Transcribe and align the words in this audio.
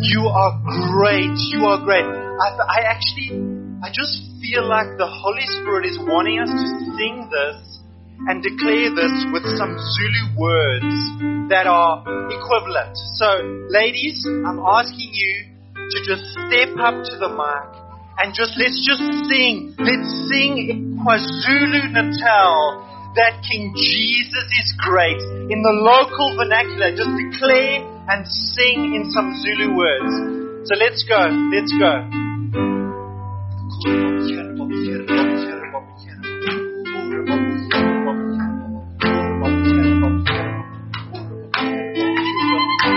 You 0.00 0.28
are 0.30 0.62
great. 0.94 1.34
You 1.50 1.66
are 1.66 1.82
great. 1.82 2.06
I, 2.06 2.48
I 2.54 2.78
actually, 2.86 3.34
I 3.82 3.90
just 3.90 4.22
feel 4.40 4.62
like 4.62 4.94
the 4.96 5.10
Holy 5.10 5.46
Spirit 5.58 5.86
is 5.86 5.98
wanting 5.98 6.38
us 6.38 6.50
to 6.50 6.78
sing 6.94 7.26
this 7.26 7.82
and 8.30 8.38
declare 8.38 8.94
this 8.94 9.10
with 9.34 9.42
some 9.58 9.74
Zulu 9.74 10.38
words 10.38 11.50
that 11.50 11.66
are 11.66 12.06
equivalent. 12.30 12.94
So, 13.18 13.26
ladies, 13.74 14.22
I'm 14.24 14.62
asking 14.62 15.10
you 15.10 15.34
to 15.74 15.98
just 16.06 16.30
step 16.46 16.78
up 16.78 17.02
to 17.02 17.14
the 17.18 17.34
mic 17.34 17.82
and 18.22 18.30
just 18.34 18.54
let's 18.54 18.78
just 18.86 19.02
sing. 19.26 19.74
Let's 19.82 20.10
sing 20.30 20.98
KwaZulu 21.02 21.90
Natal 21.90 22.87
that 23.14 23.40
King 23.46 23.72
Jesus 23.74 24.46
is 24.60 24.74
great. 24.84 25.20
In 25.48 25.62
the 25.62 25.72
local 25.72 26.36
vernacular, 26.36 26.92
just 26.92 27.10
declare 27.16 27.80
and 28.08 28.26
sing 28.26 28.94
in 28.94 29.10
some 29.12 29.32
Zulu 29.40 29.76
words. 29.76 30.68
So 30.68 30.74
let's 30.76 31.04
go, 31.08 31.28
let's 31.52 31.72
go. 31.78 32.08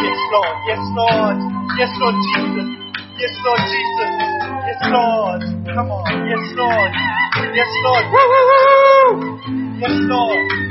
Yes, 0.02 0.20
Lord, 0.32 0.56
yes, 0.68 0.84
Lord, 0.96 1.38
yes, 1.78 1.92
Lord 2.00 2.16
Jesus, 2.16 2.68
yes, 3.20 3.34
Lord 3.44 3.62
Jesus, 3.68 4.12
yes, 4.68 4.80
Lord, 4.92 5.42
come 5.76 5.92
on, 5.92 6.08
yes, 6.28 6.46
Lord, 6.56 6.92
yes, 7.54 7.72
Lord, 7.84 8.06
woo, 8.12 9.61
yes. 9.82 10.71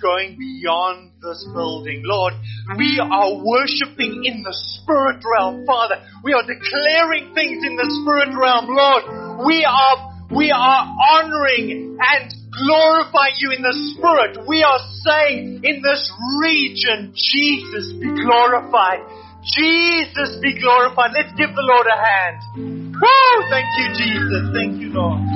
Going 0.00 0.38
beyond 0.38 1.12
this 1.22 1.44
building. 1.52 2.02
Lord, 2.04 2.34
we 2.76 3.00
are 3.00 3.42
worshiping 3.42 4.24
in 4.24 4.42
the 4.42 4.52
spirit 4.52 5.22
realm, 5.24 5.66
Father. 5.66 6.02
We 6.22 6.32
are 6.32 6.42
declaring 6.42 7.34
things 7.34 7.64
in 7.64 7.76
the 7.76 7.88
spirit 8.02 8.34
realm, 8.36 8.66
Lord. 8.68 9.46
We 9.46 9.64
are 9.64 10.16
we 10.30 10.50
are 10.50 10.82
honoring 11.14 11.98
and 12.00 12.34
glorifying 12.50 13.38
you 13.38 13.52
in 13.52 13.62
the 13.62 13.76
spirit. 13.94 14.46
We 14.46 14.62
are 14.62 14.80
saying 15.06 15.62
in 15.62 15.82
this 15.82 16.10
region, 16.42 17.14
Jesus 17.14 17.92
be 18.00 18.10
glorified. 18.10 19.06
Jesus 19.46 20.38
be 20.42 20.58
glorified. 20.58 21.12
Let's 21.14 21.32
give 21.38 21.54
the 21.54 21.62
Lord 21.62 21.86
a 21.86 21.98
hand. 21.98 22.38
Woo! 22.56 23.36
Thank 23.50 23.70
you, 23.78 23.86
Jesus. 23.94 24.42
Thank 24.52 24.82
you, 24.82 24.90
Lord. 24.90 25.35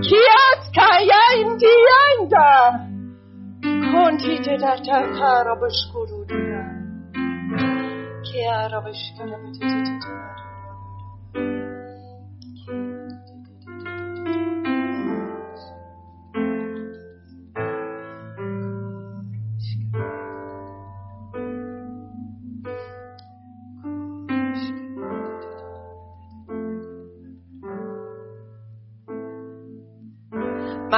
چی 0.00 0.16
از 0.16 0.72
که 0.74 1.12
این 1.34 1.56
دیان 1.56 2.28
در 2.30 2.92
کنتی 3.92 4.38
دلتر 4.38 4.76
تر 4.86 5.04
که 5.18 5.24
عربش 5.24 5.74
گرو 5.94 6.24
دیدم 6.24 6.82
که 8.32 8.50
عربش 8.50 9.12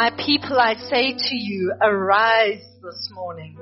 My 0.04 0.10
people, 0.10 0.60
I 0.60 0.74
say 0.74 1.14
to 1.16 1.34
you, 1.34 1.72
arise 1.80 2.62
this 2.82 3.08
morning. 3.14 3.56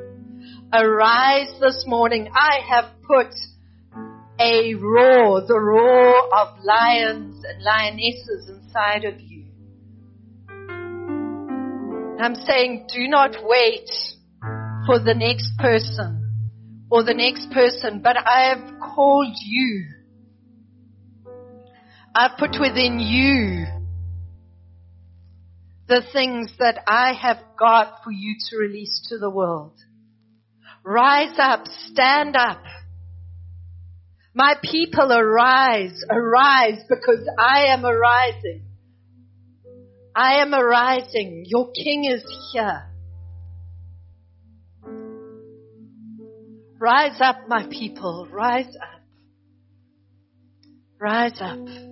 arise 0.73 1.55
this 1.61 1.85
morning. 1.87 2.29
I 2.35 2.59
have 2.69 2.87
put 3.07 3.33
a 4.41 4.75
roar, 4.75 5.43
the 5.47 5.57
roar 5.57 6.35
of 6.37 6.65
lions 6.65 7.45
and 7.45 7.63
lionesses 7.63 8.49
inside 8.49 9.05
of 9.05 9.21
you. 9.21 9.45
I'm 12.21 12.35
saying 12.35 12.89
do 12.93 13.07
not 13.07 13.37
wait 13.45 13.89
for 14.85 14.99
the 14.99 15.15
next 15.15 15.57
person 15.61 16.89
or 16.91 17.05
the 17.05 17.15
next 17.15 17.53
person, 17.53 18.01
but 18.03 18.17
I 18.17 18.49
have 18.49 18.81
called 18.81 19.37
you. 19.45 19.85
I've 22.17 22.37
put 22.37 22.59
within 22.61 22.99
you 22.99 23.82
the 25.93 26.03
things 26.11 26.51
that 26.59 26.83
I 26.87 27.13
have 27.13 27.37
got 27.59 28.03
for 28.03 28.11
you 28.11 28.37
to 28.49 28.57
release 28.57 29.07
to 29.11 29.19
the 29.19 29.29
world. 29.29 29.75
Rise 30.83 31.39
up, 31.39 31.67
stand 31.67 32.35
up. 32.35 32.63
My 34.33 34.55
people 34.63 35.13
arise, 35.13 36.03
arise 36.11 36.83
because 36.89 37.29
I 37.39 37.67
am 37.75 37.85
arising. 37.85 38.63
I 40.17 40.41
am 40.41 40.55
arising. 40.55 41.45
Your 41.47 41.71
king 41.73 42.07
is 42.11 42.25
here. 42.53 42.89
Rise 46.79 47.21
up, 47.21 47.49
my 47.49 47.67
people. 47.71 48.27
Rise 48.33 48.75
up. 48.77 49.03
Rise 50.99 51.39
up. 51.39 51.92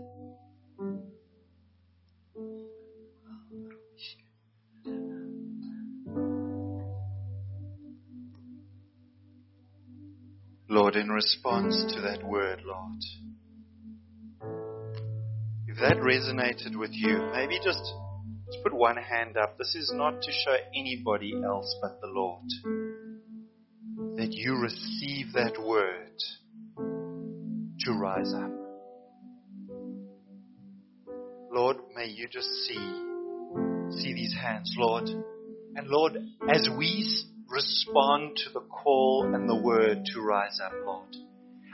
Lord, 10.73 10.95
in 10.95 11.09
response 11.09 11.75
to 11.95 12.01
that 12.03 12.23
word, 12.23 12.63
Lord, 12.65 13.03
if 15.67 15.77
that 15.81 15.97
resonated 15.97 16.79
with 16.79 16.93
you, 16.93 17.29
maybe 17.33 17.57
just, 17.57 17.83
just 18.47 18.63
put 18.63 18.73
one 18.73 18.97
hand 18.97 19.37
up. 19.37 19.59
This 19.59 19.75
is 19.75 19.91
not 19.93 20.23
to 20.23 20.31
show 20.31 20.55
anybody 20.73 21.35
else 21.45 21.75
but 21.83 22.01
the 22.01 22.07
Lord. 22.07 22.45
That 24.17 24.29
you 24.31 24.59
receive 24.59 25.33
that 25.35 25.61
word 25.61 26.17
to 27.81 27.93
rise 27.93 28.33
up. 28.33 28.53
Lord, 31.53 31.79
may 31.97 32.07
you 32.07 32.29
just 32.29 32.49
see, 32.69 32.79
see 33.99 34.15
these 34.15 34.37
hands, 34.41 34.73
Lord. 34.79 35.09
And 35.09 35.89
Lord, 35.89 36.13
as 36.49 36.69
we 36.79 37.27
respond 37.51 38.37
to 38.37 38.51
the 38.53 38.61
call 38.61 39.35
and 39.35 39.49
the 39.49 39.57
word 39.57 40.07
to 40.07 40.21
rise 40.21 40.59
up, 40.65 40.73
Lord. 40.85 41.17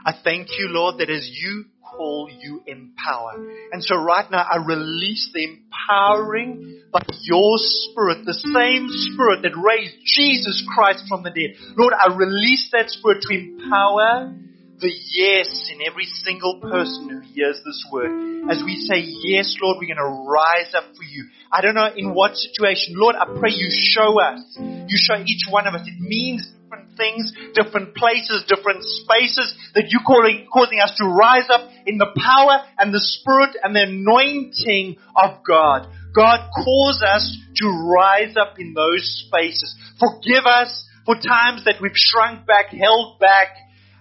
I 0.05 0.13
thank 0.25 0.49
you, 0.59 0.69
Lord, 0.69 0.99
that 0.99 1.11
as 1.11 1.29
you 1.29 1.67
call, 1.83 2.31
you 2.31 2.63
empower. 2.67 3.35
And 3.73 3.83
so 3.83 3.97
right 3.97 4.29
now 4.31 4.47
I 4.49 4.65
release 4.65 5.31
the 5.35 5.45
empowering 5.45 6.83
by 6.93 7.01
your 7.23 7.59
spirit, 7.59 8.25
the 8.25 8.35
same 8.35 8.89
spirit 8.89 9.43
that 9.43 9.57
raised 9.57 9.97
Jesus 10.05 10.65
Christ 10.75 11.05
from 11.09 11.23
the 11.23 11.31
dead. 11.31 11.57
Lord, 11.77 11.93
I 11.93 12.15
release 12.15 12.71
that 12.73 12.91
spirit 12.91 13.23
to 13.23 13.35
empower 13.35 14.35
the 14.79 14.93
yes 14.93 15.71
in 15.73 15.81
every 15.87 16.05
single 16.05 16.61
person 16.61 17.09
who 17.09 17.21
hears 17.33 17.61
this 17.65 17.85
word. 17.91 18.51
As 18.51 18.63
we 18.65 18.77
say, 18.77 19.01
yes, 19.01 19.57
Lord, 19.63 19.79
we're 19.81 19.95
going 19.95 20.05
to 20.05 20.29
rise 20.29 20.75
up 20.75 20.95
for 20.97 21.03
you. 21.03 21.25
I 21.51 21.63
don't 21.63 21.75
know 21.75 21.89
in 21.97 22.13
what 22.15 22.37
situation. 22.37 22.95
Lord, 22.97 23.17
I 23.17 23.25
pray 23.25 23.51
you 23.53 23.69
show 23.71 24.21
us. 24.21 24.43
You 24.59 24.99
show 25.01 25.17
each 25.25 25.47
one 25.49 25.67
of 25.67 25.75
us. 25.75 25.87
It 25.87 25.99
means 25.99 26.47
different 26.63 26.97
things, 26.97 27.33
different 27.55 27.95
places, 27.95 28.45
different 28.49 28.83
spaces 28.85 29.57
that 29.75 29.89
you're 29.89 30.05
calling, 30.07 30.47
causing 30.53 30.81
us 30.81 30.95
to 30.99 31.07
rise 31.07 31.49
up 31.49 31.71
in 31.87 31.97
the 31.99 32.13
power 32.13 32.67
and 32.79 32.93
the 32.93 33.01
spirit 33.01 33.57
and 33.63 33.75
the 33.75 33.83
anointing 33.83 34.97
of 35.17 35.43
God. 35.47 35.89
God 36.15 36.51
calls 36.53 37.03
us 37.03 37.37
to 37.57 37.69
rise 37.69 38.37
up 38.37 38.59
in 38.59 38.75
those 38.75 39.25
spaces. 39.27 39.75
Forgive 39.99 40.45
us 40.45 40.85
for 41.05 41.15
times 41.15 41.65
that 41.65 41.77
we've 41.81 41.93
shrunk 41.95 42.47
back, 42.47 42.67
held 42.69 43.19
back, 43.21 43.57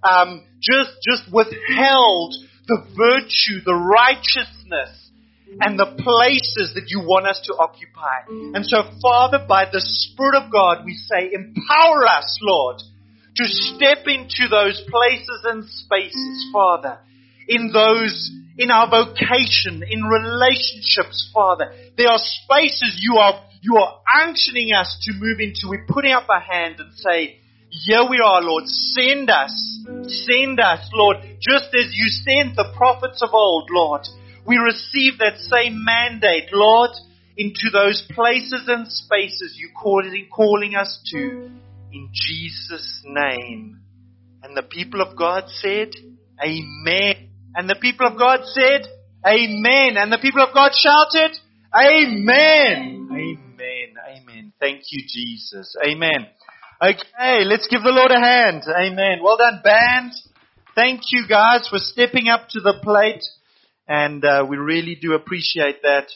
um, 0.07 0.45
just 0.61 0.91
just 1.01 1.31
withheld 1.31 2.35
the 2.67 2.85
virtue, 2.97 3.63
the 3.65 3.75
righteousness, 3.75 5.05
and 5.61 5.79
the 5.79 5.85
places 5.85 6.73
that 6.75 6.89
you 6.89 6.99
want 6.99 7.27
us 7.27 7.39
to 7.45 7.53
occupy. 7.55 8.25
And 8.27 8.65
so, 8.65 8.83
Father, 9.01 9.45
by 9.47 9.65
the 9.71 9.81
Spirit 9.81 10.35
of 10.35 10.51
God, 10.51 10.83
we 10.85 10.93
say, 10.95 11.31
empower 11.31 12.05
us, 12.07 12.37
Lord, 12.41 12.81
to 13.35 13.45
step 13.45 14.07
into 14.07 14.47
those 14.49 14.81
places 14.89 15.41
and 15.45 15.65
spaces, 15.69 16.49
Father, 16.51 16.99
in 17.47 17.71
those, 17.71 18.31
in 18.57 18.71
our 18.71 18.89
vocation, 18.89 19.83
in 19.87 20.03
relationships, 20.03 21.29
Father. 21.33 21.71
There 21.97 22.09
are 22.09 22.19
spaces 22.19 22.99
you 23.01 23.17
are, 23.17 23.43
you 23.61 23.77
are 23.77 23.99
unctioning 24.21 24.73
us 24.73 24.97
to 25.03 25.13
move 25.13 25.39
into. 25.39 25.67
We're 25.69 25.85
putting 25.87 26.11
up 26.11 26.27
our 26.29 26.41
hand 26.41 26.79
and 26.79 26.93
say, 26.95 27.39
here 27.83 28.07
we 28.09 28.19
are, 28.23 28.41
Lord. 28.41 28.63
Send 28.67 29.29
us. 29.29 29.51
Send 30.07 30.59
us, 30.59 30.89
Lord. 30.93 31.17
Just 31.41 31.75
as 31.75 31.91
you 31.91 32.07
sent 32.07 32.55
the 32.55 32.71
prophets 32.75 33.21
of 33.21 33.31
old, 33.33 33.69
Lord. 33.71 34.01
We 34.45 34.57
receive 34.57 35.17
that 35.19 35.39
same 35.39 35.83
mandate, 35.83 36.49
Lord, 36.53 36.91
into 37.35 37.69
those 37.73 38.05
places 38.11 38.65
and 38.67 38.87
spaces 38.87 39.57
you 39.59 39.69
calling, 39.75 40.27
calling 40.31 40.75
us 40.75 40.99
to. 41.11 41.49
In 41.91 42.09
Jesus' 42.13 43.01
name. 43.05 43.81
And 44.43 44.55
the 44.55 44.63
people 44.63 45.01
of 45.01 45.17
God 45.17 45.45
said, 45.47 45.91
Amen. 46.41 47.29
And 47.55 47.69
the 47.69 47.77
people 47.81 48.07
of 48.07 48.17
God 48.17 48.41
said, 48.45 48.87
Amen. 49.25 49.97
And 49.97 50.11
the 50.11 50.19
people 50.21 50.43
of 50.43 50.53
God 50.53 50.71
shouted, 50.73 51.37
Amen. 51.73 53.09
Amen. 53.11 53.95
Amen. 54.07 54.53
Thank 54.59 54.83
you, 54.91 55.03
Jesus. 55.07 55.75
Amen. 55.85 56.27
Okay, 56.81 57.45
let's 57.45 57.69
give 57.69 57.83
the 57.83 57.89
Lord 57.89 58.11
a 58.11 58.19
hand. 58.19 58.63
Amen. 58.67 59.19
Well 59.23 59.37
done, 59.37 59.61
band. 59.63 60.11
Thank 60.75 61.03
you 61.09 61.25
guys 61.25 61.69
for 61.69 61.79
stepping 61.79 62.27
up 62.27 62.49
to 62.49 62.59
the 62.59 62.73
plate. 62.83 63.23
And 63.87 64.25
uh, 64.25 64.45
we 64.47 64.57
really 64.57 64.95
do 64.95 65.13
appreciate 65.13 65.83
that. 65.83 66.07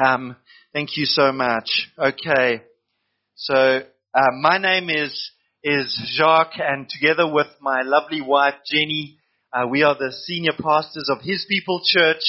Um, 0.00 0.36
thank 0.72 0.96
you 0.96 1.04
so 1.04 1.32
much. 1.32 1.88
Okay. 1.98 2.62
So, 3.34 3.80
uh, 4.14 4.30
my 4.40 4.58
name 4.58 4.88
is, 4.88 5.32
is 5.64 6.00
Jacques 6.16 6.60
and 6.60 6.88
together 6.88 7.28
with 7.28 7.48
my 7.60 7.82
lovely 7.82 8.20
wife 8.20 8.54
Jenny, 8.70 9.18
uh, 9.52 9.66
we 9.66 9.82
are 9.82 9.96
the 9.98 10.12
senior 10.12 10.52
pastors 10.62 11.10
of 11.10 11.22
His 11.22 11.44
People 11.48 11.82
Church 11.84 12.22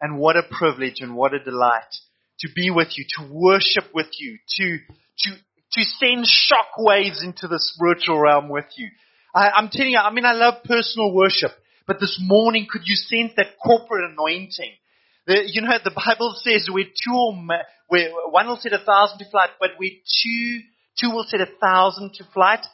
and 0.00 0.18
what 0.18 0.38
a 0.38 0.42
privilege 0.42 1.00
and 1.00 1.14
what 1.14 1.34
a 1.34 1.38
delight 1.38 1.94
to 2.40 2.48
be 2.54 2.70
with 2.70 2.96
you, 2.96 3.04
to 3.18 3.30
worship 3.30 3.92
with 3.92 4.08
you, 4.18 4.38
to, 4.56 4.78
to 5.18 5.36
to 5.72 5.82
send 5.84 6.26
shock 6.26 6.78
waves 6.78 7.22
into 7.22 7.48
the 7.48 7.58
spiritual 7.58 8.18
realm 8.18 8.48
with 8.48 8.66
you. 8.76 8.88
I, 9.34 9.50
I'm 9.50 9.68
telling 9.70 9.92
you, 9.92 9.98
I 9.98 10.10
mean, 10.12 10.24
I 10.24 10.32
love 10.32 10.64
personal 10.64 11.12
worship, 11.12 11.52
but 11.86 12.00
this 12.00 12.18
morning, 12.20 12.66
could 12.70 12.82
you 12.84 12.94
sense 12.94 13.32
that 13.36 13.58
corporate 13.62 14.10
anointing? 14.10 14.72
The, 15.26 15.42
you 15.46 15.60
know, 15.60 15.76
the 15.82 15.90
Bible 15.90 16.34
says 16.36 16.68
we're 16.72 16.86
two 16.86 17.14
or 17.14 17.34
where 17.88 18.10
one 18.30 18.46
will 18.46 18.56
set 18.56 18.72
a 18.72 18.78
thousand 18.78 19.18
to 19.18 19.30
flight, 19.30 19.50
but 19.60 19.70
we're 19.78 19.90
two, 19.90 20.60
two 20.98 21.10
will 21.10 21.24
set 21.28 21.40
a 21.40 21.48
thousand 21.60 22.14
to 22.14 22.24
flight. 22.32 22.64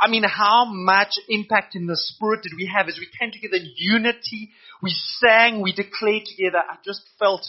I 0.00 0.08
mean, 0.08 0.22
how 0.24 0.64
much 0.66 1.18
impact 1.28 1.74
in 1.74 1.86
the 1.86 1.96
spirit 1.96 2.42
did 2.42 2.52
we 2.56 2.70
have 2.74 2.88
as 2.88 2.98
we 2.98 3.08
came 3.18 3.30
together 3.32 3.56
in 3.56 3.72
unity? 3.76 4.50
We 4.82 4.90
sang, 4.90 5.60
we 5.60 5.72
declared 5.72 6.24
together. 6.24 6.58
I 6.58 6.76
just 6.84 7.02
felt 7.18 7.46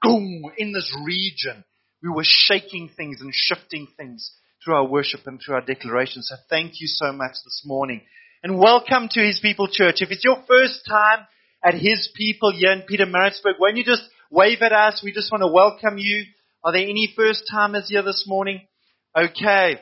boom 0.00 0.44
in 0.56 0.72
this 0.72 0.96
region. 1.04 1.64
We 2.02 2.08
were 2.08 2.24
shaking 2.24 2.88
things 2.96 3.20
and 3.20 3.30
shifting 3.34 3.86
things 3.98 4.32
through 4.64 4.76
our 4.76 4.86
worship 4.86 5.20
and 5.26 5.38
through 5.38 5.56
our 5.56 5.60
declaration. 5.60 6.22
So 6.22 6.36
thank 6.48 6.80
you 6.80 6.86
so 6.86 7.12
much 7.12 7.32
this 7.44 7.62
morning. 7.66 8.00
And 8.42 8.58
welcome 8.58 9.08
to 9.10 9.20
His 9.20 9.38
People 9.38 9.68
Church. 9.70 9.96
If 9.98 10.10
it's 10.10 10.24
your 10.24 10.42
first 10.48 10.80
time 10.88 11.26
at 11.62 11.74
His 11.74 12.08
People 12.16 12.52
here 12.52 12.72
in 12.72 12.84
Pietermaritzburg, 12.90 13.60
won't 13.60 13.76
you 13.76 13.84
just 13.84 14.02
wave 14.30 14.62
at 14.62 14.72
us? 14.72 15.02
We 15.04 15.12
just 15.12 15.30
want 15.30 15.42
to 15.42 15.52
welcome 15.52 15.98
you. 15.98 16.24
Are 16.64 16.72
there 16.72 16.80
any 16.80 17.12
first 17.14 17.44
timers 17.50 17.90
here 17.90 18.02
this 18.02 18.24
morning? 18.26 18.62
Okay. 19.14 19.78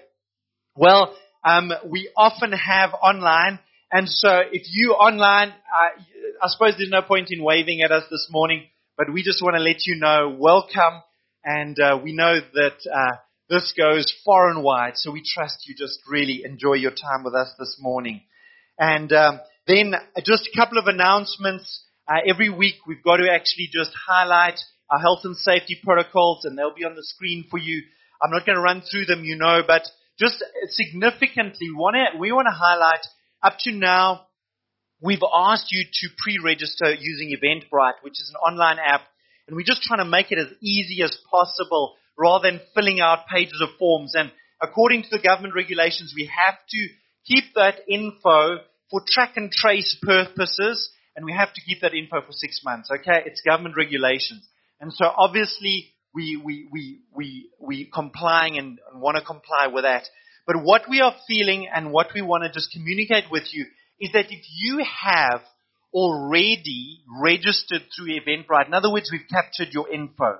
Well, 0.74 1.14
um, 1.44 1.70
we 1.86 2.10
often 2.16 2.50
have 2.50 2.94
online, 2.94 3.60
and 3.92 4.08
so 4.08 4.40
if 4.50 4.62
you 4.72 4.90
online, 4.94 5.50
uh, 5.50 6.02
I 6.42 6.48
suppose 6.48 6.74
there's 6.76 6.90
no 6.90 7.02
point 7.02 7.28
in 7.30 7.44
waving 7.44 7.80
at 7.82 7.92
us 7.92 8.04
this 8.10 8.26
morning, 8.28 8.64
but 8.96 9.12
we 9.12 9.22
just 9.22 9.40
want 9.40 9.54
to 9.54 9.62
let 9.62 9.86
you 9.86 9.96
know, 10.00 10.36
welcome, 10.36 11.02
and 11.44 11.78
uh, 11.78 11.98
we 12.02 12.12
know 12.12 12.40
that 12.54 12.76
uh, 12.92 13.16
this 13.48 13.72
goes 13.76 14.12
far 14.24 14.50
and 14.50 14.62
wide, 14.62 14.96
so 14.96 15.10
we 15.10 15.22
trust 15.24 15.66
you 15.66 15.74
just 15.74 16.00
really 16.08 16.42
enjoy 16.44 16.74
your 16.74 16.90
time 16.90 17.24
with 17.24 17.34
us 17.34 17.50
this 17.58 17.78
morning. 17.80 18.22
And 18.78 19.12
um, 19.12 19.40
then 19.66 19.94
just 20.24 20.48
a 20.52 20.56
couple 20.56 20.78
of 20.78 20.86
announcements. 20.86 21.84
Uh, 22.06 22.20
every 22.26 22.48
week 22.48 22.76
we've 22.86 23.02
got 23.02 23.16
to 23.16 23.30
actually 23.30 23.68
just 23.72 23.90
highlight 24.06 24.58
our 24.90 24.98
health 24.98 25.20
and 25.24 25.36
safety 25.36 25.78
protocols, 25.82 26.44
and 26.44 26.56
they'll 26.56 26.74
be 26.74 26.84
on 26.84 26.94
the 26.94 27.04
screen 27.04 27.44
for 27.50 27.58
you. 27.58 27.82
I'm 28.22 28.30
not 28.30 28.46
going 28.46 28.56
to 28.56 28.62
run 28.62 28.82
through 28.82 29.04
them, 29.04 29.24
you 29.24 29.36
know, 29.36 29.62
but 29.66 29.82
just 30.18 30.42
significantly, 30.70 31.68
to, 31.68 32.18
we 32.18 32.32
want 32.32 32.48
to 32.48 32.56
highlight 32.56 33.06
up 33.42 33.54
to 33.60 33.72
now, 33.72 34.26
we've 35.00 35.22
asked 35.32 35.70
you 35.70 35.84
to 35.84 36.08
pre-register 36.18 36.92
using 36.98 37.36
Eventbrite, 37.36 38.02
which 38.02 38.14
is 38.14 38.32
an 38.34 38.36
online 38.36 38.78
app, 38.84 39.02
and 39.48 39.56
we're 39.56 39.64
just 39.64 39.82
trying 39.82 39.98
to 39.98 40.04
make 40.04 40.30
it 40.30 40.38
as 40.38 40.52
easy 40.60 41.02
as 41.02 41.16
possible 41.30 41.96
rather 42.16 42.50
than 42.50 42.60
filling 42.74 43.00
out 43.00 43.26
pages 43.26 43.60
of 43.62 43.70
forms. 43.78 44.14
And 44.14 44.30
according 44.60 45.04
to 45.04 45.08
the 45.10 45.18
government 45.18 45.54
regulations, 45.54 46.12
we 46.14 46.26
have 46.26 46.54
to 46.68 46.88
keep 47.26 47.54
that 47.54 47.80
info 47.88 48.58
for 48.90 49.02
track 49.06 49.32
and 49.36 49.50
trace 49.50 49.96
purposes, 50.00 50.90
and 51.16 51.24
we 51.24 51.32
have 51.32 51.52
to 51.54 51.60
keep 51.60 51.80
that 51.80 51.94
info 51.94 52.20
for 52.20 52.32
six 52.32 52.60
months. 52.64 52.90
Okay, 52.90 53.22
it's 53.26 53.40
government 53.40 53.76
regulations, 53.76 54.46
and 54.80 54.92
so 54.92 55.06
obviously 55.16 55.92
we 56.14 56.40
we 56.42 56.68
we 56.72 56.98
we 57.14 57.50
we 57.60 57.90
complying 57.92 58.58
and 58.58 58.78
want 58.94 59.16
to 59.16 59.24
comply 59.24 59.66
with 59.66 59.84
that. 59.84 60.04
But 60.46 60.62
what 60.62 60.82
we 60.88 61.00
are 61.00 61.14
feeling 61.26 61.68
and 61.72 61.92
what 61.92 62.08
we 62.14 62.22
want 62.22 62.44
to 62.44 62.50
just 62.50 62.72
communicate 62.72 63.24
with 63.30 63.44
you 63.52 63.66
is 64.00 64.12
that 64.12 64.26
if 64.30 64.42
you 64.62 64.78
have 64.78 65.42
already 65.92 67.02
registered 67.22 67.82
through 67.94 68.18
Eventbrite, 68.20 68.66
in 68.66 68.74
other 68.74 68.92
words, 68.92 69.10
we've 69.12 69.28
captured 69.30 69.68
your 69.72 69.90
info, 69.90 70.38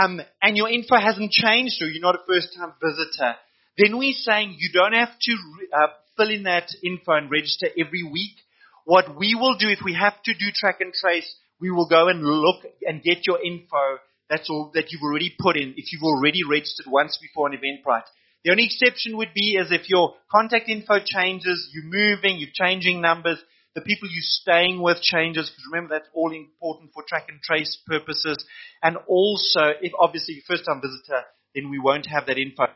um, 0.00 0.20
and 0.42 0.56
your 0.56 0.68
info 0.68 0.96
hasn't 0.96 1.30
changed 1.30 1.80
or 1.80 1.86
you're 1.86 2.02
not 2.02 2.16
a 2.16 2.26
first 2.26 2.48
time 2.56 2.72
visitor, 2.82 3.36
then 3.78 3.98
we're 3.98 4.12
saying 4.12 4.56
you 4.58 4.70
don't 4.72 4.92
have 4.92 5.12
to 5.20 5.36
uh, 5.76 5.86
fill 6.16 6.30
in 6.30 6.44
that 6.44 6.68
info 6.82 7.12
and 7.12 7.30
register 7.30 7.68
every 7.78 8.02
week. 8.02 8.36
What 8.84 9.16
we 9.18 9.34
will 9.34 9.56
do 9.56 9.68
if 9.68 9.80
we 9.84 9.94
have 9.94 10.20
to 10.24 10.34
do 10.34 10.46
track 10.54 10.76
and 10.80 10.92
trace, 10.92 11.32
we 11.60 11.70
will 11.70 11.88
go 11.88 12.08
and 12.08 12.22
look 12.22 12.64
and 12.82 13.02
get 13.02 13.26
your 13.26 13.42
info. 13.44 13.98
That's 14.28 14.48
all 14.50 14.70
that 14.74 14.90
you've 14.90 15.02
already 15.02 15.34
put 15.38 15.56
in 15.56 15.74
if 15.76 15.92
you've 15.92 16.02
already 16.02 16.42
registered 16.48 16.86
once 16.88 17.18
before 17.20 17.48
on 17.48 17.56
Eventbrite. 17.56 18.08
The 18.44 18.50
only 18.50 18.64
exception 18.64 19.16
would 19.16 19.32
be 19.34 19.58
as 19.58 19.72
if 19.72 19.88
your 19.88 20.14
contact 20.30 20.68
info 20.68 20.98
changes, 21.04 21.70
you're 21.72 21.84
moving, 21.84 22.36
you're 22.36 22.50
changing 22.52 23.00
numbers, 23.00 23.38
the 23.74 23.80
people 23.80 24.08
you're 24.08 24.22
staying 24.22 24.80
with 24.80 25.02
changes, 25.02 25.50
because 25.50 25.64
remember 25.70 25.98
that's 25.98 26.08
all 26.14 26.30
important 26.32 26.92
for 26.92 27.02
track 27.08 27.26
and 27.28 27.40
trace 27.42 27.76
purposes. 27.86 28.44
And 28.82 28.96
also, 29.08 29.72
if 29.80 29.92
obviously 29.98 30.34
you're 30.34 30.44
first 30.48 30.66
time 30.66 30.80
visitor, 30.80 31.22
then 31.54 31.70
we 31.70 31.78
won't 31.78 32.06
have 32.06 32.26
that 32.26 32.38
info. 32.38 32.66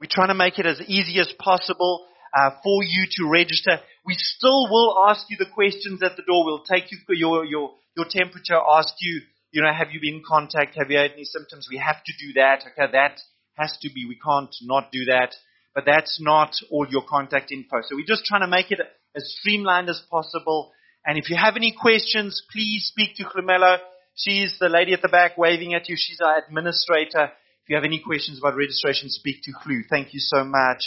We're 0.00 0.08
trying 0.10 0.28
to 0.28 0.34
make 0.34 0.58
it 0.58 0.66
as 0.66 0.80
easy 0.86 1.18
as 1.18 1.32
possible 1.40 2.06
uh, 2.32 2.50
for 2.62 2.84
you 2.84 3.06
to 3.18 3.28
register. 3.28 3.80
We 4.06 4.14
still 4.14 4.70
will 4.70 5.04
ask 5.08 5.26
you 5.28 5.36
the 5.36 5.50
questions 5.52 6.02
at 6.02 6.16
the 6.16 6.22
door. 6.22 6.44
We'll 6.44 6.62
take 6.62 6.92
you 6.92 6.98
your 7.08 7.44
your 7.44 7.72
your 7.96 8.06
temperature, 8.08 8.54
ask 8.54 8.94
you, 9.00 9.22
you 9.50 9.62
know, 9.62 9.72
have 9.72 9.88
you 9.90 10.00
been 10.00 10.20
in 10.20 10.22
contact? 10.26 10.76
Have 10.76 10.90
you 10.90 10.98
had 10.98 11.12
any 11.12 11.24
symptoms? 11.24 11.66
We 11.68 11.78
have 11.78 12.02
to 12.04 12.12
do 12.18 12.34
that. 12.34 12.62
Okay, 12.62 12.92
that 12.92 13.20
has 13.54 13.76
to 13.82 13.90
be. 13.92 14.06
We 14.06 14.18
can't 14.24 14.54
not 14.62 14.92
do 14.92 15.06
that. 15.06 15.34
But 15.78 15.84
that's 15.86 16.18
not 16.20 16.56
all 16.72 16.88
your 16.90 17.04
contact 17.08 17.52
info. 17.52 17.82
So 17.82 17.94
we're 17.94 18.04
just 18.04 18.24
trying 18.24 18.40
to 18.40 18.48
make 18.48 18.72
it 18.72 18.80
as 19.14 19.36
streamlined 19.38 19.88
as 19.88 20.02
possible. 20.10 20.72
And 21.06 21.16
if 21.16 21.30
you 21.30 21.36
have 21.36 21.54
any 21.54 21.70
questions, 21.70 22.42
please 22.50 22.90
speak 22.90 23.14
to 23.14 23.22
Clemelo. 23.22 23.76
She's 24.16 24.56
the 24.58 24.68
lady 24.68 24.92
at 24.92 25.02
the 25.02 25.08
back 25.08 25.38
waving 25.38 25.74
at 25.74 25.88
you. 25.88 25.94
She's 25.96 26.18
our 26.20 26.36
administrator. 26.36 27.30
If 27.62 27.68
you 27.68 27.76
have 27.76 27.84
any 27.84 28.02
questions 28.04 28.40
about 28.40 28.56
registration, 28.56 29.08
speak 29.08 29.36
to 29.44 29.52
Flu. 29.62 29.84
Thank 29.88 30.14
you 30.14 30.18
so 30.18 30.42
much. 30.42 30.82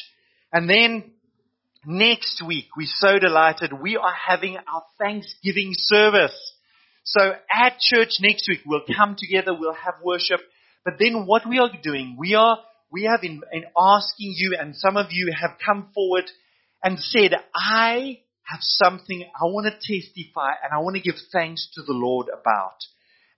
And 0.51 0.69
then 0.69 1.13
next 1.85 2.43
week, 2.45 2.65
we're 2.75 2.85
so 2.89 3.17
delighted. 3.17 3.71
We 3.71 3.95
are 3.95 4.13
having 4.27 4.57
our 4.57 4.83
Thanksgiving 4.99 5.71
service. 5.73 6.37
So 7.05 7.31
at 7.49 7.79
church 7.79 8.15
next 8.19 8.45
week, 8.49 8.59
we'll 8.65 8.81
come 8.93 9.15
together, 9.17 9.53
we'll 9.57 9.73
have 9.73 10.03
worship. 10.03 10.41
But 10.83 10.95
then 10.99 11.25
what 11.25 11.43
we 11.47 11.59
are 11.59 11.71
doing, 11.81 12.17
we 12.19 12.35
are, 12.35 12.57
we 12.91 13.03
have 13.03 13.23
in, 13.23 13.41
in 13.51 13.63
asking 13.77 14.33
you, 14.37 14.57
and 14.59 14.75
some 14.75 14.97
of 14.97 15.07
you 15.11 15.33
have 15.39 15.57
come 15.65 15.89
forward 15.93 16.25
and 16.83 16.99
said, 16.99 17.33
I 17.55 18.19
have 18.43 18.59
something 18.61 19.23
I 19.23 19.45
want 19.45 19.67
to 19.67 19.71
testify 19.71 20.51
and 20.63 20.73
I 20.73 20.79
want 20.79 20.97
to 20.97 21.01
give 21.01 21.15
thanks 21.31 21.69
to 21.75 21.81
the 21.83 21.93
Lord 21.93 22.27
about. 22.27 22.77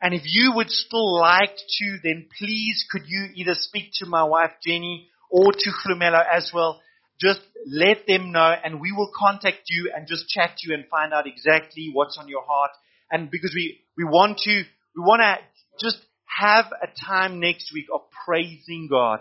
And 0.01 0.13
if 0.13 0.23
you 0.25 0.53
would 0.55 0.69
still 0.69 1.19
like 1.19 1.55
to, 1.55 1.97
then 2.03 2.27
please 2.37 2.85
could 2.91 3.03
you 3.07 3.27
either 3.35 3.53
speak 3.53 3.91
to 3.99 4.05
my 4.05 4.23
wife 4.23 4.51
Jenny 4.65 5.09
or 5.29 5.51
to 5.51 5.71
Flumelo 5.85 6.21
as 6.31 6.51
well. 6.53 6.81
Just 7.21 7.41
let 7.67 8.07
them 8.07 8.31
know 8.31 8.53
and 8.63 8.81
we 8.81 8.91
will 8.91 9.11
contact 9.15 9.69
you 9.69 9.91
and 9.95 10.07
just 10.07 10.27
chat 10.27 10.57
to 10.57 10.69
you 10.69 10.73
and 10.73 10.85
find 10.89 11.13
out 11.13 11.27
exactly 11.27 11.89
what's 11.93 12.17
on 12.17 12.27
your 12.27 12.43
heart 12.45 12.71
and 13.11 13.29
because 13.29 13.53
we, 13.55 13.79
we 13.95 14.03
want 14.03 14.39
to, 14.39 14.63
we 14.95 15.03
want 15.03 15.21
to 15.21 15.85
just 15.85 15.99
have 16.25 16.65
a 16.81 16.87
time 17.05 17.39
next 17.39 17.71
week 17.73 17.85
of 17.93 18.01
praising 18.25 18.87
God. 18.89 19.19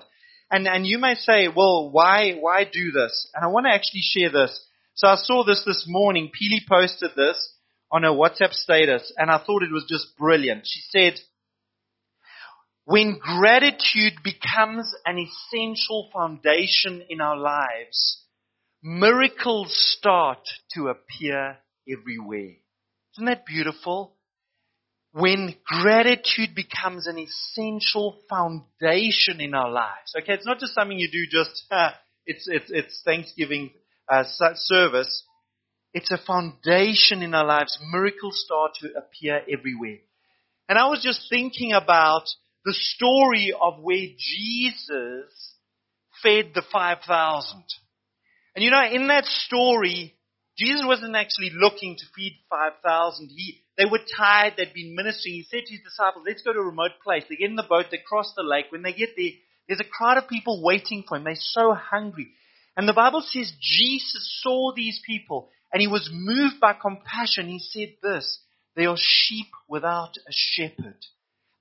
And, 0.53 0.69
and 0.69 0.87
you 0.87 0.99
may 0.99 1.15
say, 1.15 1.49
well, 1.49 1.91
why, 1.91 2.35
why 2.39 2.65
do 2.65 2.93
this? 2.93 3.31
And 3.35 3.43
I 3.43 3.49
want 3.49 3.65
to 3.67 3.73
actually 3.73 4.03
share 4.03 4.31
this. 4.31 4.65
So 4.95 5.09
I 5.09 5.17
saw 5.17 5.45
this 5.45 5.65
this 5.65 5.87
morning. 5.89 6.31
Peely 6.31 6.61
posted 6.69 7.13
this 7.17 7.55
on 7.91 8.03
her 8.03 8.11
WhatsApp 8.11 8.53
status 8.53 9.13
and 9.17 9.31
I 9.31 9.39
thought 9.39 9.63
it 9.63 9.73
was 9.73 9.87
just 9.89 10.17
brilliant. 10.19 10.67
She 10.67 10.81
said, 10.91 11.19
when 12.85 13.19
gratitude 13.19 14.15
becomes 14.23 14.95
an 15.07 15.19
essential 15.19 16.11
foundation 16.13 17.03
in 17.09 17.23
our 17.23 17.37
lives, 17.37 18.25
miracles 18.83 19.73
start 19.99 20.47
to 20.75 20.89
appear 20.89 21.59
everywhere. 21.91 22.57
Isn't 23.15 23.27
that 23.27 23.47
beautiful? 23.47 24.17
When 25.13 25.55
gratitude 25.65 26.55
becomes 26.55 27.07
an 27.07 27.19
essential 27.19 28.19
foundation 28.29 29.41
in 29.41 29.55
our 29.55 29.71
lives. 29.71 30.15
Okay, 30.19 30.33
it's 30.33 30.47
not 30.47 30.59
just 30.59 30.75
something 30.75 30.99
you 30.99 31.11
do 31.11 31.27
just, 31.31 31.65
uh, 31.71 31.91
it's, 32.27 32.47
it's, 32.49 32.71
it's 32.71 33.03
Thanksgiving 33.05 33.71
uh, 34.11 34.25
service. 34.55 35.25
It's 35.93 36.11
a 36.11 36.19
foundation 36.19 37.23
in 37.23 37.35
our 37.35 37.45
lives. 37.45 37.79
Miracles 37.93 38.43
start 38.45 38.73
to 38.81 38.89
appear 38.97 39.43
everywhere. 39.53 39.99
And 40.69 40.79
I 40.79 40.87
was 40.87 41.03
just 41.03 41.29
thinking 41.29 41.73
about 41.73 42.25
the 42.65 42.73
story 42.73 43.53
of 43.59 43.83
where 43.83 44.07
Jesus 44.17 45.55
fed 46.23 46.53
the 46.55 46.63
5,000. 46.73 47.65
And 48.55 48.65
you 48.65 48.71
know, 48.71 48.85
in 48.91 49.09
that 49.09 49.27
story, 49.27 50.15
Jesus 50.59 50.85
wasn't 50.87 51.17
actually 51.17 51.51
looking 51.55 51.97
to 51.97 52.05
feed 52.15 52.39
5,000. 52.51 53.31
He, 53.35 53.63
they 53.79 53.87
were 53.87 54.01
tired. 54.17 54.55
They'd 54.57 54.75
been 54.75 54.95
ministering. 54.95 55.35
He 55.35 55.47
said 55.49 55.65
to 55.65 55.73
his 55.73 55.83
disciples, 55.83 56.25
let's 56.27 56.43
go 56.43 56.53
to 56.53 56.59
a 56.59 56.65
remote 56.65 57.01
place. 57.03 57.25
They 57.29 57.37
get 57.37 57.51
in 57.51 57.57
the 57.57 57.63
boat. 57.63 57.87
They 57.91 58.01
cross 58.07 58.33
the 58.37 58.43
lake. 58.43 58.67
When 58.71 58.83
they 58.83 58.93
get 58.93 59.11
there, 59.17 59.31
there's 59.67 59.81
a 59.81 59.85
crowd 59.85 60.19
of 60.19 60.29
people 60.29 60.63
waiting 60.63 61.05
for 61.09 61.17
him. 61.17 61.25
They're 61.25 61.37
so 61.37 61.73
hungry. 61.75 62.33
And 62.77 62.89
the 62.89 62.93
Bible 62.93 63.23
says 63.27 63.53
Jesus 63.61 64.41
saw 64.43 64.73
these 64.75 65.01
people 65.07 65.49
and 65.73 65.81
he 65.81 65.89
was 65.89 66.11
moved 66.13 66.61
by 66.61 66.75
compassion. 66.75 67.49
He 67.49 67.59
said 67.59 67.95
this, 68.03 68.41
they 68.77 68.87
are 68.87 68.97
sheep 68.99 69.49
without 69.69 70.17
a 70.17 70.33
shepherd. 70.33 70.99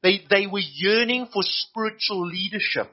They, 0.04 0.22
they 0.30 0.48
were 0.48 0.62
yearning 0.62 1.28
for 1.32 1.44
spiritual 1.44 2.28
leadership. 2.28 2.92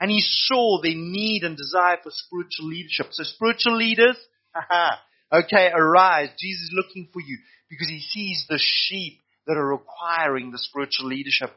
And 0.00 0.10
he 0.10 0.20
saw 0.22 0.80
their 0.82 0.94
need 0.94 1.42
and 1.44 1.56
desire 1.56 1.98
for 2.02 2.10
spiritual 2.10 2.68
leadership. 2.68 3.08
So 3.10 3.22
spiritual 3.22 3.76
leaders, 3.76 4.16
haha, 4.54 4.96
Okay, 5.32 5.70
arise. 5.72 6.28
Jesus 6.38 6.62
is 6.62 6.74
looking 6.74 7.08
for 7.12 7.20
you 7.20 7.38
because 7.68 7.88
he 7.88 8.00
sees 8.00 8.46
the 8.48 8.58
sheep 8.60 9.20
that 9.46 9.56
are 9.56 9.66
requiring 9.66 10.50
the 10.50 10.58
spiritual 10.58 11.06
leadership. 11.06 11.50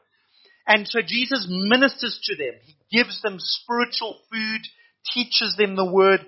And 0.68 0.88
so 0.88 1.00
Jesus 1.06 1.48
ministers 1.50 2.20
to 2.26 2.36
them. 2.36 2.54
He 2.64 2.76
gives 2.92 3.22
them 3.22 3.38
spiritual 3.40 4.20
food, 4.32 4.62
teaches 5.14 5.56
them 5.58 5.76
the 5.76 5.92
word. 5.92 6.26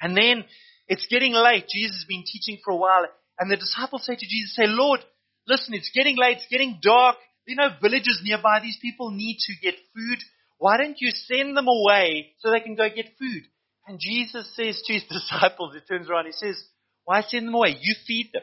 And 0.00 0.16
then 0.16 0.44
it's 0.88 1.06
getting 1.10 1.34
late. 1.34 1.66
Jesus 1.68 1.96
has 1.98 2.06
been 2.08 2.24
teaching 2.24 2.58
for 2.64 2.72
a 2.72 2.76
while. 2.76 3.06
And 3.38 3.50
the 3.50 3.56
disciples 3.56 4.06
say 4.06 4.14
to 4.14 4.26
Jesus, 4.26 4.54
say, 4.54 4.66
Lord, 4.66 5.00
listen, 5.46 5.74
it's 5.74 5.90
getting 5.94 6.16
late. 6.16 6.38
It's 6.38 6.46
getting 6.50 6.78
dark. 6.80 7.16
You 7.46 7.56
know, 7.56 7.68
villages 7.82 8.20
nearby. 8.22 8.60
These 8.62 8.78
people 8.80 9.10
need 9.10 9.38
to 9.40 9.54
get 9.60 9.74
food. 9.94 10.18
Why 10.58 10.76
don't 10.76 11.00
you 11.00 11.10
send 11.10 11.56
them 11.56 11.68
away 11.68 12.32
so 12.38 12.50
they 12.50 12.60
can 12.60 12.76
go 12.76 12.88
get 12.88 13.16
food? 13.18 13.42
And 13.86 13.98
Jesus 13.98 14.50
says 14.54 14.82
to 14.84 14.92
his 14.92 15.04
disciples, 15.10 15.74
he 15.74 15.80
turns 15.80 16.08
around, 16.08 16.26
he 16.26 16.32
says, 16.32 16.62
Why 17.04 17.22
send 17.22 17.48
them 17.48 17.54
away? 17.54 17.76
You 17.80 17.94
feed 18.06 18.30
them. 18.32 18.42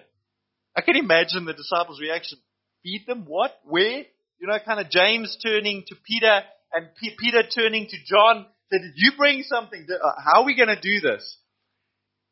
I 0.76 0.82
can 0.82 0.96
imagine 0.96 1.46
the 1.46 1.54
disciples' 1.54 2.00
reaction. 2.02 2.38
Feed 2.84 3.06
them? 3.08 3.26
What? 3.28 3.52
Where? 3.64 4.04
You 4.40 4.48
know, 4.48 4.58
kind 4.64 4.80
of 4.80 4.90
James 4.92 5.38
turning 5.44 5.84
to 5.88 5.96
Peter 6.06 6.42
and 6.74 6.88
P- 7.00 7.16
Peter 7.20 7.44
turning 7.44 7.88
to 7.88 7.98
John. 8.06 8.46
Said, 8.72 8.82
You 8.96 9.14
bring 9.18 9.44
something. 9.44 9.88
Uh, 9.90 10.12
how 10.24 10.42
are 10.42 10.46
we 10.46 10.56
going 10.56 10.68
to 10.68 10.80
do 10.80 11.00
this? 11.00 11.38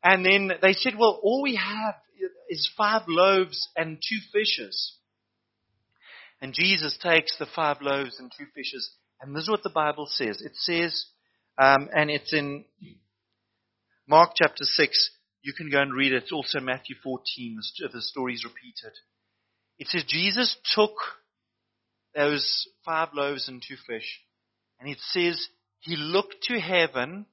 And 0.04 0.24
then 0.24 0.52
they 0.62 0.74
said, 0.74 0.94
Well, 0.98 1.18
all 1.22 1.42
we 1.42 1.56
have 1.56 1.94
is 2.48 2.70
five 2.76 3.02
loaves 3.08 3.68
and 3.76 3.96
two 3.96 4.18
fishes. 4.32 4.96
And 6.40 6.52
Jesus 6.52 6.98
takes 7.02 7.36
the 7.38 7.46
five 7.46 7.78
loaves 7.80 8.18
and 8.18 8.30
two 8.36 8.46
fishes. 8.54 8.90
And 9.20 9.34
this 9.34 9.44
is 9.44 9.50
what 9.50 9.62
the 9.62 9.70
Bible 9.70 10.06
says. 10.08 10.42
It 10.42 10.52
says, 10.54 11.06
um, 11.58 11.88
and 11.94 12.10
it's 12.10 12.32
in 12.32 12.64
Mark 14.08 14.32
chapter 14.34 14.64
6. 14.64 15.10
You 15.42 15.52
can 15.52 15.70
go 15.70 15.80
and 15.80 15.94
read 15.94 16.12
it. 16.12 16.24
It's 16.24 16.32
also 16.32 16.60
Matthew 16.60 16.96
14. 17.02 17.60
The 17.92 18.02
story 18.02 18.34
is 18.34 18.44
repeated. 18.44 18.92
It 19.78 19.88
says 19.88 20.04
Jesus 20.06 20.56
took 20.74 20.94
those 22.14 22.66
five 22.84 23.08
loaves 23.14 23.48
and 23.48 23.62
two 23.66 23.76
fish. 23.86 24.20
And 24.80 24.88
it 24.88 24.98
says, 25.00 25.48
he 25.80 25.96
looked 25.96 26.36
to 26.44 26.58
heaven 26.58 27.26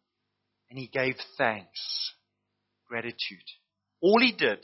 and 0.69 0.79
he 0.79 0.87
gave 0.87 1.15
thanks. 1.37 2.13
Gratitude. 2.87 3.43
All 4.01 4.19
he 4.19 4.31
did, 4.31 4.59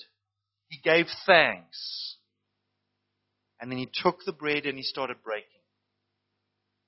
he 0.68 0.80
gave 0.84 1.08
thanks. 1.26 2.18
And 3.60 3.72
then 3.72 3.78
he 3.78 3.90
took 3.92 4.20
the 4.26 4.34
bread 4.34 4.66
and 4.66 4.78
he 4.78 4.84
started 4.84 5.18
breaking. 5.24 5.46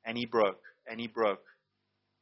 And 0.05 0.17
he 0.17 0.25
broke, 0.25 0.61
and 0.87 0.99
he 0.99 1.07
broke. 1.07 1.43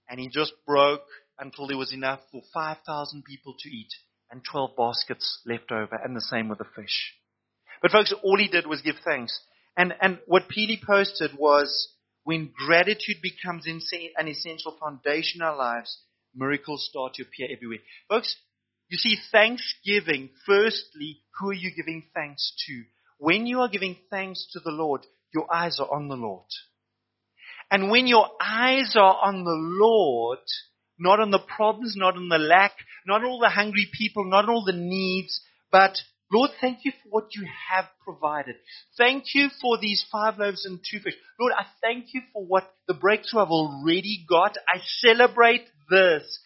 And 0.10 0.20
he 0.20 0.28
just 0.28 0.54
broke 0.66 1.06
until 1.38 1.68
there 1.68 1.78
was 1.78 1.94
enough 1.94 2.20
for 2.32 2.42
5,000 2.54 3.24
people 3.24 3.56
to 3.60 3.70
eat 3.70 3.92
and 4.32 4.42
12 4.44 4.72
baskets 4.78 5.42
left 5.46 5.72
over, 5.72 5.96
and 6.04 6.16
the 6.16 6.22
same 6.22 6.50
with 6.50 6.60
the 6.60 6.66
fish. 6.75 7.16
But 7.82 7.92
folks, 7.92 8.13
all 8.24 8.38
he 8.38 8.48
did 8.48 8.68
was 8.68 8.82
give 8.82 8.98
thanks. 9.04 9.39
And, 9.75 9.94
and 10.01 10.20
what 10.28 10.50
Peely 10.50 10.80
posted 10.86 11.32
was 11.38 11.89
when 12.24 12.51
gratitude 12.56 13.18
becomes 13.22 13.66
an 13.66 14.28
essential 14.28 14.78
foundation 14.80 15.42
in 15.42 15.48
our 15.48 15.56
lives, 15.56 16.04
miracles 16.36 16.88
start 16.89 17.16
to 17.16 17.24
appear 17.24 17.48
everywhere. 17.51 17.80
Folks, 18.08 18.36
you 18.89 18.98
see, 18.98 19.18
thanksgiving, 19.32 20.30
firstly, 20.46 21.22
who 21.39 21.50
are 21.50 21.54
you 21.54 21.72
giving 21.75 22.04
thanks 22.13 22.54
to? 22.68 22.84
When 23.18 23.46
you 23.46 23.62
are 23.62 23.70
giving 23.70 23.98
thanks 24.10 24.48
to 24.54 24.60
the 24.60 24.72
Lord, 24.72 25.06
your 25.34 25.51
eyes 25.54 25.80
are 25.80 25.92
on 25.92 26.08
the 26.08 26.16
Lord. 26.16 26.46
And 27.72 27.92
when 27.92 28.08
your 28.08 28.28
eyes 28.42 28.96
are 28.96 29.18
on 29.22 29.44
the 29.44 29.56
Lord, 29.56 30.40
not 30.98 31.20
on 31.20 31.32
the 31.32 31.40
problems, 31.40 31.96
not 31.96 32.16
on 32.16 32.30
the 32.30 32.38
lack, 32.38 32.74
not 33.06 33.24
all 33.24 33.40
the 33.40 33.50
hungry 33.50 33.88
people, 33.92 34.26
not 34.26 34.50
all 34.50 34.66
the 34.66 34.74
needs, 34.74 35.42
but 35.72 35.98
Lord, 36.32 36.52
thank 36.62 36.80
you 36.84 36.92
for 36.92 37.10
what 37.10 37.36
you 37.36 37.48
have 37.70 37.86
provided. 38.04 38.56
Thank 38.98 39.34
you 39.34 39.50
for 39.62 39.80
these 39.80 40.06
five 40.12 40.38
loaves 40.38 40.66
and 40.66 40.80
two 40.80 41.00
fish. 41.00 41.16
Lord, 41.40 41.54
I 41.58 41.66
thank 41.82 42.14
you 42.14 42.22
for 42.34 42.46
what 42.46 42.72
the 42.88 42.94
breakthrough 42.94 43.42
I've 43.42 43.50
already 43.50 44.26
got. 44.28 44.58
I 44.68 44.80
celebrate 45.00 45.68
this. 45.90 46.40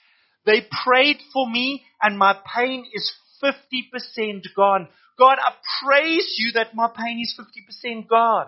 They 0.46 0.62
prayed 0.86 1.18
for 1.34 1.50
me 1.50 1.84
and 2.01 2.18
my 2.18 2.38
pain 2.56 2.86
is 2.94 3.12
50% 3.44 4.44
gone. 4.56 4.88
God, 5.18 5.38
I 5.39 5.53
praise 5.86 6.36
you 6.38 6.53
that 6.53 6.75
my 6.75 6.89
pain 6.96 7.22
is 7.22 7.38
50% 7.86 8.08
gone. 8.08 8.48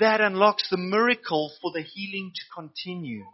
That 0.00 0.20
unlocks 0.20 0.68
the 0.70 0.76
miracle 0.76 1.52
for 1.60 1.72
the 1.72 1.82
healing 1.82 2.32
to 2.34 2.42
continue. 2.54 3.24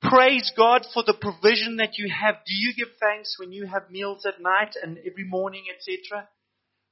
Praise 0.00 0.52
God 0.56 0.84
for 0.92 1.02
the 1.04 1.14
provision 1.14 1.76
that 1.76 1.96
you 1.96 2.10
have. 2.12 2.36
Do 2.46 2.54
you 2.54 2.74
give 2.74 2.88
thanks 3.00 3.36
when 3.38 3.52
you 3.52 3.66
have 3.66 3.90
meals 3.90 4.26
at 4.26 4.40
night 4.40 4.74
and 4.82 4.98
every 4.98 5.24
morning, 5.24 5.64
etc.? 5.70 6.28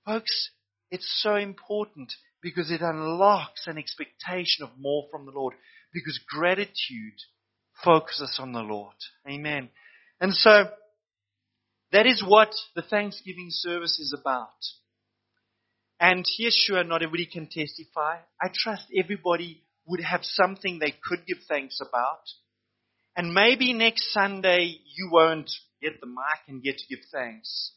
Folks, 0.07 0.51
it's 0.91 1.21
so 1.23 1.37
important 1.37 2.13
because 2.43 2.71
it 2.71 2.81
unlocks 2.81 3.67
an 3.67 3.79
expectation 3.79 4.65
of 4.65 4.71
more 4.79 5.07
from 5.11 5.27
the 5.27 5.33
Lord 5.33 5.55
because 5.93 6.19
gratitude 6.29 7.19
focuses 7.85 8.39
on 8.41 8.53
the 8.53 8.61
Lord. 8.61 8.95
Amen. 9.29 9.69
And 10.21 10.33
so, 10.33 10.69
that 11.93 12.07
is 12.07 12.25
what 12.27 12.53
the 12.77 12.83
Thanksgiving 12.83 13.49
service 13.51 13.99
is 13.99 14.15
about. 14.19 14.49
And 16.01 16.25
yes, 16.39 16.55
sure, 16.55 16.83
not 16.83 17.03
everybody 17.03 17.27
can 17.27 17.47
testify. 17.47 18.17
I 18.41 18.49
trust 18.53 18.87
everybody 18.97 19.63
would 19.87 20.01
have 20.01 20.21
something 20.23 20.79
they 20.79 20.95
could 21.05 21.27
give 21.27 21.39
thanks 21.47 21.79
about. 21.81 22.23
And 23.17 23.35
maybe 23.35 23.75
next 23.75 24.13
Sunday 24.13 24.79
you 24.97 25.11
won't 25.13 25.51
get 25.83 26.01
the 26.01 26.07
mic 26.07 26.49
and 26.49 26.63
get 26.63 26.79
to 26.79 26.87
give 26.89 27.05
thanks. 27.13 27.73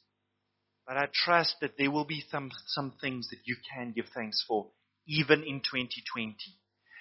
But 0.88 0.98
I 0.98 1.08
trust 1.14 1.56
that 1.62 1.78
there 1.78 1.92
will 1.92 2.06
be 2.06 2.24
some, 2.30 2.50
some 2.68 2.94
things 3.02 3.30
that 3.32 3.40
you 3.46 3.58
can 3.74 3.94
give 3.94 4.06
thanks 4.14 4.44
for, 4.48 4.68
even 5.08 5.44
in 5.44 5.60
2020. 5.60 6.36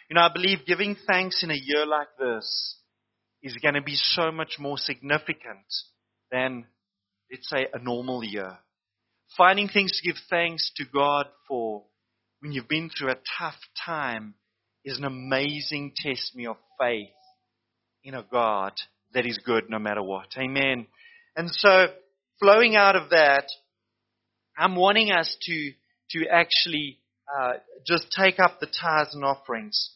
You 0.08 0.14
know, 0.14 0.22
I 0.22 0.32
believe 0.32 0.66
giving 0.66 0.96
thanks 1.06 1.42
in 1.42 1.50
a 1.50 1.54
year 1.54 1.86
like 1.86 2.08
this 2.18 2.76
is 3.42 3.56
going 3.62 3.74
to 3.74 3.82
be 3.82 3.96
so 3.96 4.30
much 4.30 4.56
more 4.58 4.78
significant 4.78 5.66
than, 6.30 6.66
let's 7.30 7.48
say, 7.48 7.66
a 7.72 7.78
normal 7.78 8.24
year. 8.24 8.58
Finding 9.36 9.68
things 9.68 9.92
to 9.92 10.06
give 10.06 10.20
thanks 10.28 10.70
to 10.76 10.84
God 10.84 11.26
for 11.48 11.84
when 12.40 12.52
you've 12.52 12.68
been 12.68 12.90
through 12.90 13.10
a 13.10 13.18
tough 13.38 13.56
time 13.84 14.34
is 14.84 14.98
an 14.98 15.04
amazing 15.04 15.92
testimony 15.96 16.48
of 16.48 16.56
faith 16.78 17.08
in 18.04 18.14
a 18.14 18.24
God 18.30 18.72
that 19.14 19.26
is 19.26 19.38
good 19.38 19.70
no 19.70 19.78
matter 19.78 20.02
what. 20.02 20.26
Amen. 20.36 20.86
And 21.36 21.50
so, 21.50 21.86
flowing 22.40 22.76
out 22.76 22.96
of 22.96 23.10
that, 23.10 23.44
I'm 24.58 24.76
wanting 24.76 25.12
us 25.12 25.34
to, 25.42 25.72
to 26.10 26.26
actually 26.28 26.98
uh, 27.32 27.52
just 27.86 28.08
take 28.16 28.38
up 28.38 28.60
the 28.60 28.66
tithes 28.66 29.14
and 29.14 29.24
offerings. 29.24 29.92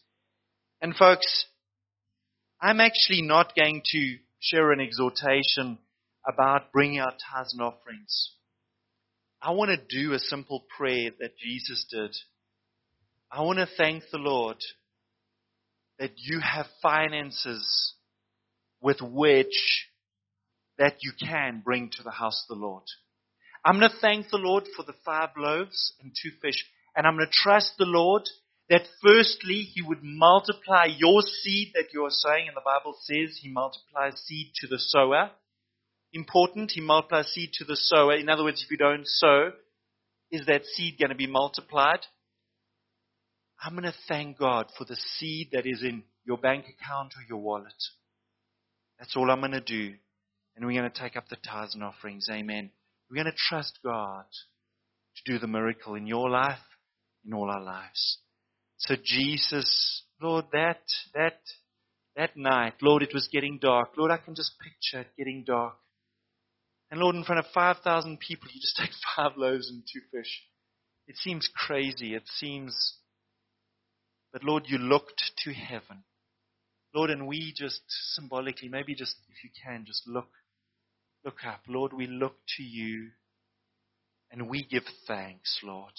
And 0.81 0.94
folks, 0.94 1.46
I'm 2.61 2.81
actually 2.81 3.22
not 3.22 3.55
going 3.55 3.83
to 3.92 4.16
share 4.40 4.72
an 4.72 4.81
exhortation 4.81 5.79
about 6.27 6.72
bringing 6.72 7.01
our 7.01 7.12
tithes 7.12 7.53
and 7.53 7.62
offerings. 7.62 8.33
I 9.46 9.52
want 9.52 9.70
to 9.70 10.02
do 10.02 10.12
a 10.12 10.18
simple 10.18 10.64
prayer 10.76 11.12
that 11.20 11.38
Jesus 11.38 11.87
did. 11.88 12.16
I 13.30 13.42
want 13.42 13.61
to 13.61 13.68
thank 13.76 14.02
the 14.11 14.18
Lord 14.18 14.56
that 16.00 16.11
you 16.16 16.40
have 16.40 16.66
finances 16.82 17.94
with 18.80 19.00
which 19.00 19.87
that 20.78 20.96
you 21.02 21.12
can 21.12 21.62
bring 21.64 21.90
to 21.90 22.02
the 22.02 22.11
house 22.11 22.44
of 22.50 22.59
the 22.59 22.61
Lord. 22.61 22.82
I'm 23.64 23.78
going 23.78 23.88
to 23.88 24.00
thank 24.00 24.30
the 24.30 24.38
Lord 24.38 24.64
for 24.76 24.82
the 24.82 24.96
five 25.04 25.28
loaves 25.37 25.92
and 26.02 26.11
two 26.11 26.32
fish. 26.42 26.66
And 26.96 27.06
I'm 27.06 27.14
going 27.14 27.28
to 27.28 27.32
trust 27.32 27.74
the 27.78 27.85
Lord 27.85 28.22
that 28.68 28.88
firstly, 29.00 29.61
He 29.62 29.80
would 29.80 30.02
multiply 30.02 30.87
your 30.87 31.22
seed 31.22 31.70
that 31.74 31.92
you 31.92 32.04
are 32.04 32.11
sowing. 32.11 32.48
And 32.48 32.56
the 32.56 32.62
Bible 32.64 32.96
says 33.00 33.38
He 33.40 33.48
multiplies 33.48 34.18
seed 34.26 34.50
to 34.56 34.66
the 34.66 34.80
sower. 34.80 35.30
Important, 36.12 36.73
He 36.75 36.81
multiplies 36.81 37.29
seed 37.29 37.51
to 37.55 37.64
the 37.64 37.77
sower. 37.77 38.14
In 38.14 38.29
other 38.29 38.45
words, 38.45 38.62
if 38.62 38.71
you 38.71 38.77
don't 38.77 39.07
sow, 39.07 39.51
is 40.31 40.47
that 40.47 40.64
seed 40.64 40.99
going 40.99 41.11
to 41.11 41.16
be 41.16 41.27
multiplied? 41.27 42.01
I'm 43.62 43.73
going 43.73 43.85
to 43.85 43.95
thank 44.09 44.38
God 44.38 44.66
for 44.77 44.85
the 44.85 44.97
seed 44.97 45.49
that 45.53 45.66
is 45.66 45.83
in 45.83 46.03
your 46.25 46.38
bank 46.38 46.64
account 46.64 47.12
or 47.16 47.23
your 47.29 47.38
wallet. 47.38 47.73
That's 48.99 49.16
all 49.16 49.31
I'm 49.31 49.40
going 49.40 49.53
to 49.53 49.61
do. 49.61 49.95
And 50.55 50.66
we're 50.66 50.79
going 50.79 50.90
to 50.90 51.01
take 51.01 51.16
up 51.16 51.29
the 51.29 51.37
tithes 51.37 51.75
and 51.75 51.85
offerings. 51.85 52.29
Amen. 52.31 52.71
We're 53.11 53.23
going 53.23 53.33
to 53.33 53.38
trust 53.49 53.79
God 53.85 54.25
to 55.16 55.33
do 55.33 55.38
the 55.38 55.47
miracle 55.47 55.95
in 55.95 56.07
your 56.07 56.29
life, 56.31 56.59
in 57.25 57.35
all 57.35 57.51
our 57.51 57.62
lives. 57.62 58.19
So 58.79 58.95
Jesus, 59.03 60.03
Lord, 60.21 60.47
that, 60.53 60.83
that, 61.14 61.40
that 62.16 62.37
night, 62.37 62.75
Lord, 62.83 63.03
it 63.03 63.14
was 63.14 63.29
getting 63.31 63.59
dark. 63.61 63.90
Lord, 63.97 64.11
I 64.11 64.19
can 64.19 64.35
just 64.35 64.53
picture 64.59 65.03
it 65.03 65.16
getting 65.16 65.45
dark. 65.47 65.77
And 66.90 67.01
Lord, 67.01 67.16
in 67.16 67.25
front 67.25 67.40
of 67.40 67.46
5,000 67.53 68.20
people, 68.20 68.49
you 68.53 68.61
just 68.61 68.77
take 68.81 68.90
five 69.16 69.37
loaves 69.37 69.70
and 69.70 69.83
two 69.92 70.01
fish. 70.11 70.42
It 71.09 71.16
seems 71.16 71.49
crazy. 71.55 72.14
It 72.14 72.27
seems, 72.27 72.94
but 74.33 74.44
Lord, 74.44 74.64
you 74.66 74.79
looked 74.79 75.22
to 75.44 75.53
heaven. 75.53 76.05
Lord, 76.94 77.11
and 77.11 77.27
we 77.27 77.53
just 77.55 77.83
symbolically, 78.14 78.68
maybe 78.68 78.94
just 78.94 79.16
if 79.29 79.44
you 79.44 79.51
can, 79.64 79.85
just 79.87 80.07
look, 80.07 80.29
look 81.25 81.44
up. 81.46 81.61
Lord, 81.68 81.92
we 81.92 82.07
look 82.07 82.37
to 82.57 82.62
you 82.62 83.11
and 84.31 84.49
we 84.49 84.64
give 84.64 84.85
thanks, 85.07 85.61
Lord. 85.62 85.92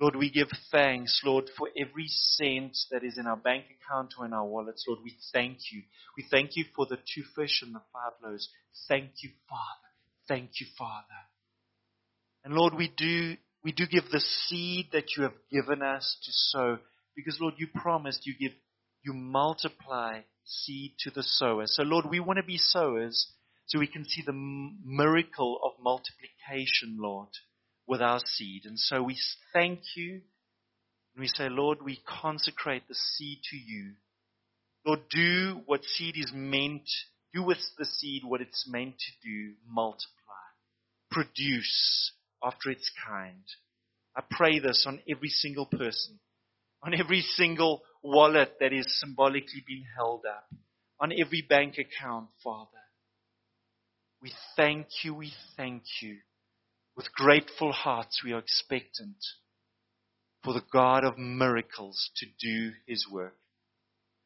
Lord, 0.00 0.16
we 0.16 0.30
give 0.30 0.48
thanks, 0.70 1.20
Lord, 1.24 1.44
for 1.56 1.68
every 1.78 2.08
cent 2.08 2.76
that 2.90 3.04
is 3.04 3.18
in 3.18 3.26
our 3.26 3.36
bank 3.36 3.66
account 3.70 4.14
or 4.18 4.26
in 4.26 4.32
our 4.32 4.44
wallets. 4.44 4.84
Lord, 4.88 5.00
we 5.04 5.16
thank 5.32 5.58
you. 5.70 5.82
We 6.16 6.24
thank 6.30 6.56
you 6.56 6.64
for 6.74 6.86
the 6.86 6.96
two 6.96 7.22
fish 7.36 7.62
and 7.62 7.74
the 7.74 7.82
five 7.92 8.12
loaves. 8.22 8.48
Thank 8.88 9.10
you, 9.22 9.30
Father. 9.48 9.81
Thank 10.28 10.60
you, 10.60 10.66
Father. 10.78 11.04
And 12.44 12.54
Lord, 12.54 12.74
we 12.74 12.92
do, 12.96 13.36
we 13.64 13.72
do 13.72 13.86
give 13.86 14.04
the 14.10 14.20
seed 14.20 14.88
that 14.92 15.16
you 15.16 15.24
have 15.24 15.34
given 15.50 15.82
us 15.82 16.16
to 16.24 16.32
sow 16.32 16.78
because, 17.14 17.38
Lord, 17.40 17.54
you 17.58 17.68
promised 17.74 18.26
you 18.26 18.34
give 18.38 18.52
you 19.04 19.12
multiply 19.12 20.20
seed 20.44 20.94
to 21.00 21.10
the 21.10 21.22
sower. 21.22 21.64
So, 21.66 21.82
Lord, 21.82 22.06
we 22.08 22.20
want 22.20 22.38
to 22.38 22.44
be 22.44 22.58
sowers 22.58 23.32
so 23.66 23.78
we 23.78 23.86
can 23.86 24.04
see 24.04 24.22
the 24.24 24.32
miracle 24.84 25.58
of 25.64 25.82
multiplication, 25.82 26.98
Lord, 27.00 27.28
with 27.86 28.00
our 28.00 28.20
seed. 28.24 28.62
And 28.64 28.78
so 28.78 29.02
we 29.02 29.16
thank 29.52 29.80
you 29.96 30.20
and 31.14 31.20
we 31.20 31.28
say, 31.28 31.48
Lord, 31.48 31.78
we 31.82 32.00
consecrate 32.06 32.88
the 32.88 32.94
seed 32.94 33.38
to 33.50 33.56
you. 33.56 33.92
Lord, 34.86 35.00
do 35.10 35.60
what 35.66 35.84
seed 35.84 36.14
is 36.16 36.32
meant, 36.34 36.88
do 37.34 37.42
with 37.42 37.58
the 37.78 37.84
seed 37.84 38.22
what 38.24 38.40
it's 38.40 38.68
meant 38.68 38.94
to 38.98 39.28
do, 39.28 39.54
multiply, 39.68 40.08
produce 41.10 42.12
after 42.42 42.70
its 42.70 42.90
kind. 43.06 43.44
I 44.16 44.22
pray 44.30 44.58
this 44.58 44.84
on 44.86 45.00
every 45.08 45.28
single 45.28 45.66
person, 45.66 46.18
on 46.82 46.94
every 46.94 47.22
single 47.22 47.82
wallet 48.02 48.56
that 48.60 48.72
is 48.72 49.00
symbolically 49.00 49.64
being 49.66 49.84
held 49.96 50.24
up, 50.28 50.46
on 51.00 51.12
every 51.12 51.42
bank 51.48 51.76
account, 51.78 52.28
Father. 52.42 52.68
We 54.20 54.32
thank 54.56 54.86
you, 55.02 55.14
we 55.14 55.32
thank 55.56 55.82
you. 56.00 56.18
With 56.96 57.12
grateful 57.12 57.72
hearts, 57.72 58.20
we 58.24 58.32
are 58.32 58.38
expectant 58.38 59.16
for 60.44 60.52
the 60.52 60.62
God 60.72 61.04
of 61.04 61.16
miracles 61.16 62.10
to 62.16 62.26
do 62.38 62.72
his 62.86 63.06
work. 63.10 63.36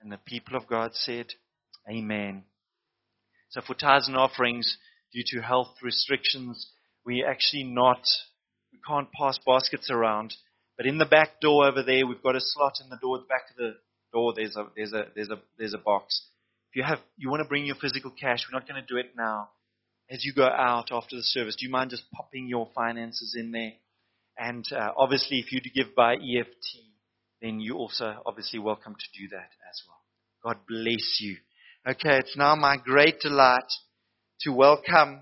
And 0.01 0.11
the 0.11 0.19
people 0.19 0.57
of 0.57 0.66
God 0.66 0.90
said, 0.95 1.27
Amen. 1.88 2.45
So 3.51 3.61
for 3.67 3.75
tithes 3.75 4.09
and 4.09 4.17
offerings, 4.17 4.77
due 5.13 5.23
to 5.27 5.43
health 5.43 5.77
restrictions, 5.83 6.71
we 7.05 7.25
actually 7.25 7.65
not, 7.65 8.03
we 8.73 8.79
can't 8.87 9.11
pass 9.13 9.39
baskets 9.47 9.91
around. 9.91 10.35
But 10.77 10.87
in 10.87 10.99
the 10.99 11.07
back 11.07 11.41
door 11.41 11.67
over 11.67 11.83
there, 11.83 12.07
we've 12.07 12.23
got 12.23 12.37
a 12.37 12.41
slot 12.41 12.75
in 12.83 12.91
the 12.91 12.99
door, 13.01 13.17
at 13.17 13.23
the 13.23 13.29
back 13.29 13.51
of 13.51 13.57
the 13.57 13.77
door, 14.13 14.35
there's 14.37 14.57
a, 14.57 14.67
there's 14.77 14.93
a, 14.93 15.07
there's 15.15 15.31
a, 15.31 15.39
there's 15.59 15.75
a 15.75 15.79
box. 15.79 16.23
If 16.71 16.77
you 16.77 16.83
have, 16.83 16.99
you 17.17 17.31
want 17.31 17.43
to 17.43 17.49
bring 17.49 17.65
your 17.65 17.77
physical 17.77 18.11
cash, 18.11 18.41
we're 18.47 18.59
not 18.59 18.69
going 18.69 18.83
to 18.83 18.87
do 18.87 18.99
it 18.99 19.17
now. 19.17 19.49
As 20.11 20.25
you 20.25 20.33
go 20.33 20.45
out 20.45 20.93
after 20.93 21.17
the 21.17 21.23
service, 21.23 21.57
do 21.57 21.67
you 21.67 21.73
mind 21.73 21.91
just 21.91 22.11
popping 22.13 22.47
your 22.47 22.69
finances 22.75 23.35
in 23.37 23.51
there? 23.53 23.73
And 24.39 24.65
uh, 24.71 24.93
obviously, 24.97 25.39
if 25.39 25.51
you 25.51 25.61
give 25.61 25.95
by 25.97 26.15
EFT, 26.15 26.79
then 27.41 27.61
you 27.61 27.77
also 27.77 28.15
obviously 28.27 28.59
welcome 28.59 28.95
to 28.95 29.21
do 29.21 29.29
that 29.29 29.51
as 29.71 29.83
well. 29.87 29.99
God 30.45 30.61
bless 30.69 31.19
you. 31.21 31.37
Okay, 31.88 32.18
it's 32.18 32.37
now 32.37 32.57
my 32.57 32.79
great 32.85 33.20
delight 33.20 33.70
to 34.40 34.51
welcome 34.51 35.20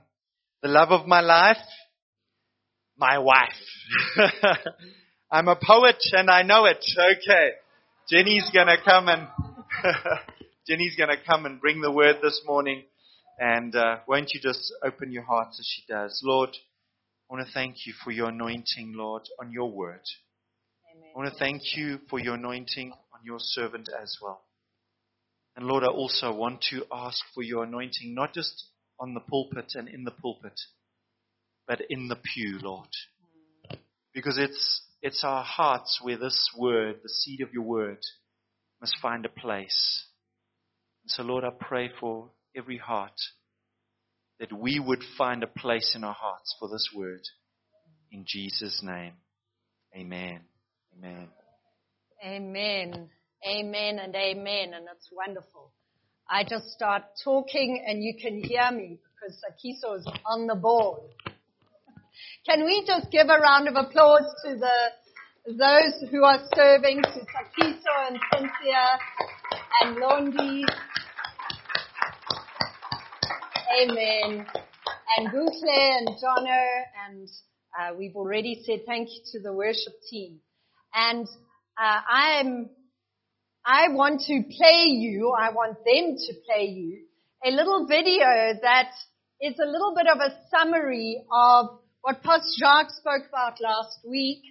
the 0.63 0.69
love 0.71 0.93
of 0.93 1.07
my 1.07 1.21
life, 1.21 1.59
my 2.97 3.19
wife. 3.19 3.51
I'm 5.31 5.49
a 5.49 5.57
poet 5.63 5.99
and 6.13 6.31
I 6.31 6.41
know 6.41 6.65
it. 6.65 6.83
Okay. 6.99 7.51
Jenny's 8.11 8.51
gonna 8.55 8.79
come 8.83 9.09
and, 9.09 9.29
Jenny's 10.67 10.97
gonna 10.97 11.19
come 11.27 11.45
and 11.45 11.61
bring 11.61 11.83
the 11.83 11.93
word 11.93 12.21
this 12.23 12.41
morning. 12.47 12.85
And, 13.39 13.77
uh, 13.77 13.97
won't 14.09 14.31
you 14.33 14.41
just 14.41 14.73
open 14.83 15.13
your 15.13 15.25
hearts 15.25 15.61
as 15.61 15.69
she 15.71 15.83
does? 15.87 16.23
Lord, 16.25 16.49
I 16.49 17.35
want 17.35 17.47
to 17.47 17.53
thank 17.53 17.85
you 17.85 17.93
for 18.03 18.11
your 18.11 18.31
anointing, 18.31 18.95
Lord, 18.97 19.25
on 19.39 19.53
your 19.53 19.71
word. 19.71 20.01
Amen. 20.97 21.11
I 21.15 21.19
want 21.19 21.31
to 21.31 21.39
thank 21.39 21.77
you 21.77 21.99
for 22.09 22.19
your 22.19 22.37
anointing 22.37 22.91
on 22.91 23.21
your 23.23 23.39
servant 23.39 23.91
as 24.03 24.17
well. 24.23 24.41
And 25.57 25.67
Lord, 25.67 25.85
I 25.85 25.89
also 25.89 26.33
want 26.33 26.63
to 26.71 26.85
ask 26.93 27.23
for 27.35 27.43
your 27.43 27.65
anointing, 27.65 28.15
not 28.15 28.35
just 28.35 28.67
on 28.99 29.15
the 29.15 29.21
pulpit 29.21 29.73
and 29.75 29.89
in 29.89 30.05
the 30.05 30.11
pulpit, 30.11 30.61
but 31.67 31.81
in 31.89 32.09
the 32.09 32.17
pew, 32.17 32.59
Lord. 32.61 32.89
Because 34.13 34.39
it's, 34.39 34.83
it's 35.03 35.23
our 35.25 35.45
hearts 35.45 36.01
where 36.03 36.19
this 36.19 36.51
word, 36.57 36.97
the 37.03 37.09
seed 37.09 37.41
of 37.41 37.53
your 37.53 37.63
word, 37.63 37.99
must 38.81 38.97
find 39.01 39.25
a 39.25 39.29
place. 39.29 40.07
And 41.03 41.11
So 41.11 41.23
Lord, 41.23 41.45
I 41.45 41.51
pray 41.51 41.91
for 42.01 42.31
every 42.57 42.79
heart 42.79 43.21
that 44.41 44.53
we 44.53 44.81
would 44.81 45.03
find 45.17 45.43
a 45.43 45.47
place 45.47 45.95
in 45.95 46.05
our 46.05 46.15
hearts 46.15 46.55
for 46.59 46.69
this 46.69 46.89
word. 46.95 47.23
In 48.11 48.25
Jesus' 48.27 48.81
name. 48.83 49.13
Amen. 49.97 50.41
Amen. 50.97 51.29
Amen. 52.25 53.11
Amen 53.47 53.99
and 53.99 54.15
amen. 54.15 54.75
And 54.75 54.87
it's 54.95 55.09
wonderful. 55.13 55.73
I 56.29 56.45
just 56.45 56.71
start 56.71 57.03
talking 57.23 57.85
and 57.87 58.03
you 58.03 58.15
can 58.21 58.43
hear 58.43 58.71
me 58.71 58.99
because 59.15 59.39
Sakiso 59.45 59.99
is 59.99 60.09
on 60.27 60.47
the 60.47 60.55
ball. 60.55 61.11
Can 62.47 62.65
we 62.65 62.85
just 62.87 63.11
give 63.11 63.27
a 63.29 63.39
round 63.39 63.69
of 63.69 63.75
applause 63.77 64.25
to 64.45 64.57
the 64.57 64.77
those 65.47 66.11
who 66.11 66.25
are 66.25 66.41
serving, 66.55 67.03
to 67.03 67.21
Sakiso 67.21 68.09
and 68.09 68.19
Cynthia 68.33 68.99
and 69.83 69.97
Londi 69.99 70.65
Amen. 73.83 74.47
And 75.17 75.29
Gutle 75.29 75.99
and 75.99 76.09
Jono, 76.09 76.83
and 77.09 77.29
uh, 77.79 77.95
we've 77.99 78.15
already 78.15 78.63
said 78.65 78.81
thank 78.87 79.09
you 79.09 79.21
to 79.33 79.41
the 79.41 79.53
worship 79.53 79.95
team. 80.09 80.39
And 80.95 81.27
uh, 81.77 82.01
I'm, 82.09 82.71
I 83.67 83.89
want 83.89 84.21
to 84.27 84.43
play 84.43 84.89
you, 84.89 85.33
I 85.39 85.51
want 85.51 85.79
them 85.87 86.17
to 86.19 86.35
play 86.47 86.67
you, 86.67 87.05
a 87.43 87.51
little 87.51 87.87
video 87.87 88.27
that 88.61 88.91
is 89.41 89.55
a 89.59 89.67
little 89.67 89.95
bit 89.97 90.07
of 90.07 90.19
a 90.19 90.37
summary 90.51 91.25
of 91.33 91.79
what 92.03 92.23
Pastor 92.23 92.47
Jacques 92.59 92.91
spoke 92.91 93.23
about 93.27 93.63
last 93.63 94.01
week, 94.07 94.43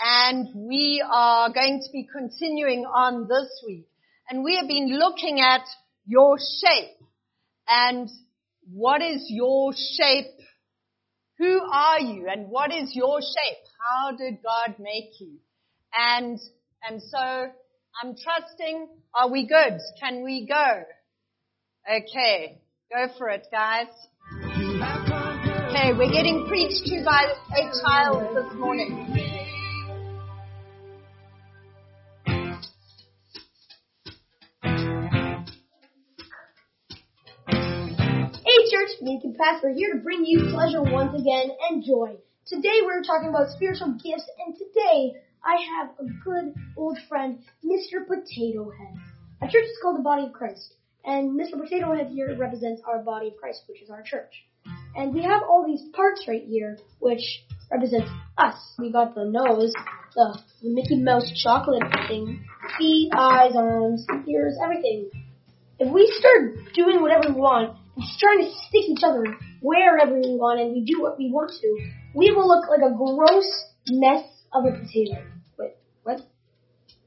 and 0.00 0.48
we 0.68 1.00
are 1.08 1.52
going 1.52 1.80
to 1.80 1.92
be 1.92 2.08
continuing 2.12 2.84
on 2.84 3.28
this 3.28 3.62
week. 3.64 3.86
And 4.28 4.42
we 4.42 4.56
have 4.56 4.66
been 4.66 4.98
looking 4.98 5.40
at 5.40 5.62
your 6.04 6.36
shape. 6.38 6.96
And 7.68 8.08
what 8.72 9.00
is 9.00 9.26
your 9.28 9.72
shape? 9.74 10.34
Who 11.38 11.60
are 11.72 12.00
you 12.00 12.26
and 12.28 12.50
what 12.50 12.72
is 12.74 12.90
your 12.96 13.20
shape? 13.20 13.58
How 13.80 14.16
did 14.16 14.38
God 14.42 14.76
make 14.80 15.20
you? 15.20 15.38
And, 15.96 16.40
and 16.88 17.00
so 17.00 17.50
I'm 18.02 18.14
trusting, 18.14 18.88
are 19.14 19.30
we 19.30 19.46
good? 19.46 19.80
Can 19.98 20.22
we 20.22 20.46
go? 20.46 20.82
Okay, 21.90 22.60
go 22.92 23.06
for 23.16 23.30
it 23.30 23.46
guys. 23.50 23.86
Okay, 24.44 25.92
we're 25.96 26.12
getting 26.12 26.44
preached 26.46 26.84
to 26.84 27.02
by 27.02 27.24
a 27.56 27.70
child 27.82 28.36
this 28.36 28.52
morning. 28.58 29.06
Hey 38.44 38.60
church, 38.70 38.90
Pass. 39.38 39.62
We're 39.62 39.72
here 39.72 39.94
to 39.94 40.00
bring 40.00 40.26
you 40.26 40.50
pleasure 40.50 40.82
once 40.82 41.18
again 41.18 41.50
and 41.70 41.82
joy. 41.82 42.18
Today 42.46 42.80
we're 42.84 43.02
talking 43.02 43.30
about 43.30 43.48
spiritual 43.56 43.92
gifts, 43.92 44.28
and 44.44 44.54
today 44.54 45.14
I 45.46 45.58
have 45.78 45.90
a 46.00 46.10
good 46.24 46.54
old 46.76 46.98
friend, 47.08 47.38
Mr. 47.64 48.04
Potato 48.04 48.68
Head. 48.76 48.98
Our 49.40 49.48
church 49.48 49.62
is 49.62 49.78
called 49.80 49.96
the 49.96 50.02
Body 50.02 50.24
of 50.24 50.32
Christ, 50.32 50.74
and 51.04 51.38
Mr. 51.38 51.52
Potato 51.52 51.94
Head 51.94 52.08
here 52.08 52.36
represents 52.36 52.82
our 52.84 52.98
Body 53.04 53.28
of 53.28 53.36
Christ, 53.36 53.62
which 53.68 53.80
is 53.80 53.88
our 53.88 54.02
church. 54.02 54.32
And 54.96 55.14
we 55.14 55.22
have 55.22 55.42
all 55.48 55.64
these 55.64 55.82
parts 55.94 56.24
right 56.26 56.42
here, 56.44 56.76
which 56.98 57.44
represents 57.70 58.10
us. 58.36 58.56
We 58.80 58.90
got 58.90 59.14
the 59.14 59.24
nose, 59.24 59.72
the, 60.16 60.36
the 60.62 60.70
Mickey 60.70 60.96
Mouse 60.96 61.30
chocolate 61.40 61.84
thing, 62.08 62.44
feet, 62.76 63.12
eyes, 63.16 63.52
arms, 63.54 64.04
ears, 64.28 64.58
everything. 64.60 65.10
If 65.78 65.92
we 65.92 66.12
start 66.18 66.74
doing 66.74 67.00
whatever 67.00 67.28
we 67.28 67.40
want, 67.40 67.76
just 68.00 68.18
trying 68.18 68.38
to 68.38 68.50
stick 68.66 68.82
each 68.88 69.04
other 69.04 69.22
wherever 69.60 70.12
we 70.12 70.34
want 70.34 70.60
and 70.60 70.72
we 70.72 70.84
do 70.84 71.00
what 71.00 71.16
we 71.16 71.30
want 71.30 71.52
to, 71.60 71.90
we 72.16 72.32
will 72.32 72.48
look 72.48 72.68
like 72.68 72.80
a 72.80 72.92
gross 72.96 73.46
mess 73.88 74.24
of 74.52 74.64
a 74.64 74.72
potato. 74.72 75.22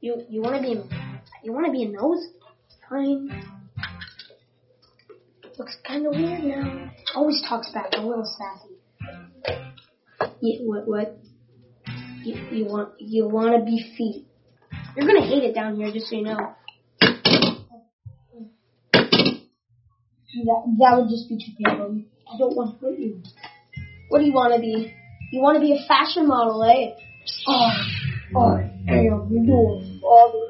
You 0.00 0.24
you 0.30 0.40
want 0.40 0.56
to 0.56 0.62
be 0.62 0.80
you 1.42 1.52
want 1.52 1.66
to 1.66 1.72
be 1.72 1.84
a 1.84 1.88
nose? 1.88 2.26
Fine. 2.88 3.28
Looks 5.58 5.76
kind 5.86 6.06
of 6.06 6.14
weird 6.14 6.42
now. 6.42 6.90
Always 7.14 7.42
talks 7.46 7.70
back, 7.72 7.90
a 7.92 8.00
little 8.00 8.24
sassy. 8.24 8.76
Yeah, 10.40 10.60
what 10.62 10.88
what? 10.88 11.18
You 12.24 12.34
you 12.50 12.64
want 12.64 12.94
you 12.98 13.28
want 13.28 13.58
to 13.58 13.64
be 13.64 13.94
feet? 13.98 14.26
You're 14.96 15.06
gonna 15.06 15.26
hate 15.26 15.44
it 15.44 15.54
down 15.54 15.76
here, 15.76 15.92
just 15.92 16.08
so 16.08 16.16
you 16.16 16.22
know. 16.22 16.54
That, 20.32 20.76
that 20.78 20.96
would 20.96 21.10
just 21.10 21.28
be 21.28 21.36
too 21.36 21.52
painful. 21.62 22.02
I 22.32 22.38
don't 22.38 22.56
want 22.56 22.80
to 22.80 22.86
hurt 22.86 22.98
you. 22.98 23.22
What 24.08 24.20
do 24.20 24.24
you 24.24 24.32
want 24.32 24.54
to 24.54 24.60
be? 24.60 24.94
You 25.32 25.42
want 25.42 25.56
to 25.56 25.60
be 25.60 25.72
a 25.72 25.86
fashion 25.86 26.26
model, 26.26 26.64
eh? 26.64 26.94
Oh, 27.46 27.70
I 28.36 28.70
am 28.86 29.26
your 29.28 29.82
father. 30.00 30.46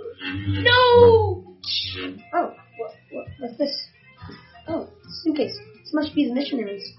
No! 0.63 1.57
Oh, 2.35 2.55
what, 2.77 2.95
what, 3.11 3.27
what's 3.39 3.57
this? 3.57 3.89
Oh, 4.69 4.87
suitcase. 5.23 5.57
This 5.83 5.91
must 5.95 6.15
be 6.15 6.29
the 6.29 6.35
missionaries. 6.35 6.93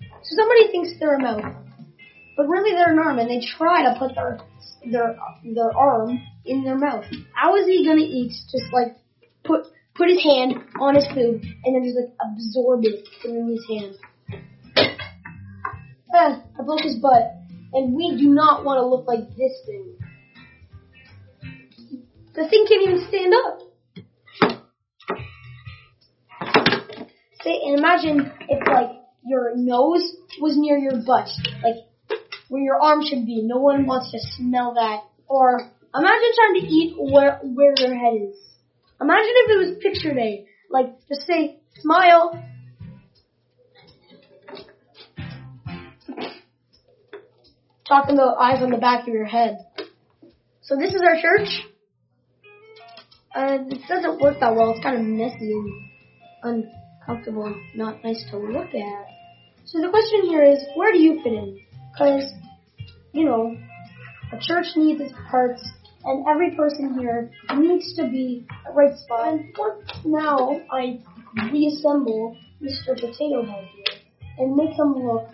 So 0.00 0.36
somebody 0.36 0.68
thinks 0.72 0.98
they're 0.98 1.14
a 1.14 1.22
mouth, 1.22 1.54
but 2.36 2.48
really 2.48 2.72
they're 2.72 2.92
an 2.92 2.98
arm, 2.98 3.20
and 3.20 3.30
they 3.30 3.40
try 3.56 3.84
to 3.84 3.96
put 3.98 4.16
their 4.16 4.40
their 4.90 5.16
their 5.44 5.76
arm 5.76 6.20
in 6.44 6.64
their 6.64 6.76
mouth. 6.76 7.04
How 7.32 7.54
is 7.54 7.66
he 7.66 7.86
gonna 7.86 8.00
eat? 8.00 8.32
Just 8.50 8.72
like 8.72 8.96
put 9.44 9.66
put 9.94 10.08
his 10.08 10.22
hand 10.24 10.54
on 10.80 10.96
his 10.96 11.06
food, 11.14 11.44
and 11.64 11.74
then 11.76 11.84
just 11.84 11.96
like 11.96 12.10
absorb 12.20 12.84
it 12.84 13.06
through 13.22 13.52
his 13.52 13.64
hand. 13.68 13.94
Ah, 16.18 16.40
I 16.58 16.62
broke 16.62 16.80
his 16.80 16.96
butt, 16.96 17.34
and 17.74 17.92
we 17.94 18.16
do 18.16 18.32
not 18.32 18.64
want 18.64 18.78
to 18.78 18.86
look 18.86 19.06
like 19.06 19.28
this 19.36 19.52
thing. 19.66 19.95
The 22.36 22.46
thing 22.48 22.66
can't 22.68 22.82
even 22.82 23.08
stand 23.08 23.32
up. 23.32 23.60
Say, 27.42 27.60
and 27.64 27.78
imagine 27.78 28.30
if 28.48 28.68
like 28.68 28.90
your 29.24 29.56
nose 29.56 30.16
was 30.40 30.56
near 30.58 30.76
your 30.76 31.02
butt, 31.06 31.28
like 31.62 31.76
where 32.48 32.62
your 32.62 32.76
arm 32.80 33.00
should 33.08 33.24
be. 33.24 33.42
No 33.42 33.56
one 33.58 33.86
wants 33.86 34.10
to 34.12 34.18
smell 34.36 34.74
that. 34.74 35.04
Or 35.28 35.60
imagine 35.94 36.32
trying 36.36 36.60
to 36.60 36.66
eat 36.66 36.94
where 36.98 37.40
where 37.42 37.74
your 37.78 37.96
head 37.96 38.28
is. 38.28 38.36
Imagine 39.00 39.32
if 39.32 39.50
it 39.50 39.58
was 39.58 39.78
picture 39.82 40.12
day. 40.12 40.46
Like, 40.70 40.94
just 41.08 41.26
say, 41.26 41.60
smile. 41.80 42.42
Talking 47.88 48.16
about 48.16 48.36
eyes 48.38 48.62
on 48.62 48.70
the 48.70 48.78
back 48.78 49.02
of 49.06 49.14
your 49.14 49.26
head. 49.26 49.58
So 50.62 50.76
this 50.76 50.92
is 50.92 51.02
our 51.02 51.20
church. 51.20 51.48
Uh, 53.36 53.58
it 53.68 53.82
doesn't 53.86 54.18
work 54.18 54.40
that 54.40 54.56
well. 54.56 54.70
It's 54.70 54.82
kind 54.82 54.96
of 54.96 55.04
messy 55.04 55.52
and 56.42 56.64
uncomfortable 57.02 57.44
and 57.44 57.56
not 57.74 58.02
nice 58.02 58.24
to 58.30 58.38
look 58.38 58.74
at. 58.74 59.06
So 59.66 59.82
the 59.82 59.90
question 59.90 60.22
here 60.22 60.42
is, 60.42 60.58
where 60.74 60.90
do 60.90 60.98
you 60.98 61.20
fit 61.22 61.34
in? 61.34 61.60
Because, 61.92 62.32
you 63.12 63.26
know, 63.26 63.54
a 64.32 64.38
church 64.40 64.66
needs 64.76 65.02
its 65.02 65.12
parts, 65.30 65.62
and 66.04 66.24
every 66.26 66.56
person 66.56 66.98
here 66.98 67.30
needs 67.56 67.94
to 67.96 68.04
be 68.04 68.46
a 68.66 68.72
right 68.72 68.96
spot. 68.96 69.28
And 69.28 69.54
what 69.54 69.82
now 70.06 70.62
I 70.72 71.00
reassemble 71.52 72.38
Mr. 72.62 72.98
Potato 72.98 73.44
Head 73.44 73.68
here 73.74 73.96
and 74.38 74.56
make 74.56 74.70
him 74.70 74.94
look 74.94 75.28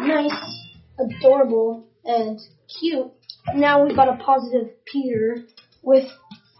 nice, 0.00 0.66
adorable, 0.98 1.86
and 2.04 2.40
cute. 2.80 3.12
Now 3.54 3.84
we've 3.84 3.94
got 3.94 4.08
a 4.08 4.22
positive 4.24 4.70
Peter 4.86 5.44
with 5.82 6.08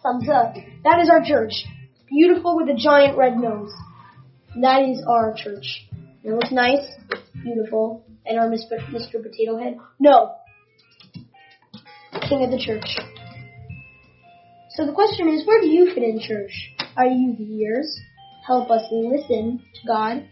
thumbs 0.09 0.29
up. 0.29 0.55
That 0.85 1.01
is 1.01 1.11
our 1.11 1.23
church. 1.25 1.53
Beautiful 2.09 2.57
with 2.57 2.68
a 2.68 2.75
giant 2.75 3.16
red 3.16 3.37
nose. 3.37 3.73
That 4.61 4.83
is 4.83 5.03
our 5.07 5.35
church. 5.37 5.87
It 6.25 6.33
looks 6.33 6.51
nice, 6.51 6.87
beautiful, 7.42 8.05
and 8.25 8.38
our 8.38 8.49
Mr. 8.49 9.23
Potato 9.23 9.59
Head. 9.59 9.77
No. 10.01 10.35
King 12.29 12.44
of 12.44 12.51
the 12.51 12.62
church. 12.64 12.87
So 14.71 14.87
the 14.87 14.92
question 14.92 15.29
is, 15.29 15.47
where 15.47 15.61
do 15.61 15.68
you 15.68 15.92
fit 15.92 16.03
in 16.03 16.21
church? 16.21 16.73
Are 16.97 17.07
you 17.07 17.35
the 17.37 17.62
ears? 17.62 18.01
Help 18.47 18.71
us 18.71 18.83
listen 18.90 19.62
to 19.75 19.87
God. 19.87 20.27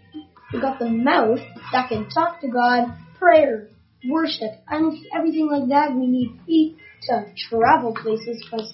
We 0.52 0.60
got 0.60 0.78
the 0.78 0.88
mouth 0.88 1.40
that 1.72 1.88
can 1.88 2.08
talk 2.08 2.40
to 2.40 2.48
God, 2.48 2.96
prayer, 3.18 3.68
worship, 4.08 4.52
and 4.68 4.96
everything 5.14 5.48
like 5.50 5.68
that. 5.68 5.94
We 5.94 6.06
need 6.06 6.40
feet 6.46 6.76
to 7.08 7.26
travel 7.48 7.94
places 7.94 8.42
because 8.44 8.72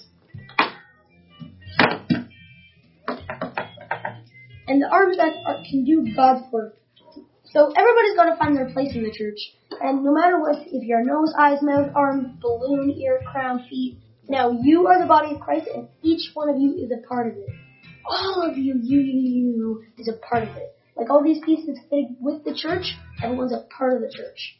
and 4.73 4.81
the 4.81 4.89
arms 4.89 5.17
that 5.17 5.37
are, 5.45 5.61
can 5.69 5.85
do 5.85 6.03
God's 6.15 6.51
work. 6.51 6.73
So 7.45 7.71
everybody's 7.77 8.15
got 8.15 8.33
to 8.33 8.37
find 8.39 8.57
their 8.57 8.73
place 8.73 8.95
in 8.95 9.03
the 9.03 9.13
church. 9.13 9.37
And 9.79 10.03
no 10.03 10.11
matter 10.11 10.39
what, 10.41 10.65
if 10.65 10.81
you're 10.81 11.05
nose, 11.05 11.31
eyes, 11.37 11.59
mouth, 11.61 11.91
arm, 11.95 12.39
balloon, 12.41 12.89
ear, 12.89 13.21
crown, 13.31 13.63
feet, 13.69 13.99
now 14.27 14.57
you 14.63 14.87
are 14.87 14.99
the 14.99 15.05
body 15.05 15.35
of 15.35 15.41
Christ 15.41 15.67
and 15.71 15.89
each 16.01 16.31
one 16.33 16.49
of 16.49 16.59
you 16.59 16.73
is 16.73 16.89
a 16.89 17.07
part 17.07 17.27
of 17.27 17.33
it. 17.37 17.49
All 18.03 18.41
of 18.49 18.57
you, 18.57 18.79
you, 18.81 18.99
you, 18.99 19.21
you, 19.21 19.83
is 19.99 20.09
a 20.09 20.17
part 20.27 20.41
of 20.41 20.57
it. 20.57 20.75
Like 20.97 21.11
all 21.11 21.23
these 21.23 21.43
pieces 21.45 21.77
fit 21.91 22.05
with 22.19 22.43
the 22.43 22.55
church, 22.55 22.95
everyone's 23.21 23.53
a 23.53 23.65
part 23.77 23.93
of 23.93 24.01
the 24.01 24.11
church. 24.11 24.57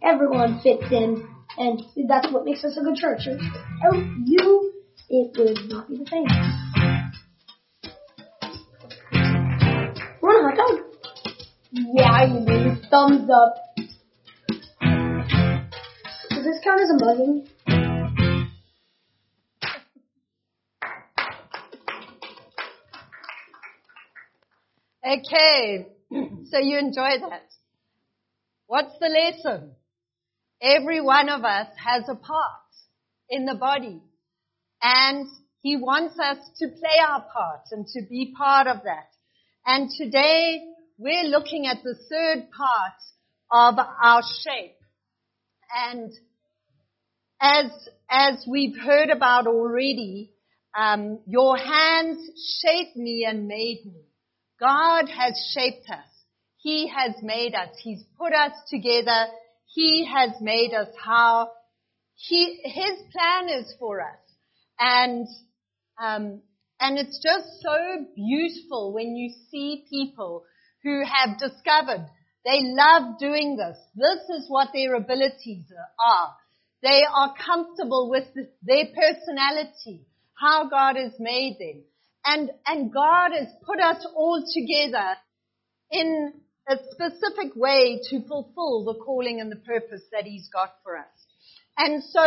Everyone 0.00 0.60
fits 0.62 0.84
in, 0.92 1.26
and 1.58 1.82
that's 2.08 2.32
what 2.32 2.44
makes 2.44 2.62
us 2.64 2.78
a 2.80 2.84
good 2.84 2.96
church. 2.96 3.22
Without 3.26 4.06
you, 4.24 4.72
it 5.08 5.36
would 5.36 5.68
not 5.68 5.88
be 5.88 5.98
the 5.98 6.06
same. 6.06 6.79
Hot 10.42 10.56
dog? 10.56 10.78
Yeah, 11.70 12.24
you 12.24 12.46
do. 12.46 12.76
Thumbs 12.90 13.28
up. 13.30 13.54
Does 16.30 16.44
this 16.44 16.60
count 16.64 16.80
as 16.80 16.88
a 16.88 16.94
mugging? 17.04 17.46
Okay, 25.06 25.88
so 26.50 26.58
you 26.58 26.78
enjoy 26.78 27.18
that. 27.28 27.48
What's 28.66 28.98
the 28.98 29.08
lesson? 29.08 29.72
Every 30.62 31.02
one 31.02 31.28
of 31.28 31.44
us 31.44 31.66
has 31.84 32.04
a 32.08 32.14
part 32.14 32.70
in 33.28 33.44
the 33.44 33.56
body 33.56 34.00
and 34.82 35.26
he 35.60 35.76
wants 35.76 36.18
us 36.18 36.38
to 36.60 36.68
play 36.68 36.98
our 37.06 37.20
part 37.30 37.62
and 37.72 37.86
to 37.88 38.02
be 38.08 38.34
part 38.36 38.66
of 38.66 38.84
that. 38.84 39.08
And 39.66 39.90
today 39.90 40.62
we're 40.98 41.24
looking 41.24 41.66
at 41.66 41.82
the 41.82 41.94
third 42.08 42.48
part 42.50 43.00
of 43.50 43.78
our 44.02 44.22
shape. 44.42 44.76
And 45.86 46.12
as, 47.40 47.70
as 48.10 48.44
we've 48.48 48.76
heard 48.78 49.10
about 49.10 49.46
already, 49.46 50.32
um, 50.78 51.20
your 51.26 51.56
hands 51.56 52.18
shaped 52.62 52.96
me 52.96 53.26
and 53.28 53.46
made 53.48 53.82
me. 53.84 54.04
God 54.58 55.08
has 55.08 55.52
shaped 55.54 55.88
us. 55.90 56.06
He 56.58 56.88
has 56.88 57.14
made 57.22 57.54
us. 57.54 57.70
He's 57.82 58.02
put 58.18 58.32
us 58.32 58.52
together. 58.68 59.26
He 59.66 60.06
has 60.12 60.32
made 60.40 60.74
us 60.74 60.88
how 61.02 61.50
he, 62.14 62.60
His 62.64 62.98
plan 63.12 63.48
is 63.48 63.74
for 63.78 64.00
us. 64.02 64.18
And, 64.78 65.26
um, 66.02 66.42
and 66.80 66.98
it's 66.98 67.22
just 67.22 67.62
so 67.62 68.06
beautiful 68.14 68.92
when 68.92 69.16
you 69.16 69.32
see 69.50 69.84
people 69.90 70.44
who 70.82 71.02
have 71.04 71.38
discovered 71.38 72.06
they 72.44 72.60
love 72.62 73.18
doing 73.18 73.56
this. 73.56 73.76
This 73.94 74.20
is 74.38 74.48
what 74.48 74.68
their 74.72 74.94
abilities 74.94 75.64
are. 75.98 76.34
They 76.82 77.02
are 77.04 77.34
comfortable 77.44 78.08
with 78.08 78.24
their 78.62 78.86
personality, 78.86 80.06
how 80.34 80.68
God 80.70 80.96
has 80.96 81.12
made 81.18 81.58
them. 81.60 81.82
And, 82.24 82.50
and 82.66 82.92
God 82.92 83.32
has 83.38 83.48
put 83.64 83.80
us 83.80 84.06
all 84.14 84.42
together 84.54 85.16
in 85.90 86.32
a 86.68 86.76
specific 86.92 87.54
way 87.56 88.00
to 88.08 88.26
fulfill 88.26 88.84
the 88.84 88.98
calling 89.04 89.40
and 89.40 89.52
the 89.52 89.56
purpose 89.56 90.02
that 90.12 90.24
He's 90.24 90.48
got 90.48 90.74
for 90.82 90.96
us. 90.96 91.04
And 91.76 92.02
so 92.02 92.26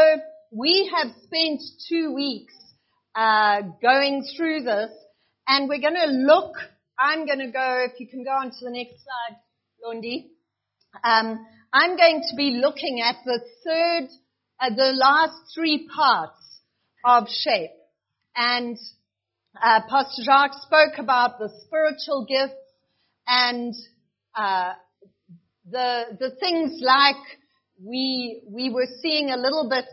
we 0.51 0.91
have 0.95 1.13
spent 1.23 1.61
two 1.89 2.13
weeks 2.13 2.53
uh, 3.15 3.61
going 3.81 4.25
through 4.35 4.63
this, 4.63 4.91
and 5.47 5.69
we're 5.69 5.81
going 5.81 5.95
to 5.95 6.07
look. 6.07 6.55
I'm 6.97 7.25
going 7.25 7.39
to 7.39 7.51
go. 7.51 7.85
If 7.91 7.99
you 7.99 8.07
can 8.07 8.23
go 8.23 8.31
on 8.31 8.51
to 8.51 8.57
the 8.61 8.71
next 8.71 8.95
slide, 9.03 9.37
Londi. 9.85 10.27
Um, 11.03 11.45
I'm 11.71 11.97
going 11.97 12.23
to 12.29 12.35
be 12.35 12.59
looking 12.63 13.01
at 13.01 13.15
the 13.25 13.39
third, 13.63 14.09
uh, 14.59 14.75
the 14.75 14.93
last 14.93 15.53
three 15.55 15.87
parts 15.93 16.37
of 17.03 17.27
shape, 17.29 17.71
and 18.35 18.77
uh, 19.61 19.81
Pastor 19.89 20.23
Jacques 20.23 20.61
spoke 20.61 20.99
about 20.99 21.39
the 21.39 21.49
spiritual 21.65 22.25
gifts 22.27 22.59
and 23.27 23.73
uh, 24.35 24.73
the 25.69 26.17
the 26.19 26.31
things 26.39 26.79
like 26.81 27.15
we 27.83 28.41
we 28.47 28.69
were 28.69 28.87
seeing 29.01 29.29
a 29.29 29.37
little 29.37 29.67
bit 29.69 29.85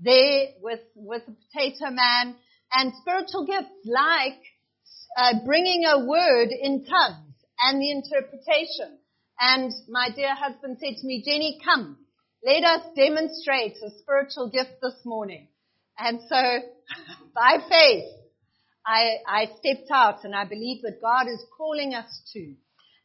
there 0.00 0.48
with 0.60 0.80
with 0.94 1.22
the 1.26 1.36
potato 1.52 1.90
man 1.90 2.36
and 2.72 2.92
spiritual 3.00 3.46
gifts 3.46 3.74
like 3.84 4.40
uh, 5.16 5.34
bringing 5.44 5.84
a 5.84 6.04
word 6.06 6.48
in 6.50 6.84
tongues 6.84 7.34
and 7.60 7.80
the 7.80 7.90
interpretation. 7.90 8.98
And 9.40 9.72
my 9.88 10.08
dear 10.14 10.34
husband 10.34 10.78
said 10.80 10.96
to 11.00 11.06
me, 11.06 11.22
Jenny, 11.24 11.58
come, 11.64 11.98
let 12.44 12.62
us 12.64 12.82
demonstrate 12.96 13.76
a 13.84 13.90
spiritual 14.00 14.50
gift 14.50 14.80
this 14.82 15.00
morning. 15.04 15.48
And 15.98 16.20
so, 16.28 16.36
by 17.34 17.58
faith, 17.68 18.04
I, 18.86 19.16
I 19.26 19.44
stepped 19.60 19.90
out 19.92 20.24
and 20.24 20.34
I 20.34 20.44
believe 20.44 20.82
that 20.82 21.00
God 21.02 21.26
is 21.28 21.44
calling 21.56 21.94
us 21.94 22.22
to. 22.32 22.54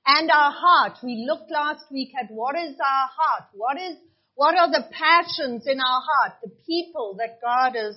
And 0.08 0.30
our 0.30 0.52
heart, 0.52 0.98
we 1.04 1.26
looked 1.28 1.52
last 1.52 1.86
week 1.92 2.12
at 2.20 2.32
what 2.32 2.56
is 2.56 2.76
our 2.80 3.10
heart? 3.10 3.50
What 3.54 3.78
is, 3.78 3.98
what 4.36 4.56
are 4.56 4.70
the 4.70 4.86
passions 4.92 5.66
in 5.68 5.80
our 5.80 6.02
heart? 6.02 6.34
The 6.44 6.52
people 6.66 7.18
that 7.20 7.42
God 7.42 7.76
has, 7.76 7.96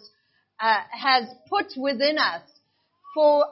uh, 0.60 0.76
has 0.90 1.24
put 1.48 1.66
within 1.76 2.18
us 2.18 2.42
for 3.14 3.44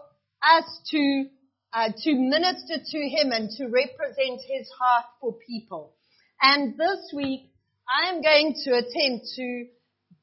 us 0.42 0.64
to, 0.90 1.26
uh, 1.72 1.88
to 2.02 2.14
minister 2.14 2.76
to 2.84 2.98
Him 2.98 3.32
and 3.32 3.50
to 3.56 3.64
represent 3.64 4.40
His 4.46 4.68
heart 4.78 5.06
for 5.20 5.34
people. 5.46 5.94
And 6.40 6.76
this 6.76 7.12
week, 7.14 7.50
I 7.88 8.10
am 8.10 8.22
going 8.22 8.54
to 8.64 8.70
attempt 8.72 9.26
to, 9.36 9.66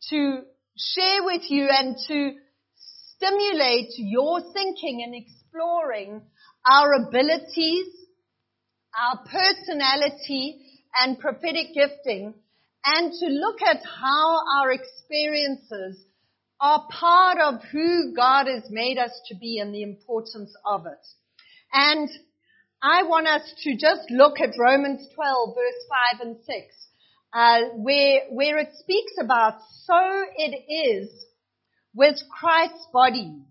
to 0.10 0.41
share 0.78 1.24
with 1.24 1.43
you 1.50 1.67
and 1.69 1.96
to 2.08 2.34
stimulate 3.15 3.91
your 3.98 4.41
thinking 4.54 5.02
and 5.04 5.15
exploring 5.15 6.22
our 6.69 6.93
abilities, 6.93 7.88
our 9.00 9.24
personality 9.26 10.60
and 11.02 11.19
prophetic 11.19 11.74
gifting 11.74 12.34
and 12.86 13.13
to 13.13 13.26
look 13.28 13.62
at 13.62 13.82
how 13.84 14.39
our 14.60 14.72
experiences 14.72 16.04
are 16.63 16.88
part 16.89 17.39
of 17.39 17.62
who 17.73 18.13
God 18.15 18.47
has 18.47 18.63
made 18.69 18.97
us 18.97 19.12
to 19.28 19.36
be 19.36 19.60
and 19.60 19.76
the 19.76 19.84
importance 19.84 20.56
of 20.65 20.86
it. 20.86 21.06
And 21.73 22.10
I 22.82 23.04
want 23.04 23.28
us 23.28 23.41
to 23.63 23.73
just 23.73 24.10
look 24.10 24.39
at 24.39 24.58
Romans 24.58 25.06
12 25.13 25.56
verse 25.56 26.21
5 26.21 26.28
and 26.28 26.38
6, 26.38 26.47
uh, 27.34 27.60
where, 27.76 28.21
where 28.30 28.58
it 28.60 28.69
speaks 28.80 29.12
about 29.21 29.56
so 29.84 29.99
it 30.38 30.63
is 30.71 31.10
with 31.93 32.15
Christ's 32.32 32.88
body. 32.93 33.41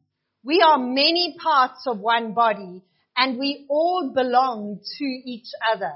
We 0.42 0.64
are 0.66 0.78
many 0.78 1.36
parts 1.38 1.86
of 1.86 1.98
one 1.98 2.32
body 2.32 2.82
and 3.14 3.38
we 3.38 3.66
all 3.68 4.10
belong 4.14 4.80
to 4.98 5.04
each 5.04 5.48
other. 5.70 5.92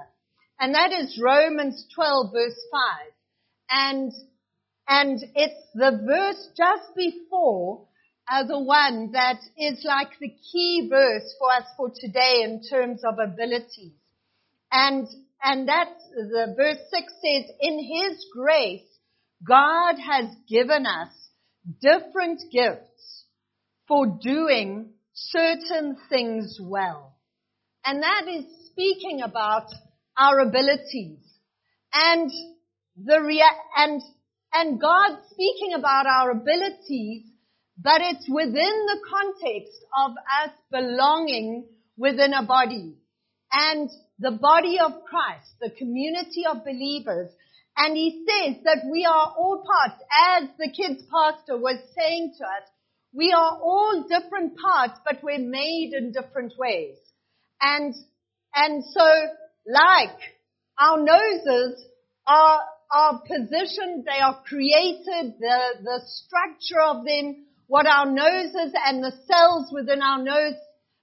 And 0.60 0.74
that 0.74 0.92
is 0.92 1.18
Romans 1.22 1.86
12 1.94 2.30
verse 2.30 2.60
5. 2.70 2.82
And, 3.70 4.12
and 4.88 5.20
it's 5.34 5.68
the 5.74 6.00
verse 6.06 6.48
just 6.56 6.94
before 6.96 7.86
uh, 8.30 8.44
the 8.44 8.58
one 8.58 9.12
that 9.12 9.40
is 9.58 9.84
like 9.84 10.18
the 10.20 10.32
key 10.52 10.88
verse 10.90 11.34
for 11.38 11.52
us 11.52 11.64
for 11.76 11.90
today 11.94 12.42
in 12.42 12.60
terms 12.68 13.02
of 13.04 13.18
abilities. 13.18 13.94
And, 14.70 15.06
and 15.42 15.68
that, 15.68 15.90
the 16.14 16.54
verse 16.56 16.78
6 16.90 17.12
says, 17.24 17.44
in 17.60 17.78
His 17.78 18.26
grace, 18.32 18.82
God 19.46 19.96
has 19.98 20.26
given 20.48 20.86
us 20.86 21.12
different 21.80 22.40
gifts 22.52 23.24
for 23.86 24.06
doing 24.06 24.90
certain 25.12 25.96
things 26.08 26.58
well. 26.60 27.16
And 27.84 28.02
that 28.02 28.24
is 28.28 28.44
speaking 28.66 29.22
about 29.22 29.66
our 30.18 30.40
abilities. 30.40 31.18
And 31.92 32.30
the 32.96 33.20
rea- 33.22 33.42
and, 33.76 34.02
and 34.58 34.80
God 34.80 35.18
speaking 35.30 35.74
about 35.74 36.06
our 36.06 36.30
abilities, 36.30 37.24
but 37.78 38.00
it's 38.00 38.26
within 38.28 38.54
the 38.54 39.00
context 39.08 39.84
of 40.04 40.12
us 40.12 40.50
belonging 40.70 41.66
within 41.96 42.32
a 42.32 42.42
body. 42.42 42.94
And 43.52 43.90
the 44.18 44.32
body 44.32 44.78
of 44.80 44.92
Christ, 45.04 45.50
the 45.60 45.70
community 45.70 46.44
of 46.50 46.64
believers. 46.64 47.30
And 47.76 47.96
he 47.96 48.24
says 48.26 48.56
that 48.64 48.88
we 48.90 49.04
are 49.04 49.34
all 49.36 49.62
parts, 49.66 50.02
as 50.32 50.48
the 50.58 50.72
kids 50.72 51.02
pastor 51.10 51.58
was 51.58 51.78
saying 51.96 52.34
to 52.38 52.44
us, 52.44 52.68
we 53.12 53.32
are 53.32 53.58
all 53.62 54.06
different 54.08 54.56
parts, 54.58 54.98
but 55.04 55.22
we're 55.22 55.38
made 55.38 55.92
in 55.96 56.12
different 56.12 56.54
ways. 56.58 56.96
And, 57.60 57.94
and 58.54 58.84
so, 58.84 59.04
like, 59.66 60.18
our 60.78 60.98
noses 60.98 61.84
are, 62.26 62.60
are 62.90 63.20
positioned, 63.20 64.04
they 64.04 64.20
are 64.22 64.40
created, 64.46 65.34
the, 65.38 65.58
the 65.82 66.00
structure 66.06 66.80
of 66.80 67.04
them, 67.04 67.46
what 67.66 67.86
our 67.86 68.06
noses 68.06 68.72
and 68.86 69.02
the 69.02 69.12
cells 69.26 69.70
within 69.72 70.02
our 70.02 70.22
nose 70.22 70.54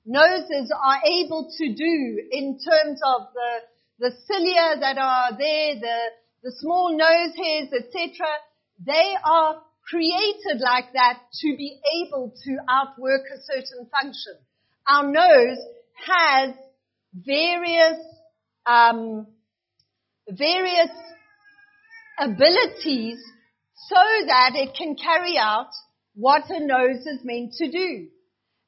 noses 0.05 0.71
are 0.83 0.99
able 1.05 1.49
to 1.57 1.73
do 1.73 2.21
in 2.31 2.57
terms 2.59 2.99
of 3.15 3.27
the, 3.33 4.09
the 4.09 4.15
cilia 4.27 4.79
that 4.79 4.97
are 4.97 5.37
there, 5.37 5.75
the, 5.75 5.97
the 6.43 6.51
small 6.59 6.91
nose 6.91 7.35
hairs, 7.35 7.69
etc. 7.73 8.27
They 8.85 9.15
are 9.23 9.61
created 9.89 10.61
like 10.61 10.93
that 10.93 11.19
to 11.41 11.55
be 11.57 11.79
able 12.01 12.33
to 12.43 12.57
outwork 12.69 13.21
a 13.33 13.39
certain 13.43 13.87
function. 13.89 14.33
Our 14.87 15.07
nose 15.11 15.59
has 16.07 16.55
various, 17.13 17.99
um, 18.65 19.27
various 20.29 20.89
abilities 22.19 23.19
so 23.89 24.01
that 24.27 24.51
it 24.55 24.75
can 24.77 24.95
carry 24.95 25.37
out 25.37 25.69
what 26.15 26.49
a 26.49 26.59
nose 26.59 27.05
is 27.05 27.19
meant 27.23 27.53
to 27.53 27.71
do. 27.71 28.07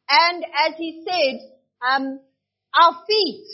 And 0.10 0.43
as 0.67 0.73
he 0.77 1.03
said, 1.08 1.39
um, 1.88 2.19
our 2.73 3.03
feet, 3.08 3.45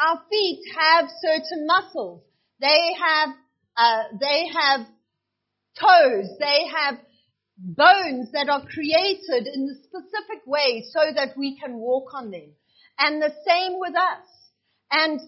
our 0.00 0.22
feet 0.30 0.60
have 0.78 1.08
certain 1.20 1.66
muscles. 1.66 2.22
They 2.60 2.94
have, 2.98 3.28
uh, 3.76 4.02
they 4.20 4.46
have 4.52 4.86
toes. 5.78 6.28
They 6.38 6.66
have 6.74 6.98
bones 7.56 8.30
that 8.32 8.48
are 8.48 8.64
created 8.64 9.46
in 9.52 9.68
a 9.68 9.82
specific 9.84 10.46
way 10.46 10.84
so 10.90 11.00
that 11.14 11.36
we 11.36 11.58
can 11.58 11.74
walk 11.74 12.14
on 12.14 12.30
them. 12.30 12.52
And 12.98 13.22
the 13.22 13.34
same 13.46 13.78
with 13.78 13.94
us. 13.94 14.26
And 14.90 15.20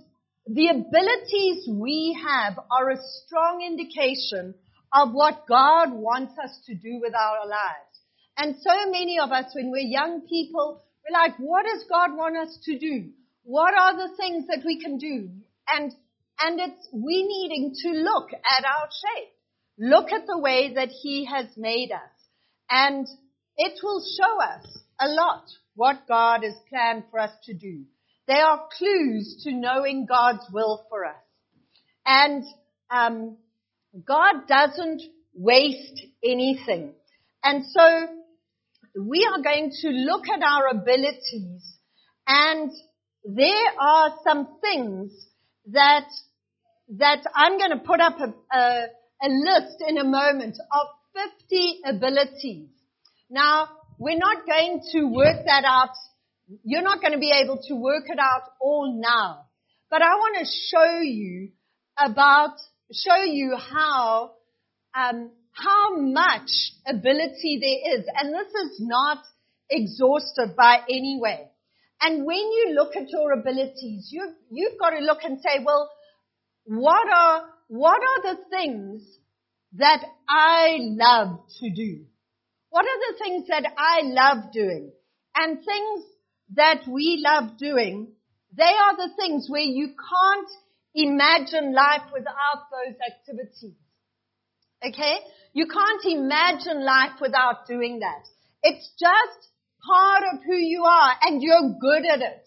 the 0.47 0.69
abilities 0.69 1.67
we 1.69 2.19
have 2.27 2.59
are 2.71 2.91
a 2.91 3.03
strong 3.25 3.63
indication 3.63 4.55
of 4.93 5.13
what 5.13 5.47
God 5.49 5.93
wants 5.93 6.35
us 6.43 6.61
to 6.67 6.75
do 6.75 7.01
with 7.01 7.15
our 7.15 7.47
lives. 7.47 7.95
And 8.37 8.57
so 8.61 8.91
many 8.91 9.19
of 9.19 9.31
us, 9.31 9.47
when 9.55 9.71
we're 9.71 9.79
young 9.79 10.23
people, 10.29 10.83
we're 11.05 11.19
like, 11.19 11.37
what 11.39 11.65
does 11.65 11.85
God 11.89 12.17
want 12.17 12.37
us 12.37 12.59
to 12.65 12.79
do? 12.79 13.11
What 13.45 13.75
are 13.75 13.97
the 13.97 14.15
things 14.17 14.47
that 14.49 14.63
we 14.65 14.81
can 14.81 14.99
do? 14.99 15.31
And, 15.69 15.93
and 16.41 16.61
it's, 16.61 16.89
we 16.93 17.23
needing 17.23 17.75
to 17.83 17.89
look 18.01 18.31
at 18.33 18.65
our 18.65 18.89
shape. 18.89 19.31
Look 19.79 20.13
at 20.13 20.27
the 20.27 20.39
way 20.39 20.75
that 20.75 20.89
He 20.89 21.25
has 21.25 21.47
made 21.57 21.91
us. 21.91 22.11
And 22.71 23.07
it 23.57 23.79
will 23.83 24.03
show 24.03 24.43
us 24.43 24.79
a 25.01 25.09
lot 25.09 25.45
what 25.75 26.07
God 26.07 26.43
has 26.43 26.55
planned 26.69 27.05
for 27.11 27.19
us 27.19 27.33
to 27.45 27.55
do. 27.55 27.85
They 28.27 28.41
are 28.41 28.67
clues 28.77 29.43
to 29.45 29.53
knowing 29.53 30.07
God's 30.07 30.45
will 30.53 30.85
for 30.89 31.05
us. 31.05 31.15
And 32.07 32.45
um, 32.91 33.37
God 34.07 34.47
doesn't 34.49 35.03
waste 35.35 36.03
anything. 36.25 36.95
And 37.43 37.65
so 37.67 38.07
we 39.01 39.29
are 39.31 39.43
going 39.43 39.73
to 39.83 39.89
look 39.89 40.25
at 40.29 40.43
our 40.43 40.69
abilities 40.69 41.77
and 42.27 42.71
there 43.25 43.73
are 43.81 44.15
some 44.27 44.59
things 44.61 45.13
that 45.73 46.07
that 46.99 47.25
I'm 47.35 47.59
going 47.59 47.71
to 47.71 47.79
put 47.79 48.01
up 48.01 48.19
a, 48.21 48.57
a, 48.57 48.87
a 49.23 49.29
list 49.29 49.83
in 49.89 49.97
a 49.97 50.05
moment 50.05 50.57
of 50.71 50.87
50 51.49 51.81
abilities. 51.87 52.69
Now, 53.31 53.69
we're 53.99 54.19
not 54.19 54.47
going 54.47 54.83
to 54.93 55.05
work 55.05 55.47
that 55.47 55.65
out. 55.65 55.95
You're 56.63 56.83
not 56.83 57.01
going 57.01 57.13
to 57.13 57.19
be 57.19 57.33
able 57.33 57.59
to 57.69 57.75
work 57.75 58.05
it 58.09 58.19
out 58.19 58.43
all 58.61 59.01
now. 59.01 59.47
But 59.91 60.03
I 60.03 60.15
want 60.15 60.39
to 60.39 60.53
show 60.71 61.01
you 61.01 61.51
about, 61.99 62.57
show 62.93 63.23
you 63.25 63.57
how 63.57 64.33
um, 64.95 65.31
how 65.53 65.97
much 65.97 66.51
ability 66.87 67.61
there 67.61 67.99
is. 67.99 68.07
And 68.17 68.35
this 68.35 68.49
is 68.49 68.81
not 68.81 69.19
exhaustive 69.71 70.57
by 70.57 70.79
any 70.89 71.19
way. 71.21 71.49
And 72.01 72.27
when 72.27 72.37
you 72.37 72.73
look 72.75 72.97
at 72.97 73.09
your 73.09 73.33
abilities, 73.33 74.09
you've, 74.11 74.35
you've 74.51 74.79
got 74.79 74.91
to 74.91 74.99
look 74.99 75.21
and 75.23 75.39
say, 75.41 75.63
well, 75.65 75.91
what 76.67 77.09
are, 77.09 77.45
what 77.69 78.01
are 78.03 78.35
the 78.35 78.41
things 78.51 79.03
that 79.75 80.05
I 80.29 80.77
love 80.81 81.41
to 81.61 81.71
do? 81.71 82.05
What 82.71 82.85
are 82.85 83.13
the 83.13 83.19
things 83.25 83.49
that 83.49 83.65
I 83.79 84.01
love 84.03 84.53
doing? 84.53 84.91
And 85.37 85.59
things 85.65 86.05
that 86.55 86.83
we 86.89 87.23
love 87.25 87.59
doing, 87.59 88.09
they 88.57 88.63
are 88.63 88.97
the 88.97 89.15
things 89.17 89.47
where 89.49 89.63
you 89.63 89.89
can't 89.89 90.49
imagine 90.95 91.75
life 91.75 92.11
without 92.13 92.69
those 92.71 92.97
activities. 93.11 93.77
Okay? 94.87 95.19
You 95.53 95.67
can't 95.67 96.05
imagine 96.05 96.85
life 96.85 97.21
without 97.21 97.67
doing 97.67 98.01
that. 98.01 98.25
It's 98.63 98.91
just 98.99 99.49
part 99.87 100.23
of 100.33 100.41
who 100.45 100.57
you 100.57 100.85
are 100.85 101.13
and 101.23 101.43
you're 101.43 101.77
good 101.81 102.05
at 102.07 102.21
it. 102.21 102.47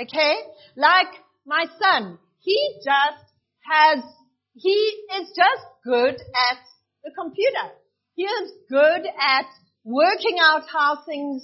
Okay? 0.00 0.34
Like 0.76 1.08
my 1.46 1.64
son, 1.80 2.18
he 2.40 2.56
just 2.84 3.24
has, 3.70 4.04
he 4.54 4.70
is 5.20 5.28
just 5.28 5.66
good 5.84 6.14
at 6.14 6.58
the 7.04 7.10
computer. 7.18 7.74
He 8.14 8.24
is 8.24 8.52
good 8.68 9.06
at 9.06 9.46
working 9.84 10.36
out 10.40 10.64
how 10.72 11.02
things 11.06 11.42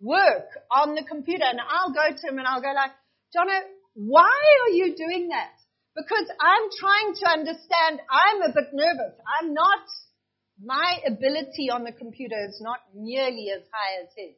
work 0.00 0.48
on 0.70 0.94
the 0.94 1.04
computer. 1.04 1.44
And 1.44 1.60
I'll 1.60 1.92
go 1.92 2.08
to 2.10 2.26
him 2.26 2.38
and 2.38 2.46
I'll 2.46 2.62
go 2.62 2.72
like, 2.72 2.92
Jono, 3.36 3.60
why 3.94 4.36
are 4.64 4.72
you 4.72 4.96
doing 4.96 5.28
that? 5.28 5.54
Because 5.94 6.26
I'm 6.40 6.70
trying 6.78 7.14
to 7.14 7.30
understand, 7.30 8.00
I'm 8.08 8.42
a 8.42 8.54
bit 8.54 8.72
nervous. 8.72 9.14
I'm 9.40 9.54
not 9.54 9.84
my 10.62 11.00
ability 11.06 11.70
on 11.72 11.84
the 11.84 11.92
computer 11.92 12.36
is 12.48 12.60
not 12.60 12.80
nearly 12.94 13.48
as 13.50 13.62
high 13.72 14.02
as 14.02 14.08
his. 14.16 14.36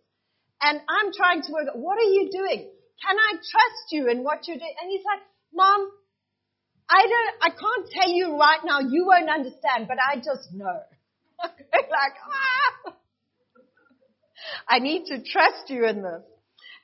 And 0.63 0.81
I'm 0.89 1.13
trying 1.13 1.43
to 1.43 1.53
work 1.53 1.67
what 1.75 1.99
are 1.99 2.11
you 2.11 2.31
doing? 2.31 2.71
Can 3.03 3.17
I 3.19 3.33
trust 3.35 3.87
you 3.91 4.09
in 4.09 4.23
what 4.23 4.47
you're 4.47 4.59
doing? 4.59 4.75
And 4.81 4.91
he's 4.91 5.05
like, 5.05 5.23
Mom, 5.53 5.91
I 6.89 7.03
don't, 7.03 7.35
I 7.43 7.51
can't 7.51 7.91
tell 7.91 8.11
you 8.11 8.39
right 8.39 8.61
now, 8.65 8.81
you 8.81 9.07
won't 9.07 9.29
understand, 9.29 9.89
but 9.89 9.99
I 9.99 10.17
just 10.17 10.53
know. 10.53 10.81
like, 11.43 12.17
ah! 12.87 12.95
I 14.69 14.79
need 14.79 15.07
to 15.07 15.23
trust 15.23 15.69
you 15.69 15.87
in 15.87 16.03
this. 16.03 16.23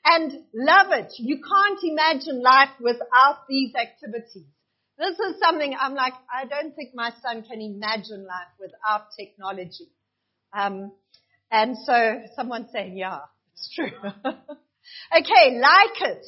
And 0.04 0.32
love 0.54 0.92
it. 0.92 1.12
You 1.18 1.40
can't 1.42 1.80
imagine 1.82 2.42
life 2.42 2.70
without 2.80 3.46
these 3.48 3.74
activities. 3.74 4.46
This 4.98 5.18
is 5.18 5.40
something 5.40 5.74
I'm 5.78 5.94
like, 5.94 6.14
I 6.32 6.46
don't 6.46 6.74
think 6.74 6.90
my 6.94 7.12
son 7.22 7.42
can 7.42 7.60
imagine 7.60 8.26
life 8.26 8.52
without 8.58 9.08
technology. 9.18 9.88
Um, 10.52 10.92
and 11.50 11.76
so 11.84 12.22
someone's 12.34 12.70
saying, 12.72 12.96
yeah, 12.96 13.20
it's 13.54 13.74
true. 13.74 13.90
okay, 14.24 15.60
like 15.60 16.00
it. 16.00 16.24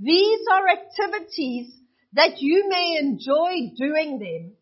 These 0.00 0.40
are 0.50 0.68
activities 0.68 1.74
that 2.12 2.40
you 2.40 2.68
may 2.68 2.96
enjoy 2.98 3.74
doing 3.76 4.18
them. 4.18 4.52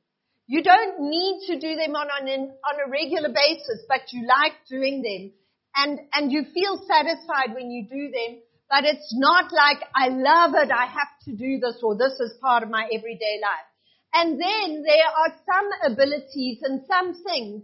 You 0.46 0.62
don't 0.62 1.08
need 1.10 1.46
to 1.48 1.58
do 1.58 1.76
them 1.76 1.94
on, 1.94 2.08
on, 2.08 2.28
on 2.28 2.86
a 2.86 2.90
regular 2.90 3.28
basis, 3.28 3.84
but 3.88 4.12
you 4.12 4.26
like 4.26 4.52
doing 4.68 5.02
them. 5.02 5.32
And, 5.76 6.00
and 6.14 6.32
you 6.32 6.44
feel 6.54 6.82
satisfied 6.88 7.54
when 7.54 7.70
you 7.70 7.84
do 7.84 8.10
them 8.10 8.40
but 8.68 8.84
it's 8.84 9.14
not 9.14 9.52
like 9.52 9.78
I 9.94 10.08
love 10.08 10.54
it, 10.54 10.70
I 10.72 10.86
have 10.86 11.14
to 11.24 11.32
do 11.32 11.58
this 11.60 11.78
or 11.82 11.96
this 11.96 12.18
is 12.18 12.36
part 12.40 12.62
of 12.62 12.70
my 12.70 12.88
everyday 12.92 13.40
life. 13.40 13.66
And 14.12 14.32
then 14.32 14.82
there 14.82 15.06
are 15.06 15.34
some 15.46 15.92
abilities 15.92 16.58
and 16.62 16.82
some 16.88 17.22
things 17.22 17.62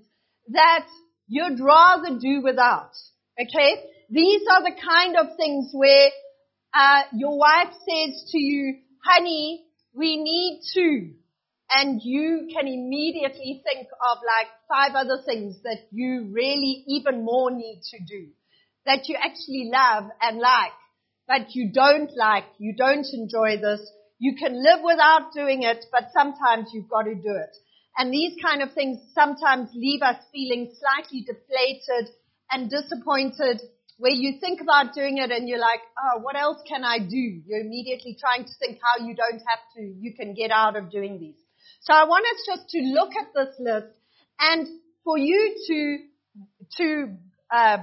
that 0.49 0.87
you'd 1.27 1.61
rather 1.61 2.19
do 2.19 2.43
without. 2.43 2.93
Okay? 3.41 3.85
These 4.11 4.43
are 4.51 4.63
the 4.63 4.77
kind 4.81 5.17
of 5.17 5.37
things 5.37 5.71
where 5.73 6.11
uh, 6.75 7.03
your 7.17 7.39
wife 7.39 7.73
says 7.73 8.31
to 8.31 8.39
you, 8.39 8.79
honey, 9.05 9.65
we 9.95 10.23
need 10.23 10.63
to. 10.75 11.15
And 11.75 12.01
you 12.03 12.49
can 12.53 12.67
immediately 12.67 13.63
think 13.65 13.87
of 13.87 14.19
like 14.27 14.49
five 14.69 14.95
other 14.95 15.23
things 15.25 15.57
that 15.63 15.89
you 15.91 16.29
really 16.31 16.85
even 16.89 17.25
more 17.25 17.51
need 17.51 17.81
to 17.93 17.99
do. 17.99 18.29
That 18.85 19.09
you 19.09 19.17
actually 19.17 19.71
love 19.73 20.11
and 20.21 20.39
like, 20.39 20.73
but 21.27 21.55
you 21.55 21.73
don't 21.73 22.11
like, 22.17 22.45
you 22.59 22.75
don't 22.77 23.07
enjoy 23.13 23.57
this. 23.57 23.81
You 24.19 24.37
can 24.37 24.53
live 24.53 24.81
without 24.85 25.33
doing 25.35 25.63
it, 25.63 25.87
but 25.91 26.11
sometimes 26.13 26.69
you've 26.73 26.89
got 26.89 27.03
to 27.03 27.15
do 27.15 27.35
it. 27.37 27.57
And 27.97 28.13
these 28.13 28.37
kind 28.43 28.63
of 28.63 28.73
things 28.73 28.99
sometimes 29.15 29.71
leave 29.75 30.03
us 30.03 30.17
feeling 30.33 30.73
slightly 30.79 31.25
deflated 31.27 32.13
and 32.51 32.71
disappointed 32.71 33.63
where 33.99 34.13
you 34.13 34.39
think 34.41 34.61
about 34.61 34.95
doing 34.95 35.19
it 35.19 35.31
and 35.31 35.49
you're 35.49 35.59
like, 35.59 35.81
oh, 35.97 36.21
what 36.21 36.37
else 36.37 36.59
can 36.67 36.85
I 36.85 36.99
do? 36.99 37.41
You're 37.47 37.61
immediately 37.61 38.17
trying 38.19 38.45
to 38.45 38.51
think 38.59 38.81
how 38.83 39.05
you 39.05 39.15
don't 39.15 39.43
have 39.47 39.61
to, 39.77 39.83
you 39.83 40.15
can 40.15 40.35
get 40.35 40.51
out 40.51 40.77
of 40.77 40.91
doing 40.91 41.19
these. 41.21 41.42
So 41.83 41.93
I 41.93 42.05
want 42.05 42.25
us 42.27 42.43
just 42.47 42.69
to 42.71 42.79
look 42.79 43.11
at 43.21 43.35
this 43.35 43.57
list 43.59 43.95
and 44.39 44.69
for 45.05 45.19
you 45.19 45.55
to, 45.67 45.99
to, 46.79 47.17
uh, 47.51 47.79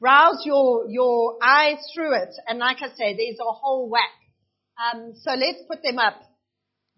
browse 0.00 0.42
your, 0.44 0.88
your 0.88 1.38
eyes 1.42 1.78
through 1.94 2.14
it. 2.14 2.34
And 2.46 2.58
like 2.58 2.78
I 2.80 2.88
say, 2.88 3.16
there's 3.16 3.38
a 3.40 3.52
whole 3.52 3.88
whack. 3.88 4.02
Um, 4.78 5.12
so 5.16 5.32
let's 5.32 5.62
put 5.68 5.82
them 5.82 5.98
up, 5.98 6.20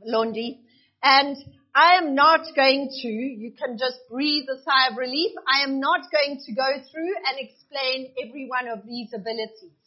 Londi. 0.07 0.59
And 1.03 1.37
I 1.75 1.95
am 1.95 2.15
not 2.15 2.41
going 2.55 2.91
to, 3.03 3.09
you 3.09 3.53
can 3.53 3.79
just 3.79 3.99
breathe 4.11 4.45
a 4.53 4.63
sigh 4.63 4.91
of 4.91 4.97
relief. 4.97 5.33
I 5.47 5.65
am 5.65 5.81
not 5.81 6.01
going 6.11 6.41
to 6.45 6.53
go 6.53 6.71
through 6.91 7.15
and 7.29 7.39
explain 7.39 8.13
every 8.25 8.49
one 8.49 8.69
of 8.69 8.85
these 8.87 9.09
abilities. 9.15 9.79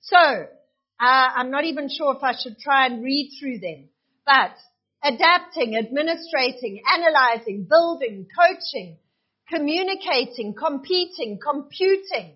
So, 0.00 0.18
uh, 0.18 0.46
I'm 1.00 1.50
not 1.50 1.64
even 1.64 1.88
sure 1.88 2.14
if 2.14 2.22
I 2.22 2.34
should 2.38 2.58
try 2.58 2.84
and 2.84 3.02
read 3.02 3.30
through 3.40 3.60
them, 3.60 3.88
but 4.26 4.58
adapting, 5.02 5.74
administrating, 5.74 6.82
analyzing, 6.86 7.64
building, 7.66 8.28
coaching, 8.38 8.98
communicating, 9.48 10.54
competing, 10.54 11.38
computing, 11.42 12.34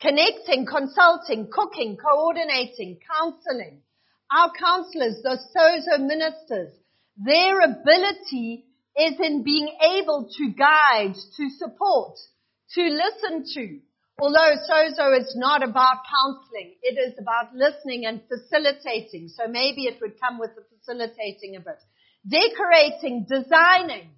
connecting, 0.00 0.66
consulting, 0.66 1.48
cooking, 1.50 1.96
coordinating, 1.96 2.98
counseling. 3.08 3.80
Our 4.30 4.50
counselors, 4.58 5.20
the 5.22 5.38
SOZO 5.54 6.06
ministers, 6.06 6.74
their 7.16 7.60
ability 7.60 8.64
is 8.96 9.14
in 9.20 9.42
being 9.42 9.68
able 9.82 10.28
to 10.36 10.50
guide, 10.50 11.14
to 11.36 11.50
support, 11.58 12.18
to 12.74 12.82
listen 12.82 13.44
to. 13.54 13.78
Although 14.18 14.56
SOZO 14.68 15.18
is 15.18 15.34
not 15.36 15.62
about 15.62 16.04
counseling, 16.08 16.74
it 16.82 16.98
is 16.98 17.18
about 17.18 17.54
listening 17.54 18.04
and 18.04 18.20
facilitating. 18.28 19.28
So 19.28 19.48
maybe 19.48 19.84
it 19.84 20.00
would 20.00 20.20
come 20.20 20.38
with 20.38 20.50
the 20.54 20.62
facilitating 20.76 21.56
a 21.56 21.60
bit. 21.60 21.80
Decorating, 22.28 23.26
designing, 23.28 24.10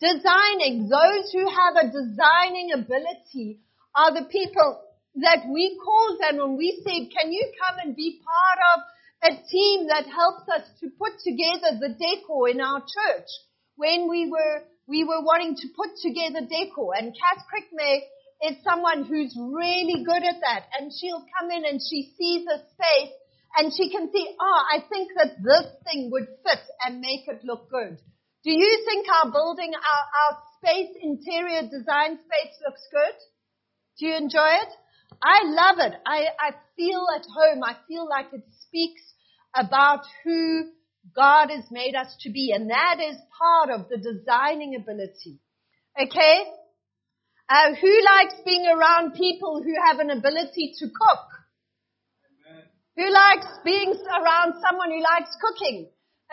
Designing, 0.00 0.88
those 0.88 1.32
who 1.32 1.48
have 1.50 1.74
a 1.74 1.90
designing 1.90 2.70
ability 2.72 3.58
are 3.96 4.14
the 4.14 4.28
people 4.30 4.80
that 5.16 5.42
we 5.50 5.76
called 5.82 6.20
and 6.22 6.38
when 6.38 6.56
we 6.56 6.80
said, 6.86 7.10
can 7.10 7.32
you 7.32 7.50
come 7.58 7.78
and 7.82 7.96
be 7.96 8.22
part 8.22 8.58
of 8.74 9.32
a 9.32 9.42
team 9.50 9.88
that 9.88 10.06
helps 10.06 10.48
us 10.54 10.70
to 10.78 10.90
put 10.94 11.18
together 11.24 11.74
the 11.80 11.98
decor 11.98 12.48
in 12.48 12.60
our 12.60 12.78
church? 12.78 13.26
When 13.74 14.08
we 14.08 14.30
were, 14.30 14.62
we 14.86 15.02
were 15.02 15.24
wanting 15.24 15.56
to 15.56 15.68
put 15.74 15.90
together 16.00 16.46
decor 16.46 16.94
and 16.94 17.10
Cass 17.10 17.42
Crickmay 17.50 18.06
is 18.46 18.62
someone 18.62 19.02
who's 19.02 19.34
really 19.36 20.04
good 20.04 20.22
at 20.22 20.38
that 20.46 20.70
and 20.78 20.92
she'll 20.94 21.26
come 21.40 21.50
in 21.50 21.64
and 21.64 21.80
she 21.82 22.14
sees 22.16 22.46
a 22.46 22.62
space 22.70 23.14
and 23.56 23.72
she 23.74 23.90
can 23.90 24.12
see, 24.12 24.28
oh, 24.38 24.62
I 24.70 24.78
think 24.88 25.10
that 25.18 25.42
this 25.42 25.66
thing 25.90 26.10
would 26.12 26.28
fit 26.46 26.62
and 26.86 27.00
make 27.00 27.26
it 27.26 27.42
look 27.42 27.68
good. 27.68 27.98
Do 28.44 28.52
you 28.52 28.82
think 28.86 29.06
our 29.08 29.30
building, 29.32 29.72
our, 29.74 30.04
our 30.20 30.38
space, 30.58 30.94
interior 31.02 31.62
design 31.62 32.18
space 32.18 32.54
looks 32.64 32.86
good? 32.92 33.16
Do 33.98 34.06
you 34.06 34.16
enjoy 34.16 34.48
it? 34.62 34.72
I 35.22 35.42
love 35.44 35.78
it. 35.78 35.98
I, 36.06 36.26
I 36.38 36.50
feel 36.76 37.06
at 37.16 37.26
home. 37.26 37.64
I 37.64 37.74
feel 37.88 38.08
like 38.08 38.26
it 38.32 38.44
speaks 38.66 39.02
about 39.54 40.04
who 40.24 40.70
God 41.16 41.50
has 41.50 41.64
made 41.70 41.94
us 41.96 42.14
to 42.20 42.30
be. 42.30 42.52
And 42.54 42.70
that 42.70 42.98
is 43.00 43.16
part 43.36 43.70
of 43.70 43.88
the 43.88 43.96
designing 43.96 44.76
ability. 44.76 45.40
Okay? 46.00 46.44
Uh, 47.48 47.74
who 47.80 47.90
likes 48.04 48.34
being 48.44 48.66
around 48.66 49.14
people 49.14 49.62
who 49.64 49.74
have 49.86 49.98
an 49.98 50.10
ability 50.10 50.74
to 50.78 50.86
cook? 50.86 51.26
Amen. 52.46 52.64
Who 52.96 53.10
likes 53.10 53.46
being 53.64 53.94
around 53.94 54.54
someone 54.62 54.90
who 54.90 55.02
likes 55.02 55.34
cooking? 55.40 55.88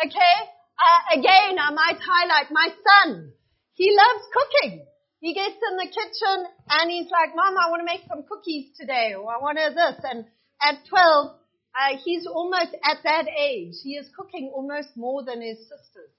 Okay? 0.05 0.51
Uh, 0.75 1.19
again, 1.19 1.57
I 1.59 1.71
might 1.71 1.99
highlight 1.99 2.51
my 2.51 2.69
son. 2.69 3.31
He 3.73 3.95
loves 3.95 4.25
cooking. 4.31 4.85
He 5.19 5.33
gets 5.33 5.55
in 5.55 5.77
the 5.77 5.87
kitchen 5.87 6.45
and 6.69 6.91
he's 6.91 7.09
like, 7.09 7.35
Mom, 7.35 7.55
I 7.57 7.69
want 7.69 7.81
to 7.81 7.85
make 7.85 8.05
some 8.07 8.23
cookies 8.29 8.69
today, 8.77 9.15
or 9.17 9.31
I 9.31 9.39
want 9.41 9.57
to 9.57 9.73
this. 9.73 10.03
And 10.03 10.25
at 10.61 10.85
12, 10.87 11.35
uh, 11.75 11.97
he's 12.03 12.27
almost 12.27 12.75
at 12.83 13.03
that 13.03 13.25
age. 13.27 13.73
He 13.83 13.95
is 13.95 14.07
cooking 14.15 14.51
almost 14.53 14.95
more 14.95 15.23
than 15.23 15.41
his 15.41 15.57
sisters. 15.59 16.11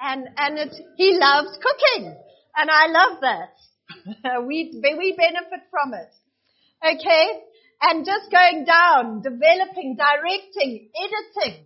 And, 0.00 0.28
and 0.36 0.58
it, 0.58 0.74
he 0.96 1.18
loves 1.18 1.56
cooking. 1.62 2.14
And 2.56 2.70
I 2.70 2.86
love 2.88 3.20
that. 3.20 3.54
we, 4.46 4.80
we 4.82 5.14
benefit 5.16 5.68
from 5.70 5.94
it. 5.94 6.12
Okay? 6.82 7.26
And 7.80 8.04
just 8.04 8.30
going 8.30 8.64
down, 8.64 9.22
developing, 9.22 9.96
directing, 9.96 10.90
editing. 10.98 11.64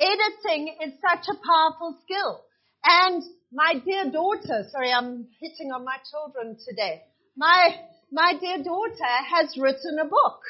Editing 0.00 0.76
is 0.84 0.92
such 1.00 1.26
a 1.28 1.38
powerful 1.46 1.98
skill. 2.04 2.44
And 2.84 3.22
my 3.52 3.74
dear 3.84 4.10
daughter, 4.10 4.68
sorry, 4.70 4.92
I'm 4.92 5.26
hitting 5.40 5.72
on 5.72 5.84
my 5.84 5.96
children 6.10 6.56
today. 6.68 7.02
My, 7.36 7.76
my 8.12 8.34
dear 8.40 8.62
daughter 8.62 9.14
has 9.30 9.56
written 9.58 9.98
a 10.00 10.04
book 10.04 10.40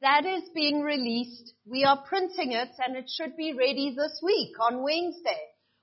that 0.00 0.24
is 0.24 0.48
being 0.54 0.82
released. 0.82 1.54
We 1.66 1.84
are 1.84 2.02
printing 2.08 2.52
it 2.52 2.70
and 2.78 2.96
it 2.96 3.08
should 3.08 3.36
be 3.36 3.52
ready 3.52 3.94
this 3.96 4.20
week 4.22 4.52
on 4.60 4.82
Wednesday 4.82 5.40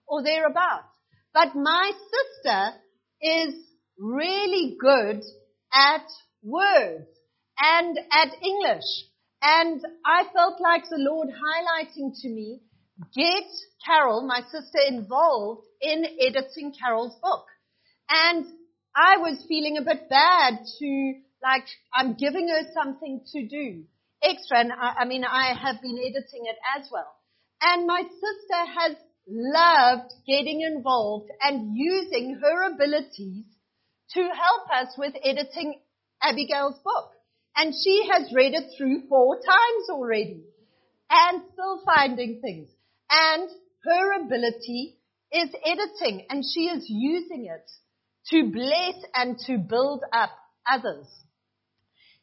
or 0.07 0.23
thereabouts. 0.23 0.88
But 1.34 1.55
my 1.55 1.91
sister 1.91 2.80
is 3.21 3.55
really 3.97 4.78
good 4.80 5.21
at 5.73 6.05
words 6.43 7.07
and 7.59 7.97
at 8.11 8.30
English. 8.41 8.86
And 9.47 9.79
I 10.03 10.23
felt 10.33 10.59
like 10.59 10.89
the 10.89 10.97
Lord 10.97 11.27
highlighting 11.29 12.19
to 12.21 12.29
me, 12.29 12.61
get 13.15 13.45
Carol, 13.85 14.25
my 14.25 14.41
sister, 14.51 14.79
involved 14.87 15.67
in 15.81 16.03
editing 16.19 16.73
Carol's 16.73 17.15
book. 17.21 17.45
And 18.09 18.45
I 18.95 19.17
was 19.17 19.45
feeling 19.47 19.77
a 19.77 19.83
bit 19.83 20.09
bad 20.09 20.59
to, 20.79 21.13
like, 21.43 21.65
I'm 21.93 22.15
giving 22.15 22.47
her 22.47 22.71
something 22.73 23.21
to 23.33 23.47
do 23.47 23.83
extra. 24.23 24.61
And 24.61 24.71
I, 24.71 25.01
I 25.01 25.05
mean, 25.05 25.23
I 25.23 25.53
have 25.53 25.79
been 25.79 25.99
editing 25.99 26.45
it 26.45 26.57
as 26.75 26.89
well. 26.91 27.13
And 27.61 27.85
my 27.85 28.01
sister 28.01 28.71
has 28.79 28.95
loved 29.27 30.11
getting 30.25 30.61
involved 30.61 31.29
and 31.41 31.77
using 31.77 32.39
her 32.41 32.73
abilities 32.73 33.45
to 34.13 34.21
help 34.21 34.69
us 34.73 34.95
with 34.97 35.13
editing 35.23 35.79
Abigail's 36.23 36.79
book. 36.83 37.11
And 37.55 37.73
she 37.73 38.07
has 38.11 38.33
read 38.33 38.53
it 38.53 38.71
through 38.77 39.07
four 39.07 39.35
times 39.37 39.89
already 39.89 40.43
and 41.09 41.41
still 41.53 41.81
finding 41.85 42.41
things. 42.41 42.69
And 43.09 43.49
her 43.83 44.21
ability 44.21 44.97
is 45.31 45.49
editing 45.65 46.25
and 46.29 46.43
she 46.43 46.61
is 46.61 46.85
using 46.89 47.45
it 47.45 47.69
to 48.31 48.51
bless 48.51 48.95
and 49.13 49.37
to 49.47 49.57
build 49.57 50.03
up 50.11 50.31
others. 50.69 51.07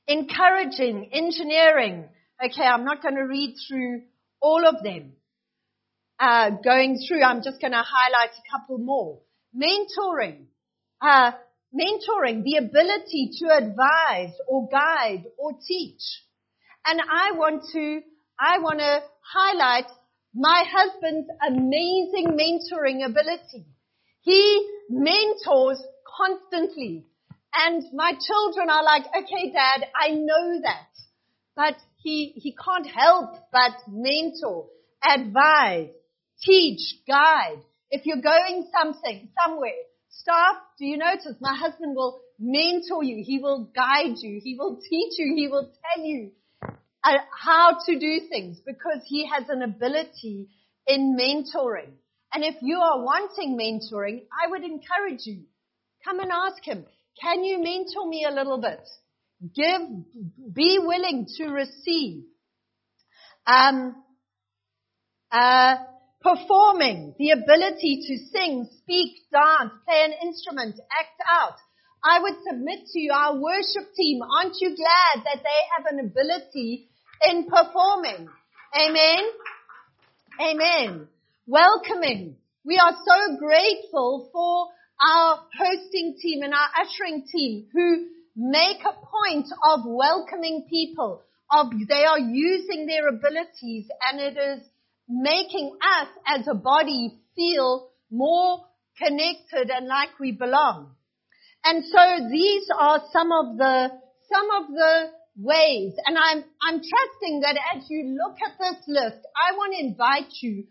Encouraging, 0.07 1.11
engineering. 1.13 2.09
Okay, 2.45 2.65
I'm 2.65 2.85
not 2.85 3.03
going 3.03 3.15
to 3.15 3.23
read 3.23 3.55
through 3.69 4.03
all 4.41 4.67
of 4.67 4.83
them. 4.83 5.13
Uh, 6.19 6.51
going 6.63 6.99
through, 7.07 7.23
I'm 7.23 7.43
just 7.43 7.61
going 7.61 7.73
to 7.73 7.83
highlight 7.85 8.31
a 8.31 8.59
couple 8.59 8.79
more. 8.79 9.21
Mentoring. 9.57 10.45
Uh, 11.01 11.33
mentoring, 11.75 12.45
the 12.45 12.57
ability 12.57 13.31
to 13.39 13.47
advise 13.57 14.35
or 14.47 14.69
guide 14.69 15.25
or 15.39 15.53
teach. 15.67 16.03
And 16.85 17.01
I 17.01 17.33
want 17.33 17.63
to, 17.73 18.01
I 18.39 18.59
want 18.59 18.81
to 18.81 19.03
highlight 19.21 19.87
my 20.35 20.65
husband's 20.67 21.29
amazing 21.47 22.39
mentoring 22.39 23.05
ability. 23.05 23.67
He 24.23 24.69
mentors 24.89 25.83
constantly. 26.17 27.07
And 27.55 27.85
my 27.93 28.13
children 28.13 28.71
are 28.71 28.83
like, 28.83 29.05
okay, 29.07 29.53
dad, 29.53 29.87
I 29.95 30.11
know 30.11 30.61
that. 30.63 30.89
But 31.55 31.77
he, 31.99 32.33
he 32.37 32.57
can't 32.57 32.87
help 32.87 33.31
but 33.53 33.73
mentor, 33.89 34.69
advise, 35.05 35.91
teach, 36.43 36.81
guide. 37.07 37.63
If 37.91 38.07
you're 38.07 38.23
going 38.23 38.69
something, 38.73 39.29
somewhere, 39.45 39.71
staff, 40.13 40.57
do 40.79 40.87
you 40.87 40.97
notice 40.97 41.37
my 41.41 41.55
husband 41.55 41.97
will 41.97 42.21
mentor 42.43 43.05
you. 43.05 43.23
He 43.25 43.39
will 43.39 43.71
guide 43.75 44.17
you. 44.19 44.41
He 44.43 44.57
will 44.59 44.77
teach 44.77 45.13
you. 45.19 45.35
He 45.37 45.49
will 45.49 45.71
tell 45.95 46.05
you 46.05 46.33
uh, 47.05 47.19
how 47.45 47.79
to 47.87 47.99
do 47.99 48.21
things 48.29 48.59
because 48.67 49.03
he 49.07 49.29
has 49.29 49.49
an 49.49 49.63
ability 49.63 50.49
in 50.87 51.17
mentoring. 51.19 51.93
And 52.35 52.45
if 52.45 52.57
you 52.63 52.79
are 52.79 53.03
wanting 53.03 53.57
mentoring, 53.57 54.23
I 54.33 54.51
would 54.51 54.65
encourage 54.65 55.25
you. 55.25 55.45
Come 56.05 56.21
and 56.21 56.33
ask 56.33 56.65
him, 56.65 56.85
can 57.21 57.45
you 57.45 57.63
mentor 57.63 58.09
me 58.09 58.27
a 58.29 58.35
little 58.35 58.61
bit? 58.61 58.89
Give, 59.55 59.83
be 60.53 60.79
willing 60.81 61.27
to 61.37 61.49
receive. 61.49 62.25
Um, 63.47 64.03
uh, 65.31 65.77
performing, 66.23 67.15
the 67.19 67.31
ability 67.31 68.05
to 68.07 68.17
sing, 68.31 68.69
speak, 68.79 69.23
dance, 69.31 69.73
play 69.85 70.05
an 70.05 70.15
instrument, 70.23 70.77
act 70.91 71.21
out. 71.31 71.57
I 72.05 72.21
would 72.21 72.37
submit 72.49 72.87
to 72.93 73.01
you, 73.01 73.13
our 73.13 73.37
worship 73.37 73.95
team, 73.95 74.21
aren't 74.23 74.57
you 74.61 74.75
glad 74.77 75.25
that 75.25 75.43
they 75.43 75.61
have 75.77 75.87
an 75.91 76.01
ability 76.01 76.89
in 77.29 77.47
performing? 77.47 78.29
Amen? 78.75 79.25
Amen. 80.41 81.09
Welcoming. 81.47 82.37
We 82.65 82.79
are 82.79 82.95
so 83.07 83.37
grateful 83.37 84.31
for 84.33 84.69
our 85.05 85.41
hosting 85.59 86.17
team 86.21 86.43
and 86.43 86.55
our 86.55 86.69
ushering 86.81 87.25
team 87.31 87.67
who 87.73 88.07
make 88.37 88.81
a 88.81 88.95
point 88.95 89.47
of 89.71 89.81
welcoming 89.85 90.67
people, 90.69 91.23
of 91.51 91.67
they 91.89 92.05
are 92.05 92.19
using 92.19 92.87
their 92.87 93.09
abilities 93.09 93.87
and 94.11 94.21
it 94.21 94.39
is 94.39 94.63
making 95.09 95.77
us 95.83 96.09
as 96.27 96.47
a 96.49 96.55
body 96.55 97.19
feel 97.37 97.91
more 98.11 98.65
connected 98.99 99.71
and 99.71 99.87
like 99.87 100.19
we 100.21 100.33
belong. 100.33 100.95
And 101.65 101.85
so 101.85 102.29
these 102.31 102.69
are 102.77 103.03
some 103.13 103.31
of 103.33 103.57
the, 103.57 103.91
some 104.31 104.49
of 104.63 104.69
the 104.69 105.11
ways. 105.37 105.95
And 106.05 106.19
I'm, 106.19 106.45
I'm 106.61 106.81
trusting 106.81 107.41
that 107.41 107.57
as 107.75 107.85
you 107.89 108.19
look 108.19 108.37
at 108.45 108.59
this 108.59 108.83
list, 108.89 109.25
I 109.37 109.57
want 109.57 109.75
to 109.75 109.85
invite 109.85 110.33
you 110.41 110.65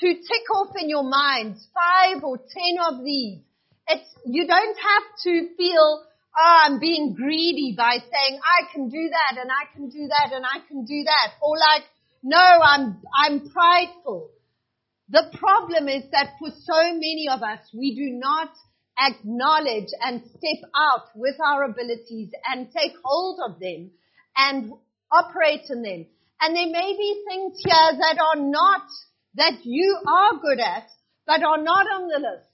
to 0.00 0.06
tick 0.14 0.46
off 0.54 0.74
in 0.80 0.88
your 0.88 1.04
minds 1.04 1.66
five 1.74 2.22
or 2.22 2.38
ten 2.38 2.78
of 2.88 3.04
these. 3.04 3.40
It's, 3.88 4.08
you 4.26 4.46
don't 4.46 4.76
have 4.76 5.06
to 5.24 5.56
feel, 5.56 6.04
oh, 6.38 6.58
I'm 6.64 6.78
being 6.78 7.14
greedy 7.14 7.74
by 7.76 7.98
saying 7.98 8.40
I 8.40 8.72
can 8.72 8.88
do 8.88 9.10
that 9.10 9.40
and 9.40 9.50
I 9.50 9.72
can 9.74 9.88
do 9.88 10.08
that 10.08 10.34
and 10.34 10.44
I 10.44 10.66
can 10.66 10.84
do 10.84 11.04
that. 11.04 11.32
Or 11.42 11.56
like, 11.56 11.84
no, 12.22 12.38
I'm, 12.38 13.00
I'm 13.14 13.50
prideful. 13.50 14.30
The 15.08 15.30
problem 15.38 15.88
is 15.88 16.04
that 16.12 16.34
for 16.38 16.50
so 16.50 16.92
many 16.92 17.26
of 17.30 17.42
us, 17.42 17.60
we 17.72 17.94
do 17.94 18.18
not 18.18 18.50
acknowledge 19.00 19.88
and 20.02 20.22
step 20.22 20.70
out 20.76 21.08
with 21.14 21.36
our 21.40 21.64
abilities 21.64 22.30
and 22.52 22.68
take 22.72 22.92
hold 23.04 23.38
of 23.48 23.60
them 23.60 23.90
and 24.36 24.72
operate 25.10 25.64
in 25.70 25.82
them. 25.82 26.06
And 26.40 26.54
there 26.54 26.66
may 26.66 26.94
be 26.96 27.24
things 27.28 27.60
here 27.64 27.98
that 27.98 28.18
are 28.20 28.40
not, 28.40 28.86
that 29.34 29.64
you 29.64 29.98
are 30.06 30.40
good 30.40 30.60
at, 30.60 30.88
but 31.26 31.42
are 31.42 31.62
not 31.62 31.86
on 31.86 32.08
the 32.08 32.18
list. 32.18 32.48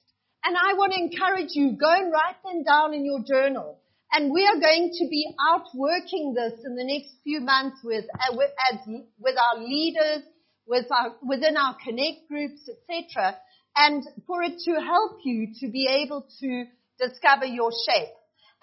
And 0.44 0.56
I 0.56 0.74
want 0.74 0.92
to 0.92 0.98
encourage 0.98 1.50
you, 1.54 1.72
go 1.72 1.90
and 1.90 2.12
write 2.12 2.42
them 2.44 2.64
down 2.64 2.94
in 2.94 3.04
your 3.04 3.20
journal. 3.26 3.80
And 4.14 4.32
we 4.32 4.46
are 4.46 4.60
going 4.60 4.90
to 4.98 5.08
be 5.10 5.26
out 5.50 5.66
working 5.74 6.34
this 6.34 6.60
in 6.64 6.76
the 6.76 6.84
next 6.84 7.16
few 7.24 7.40
months 7.40 7.78
with, 7.82 8.04
uh, 8.14 8.36
with, 8.36 8.50
as, 8.72 8.78
with 9.18 9.34
our 9.36 9.62
leaders, 9.62 10.22
with 10.66 10.86
our, 10.90 11.16
within 11.26 11.56
our 11.56 11.76
connect 11.84 12.28
groups, 12.28 12.68
etc 12.70 13.36
and 13.76 14.04
for 14.26 14.42
it 14.42 14.58
to 14.64 14.72
help 14.80 15.18
you 15.24 15.48
to 15.60 15.68
be 15.68 15.88
able 16.04 16.26
to 16.40 16.64
discover 16.98 17.44
your 17.44 17.70
shape. 17.86 18.08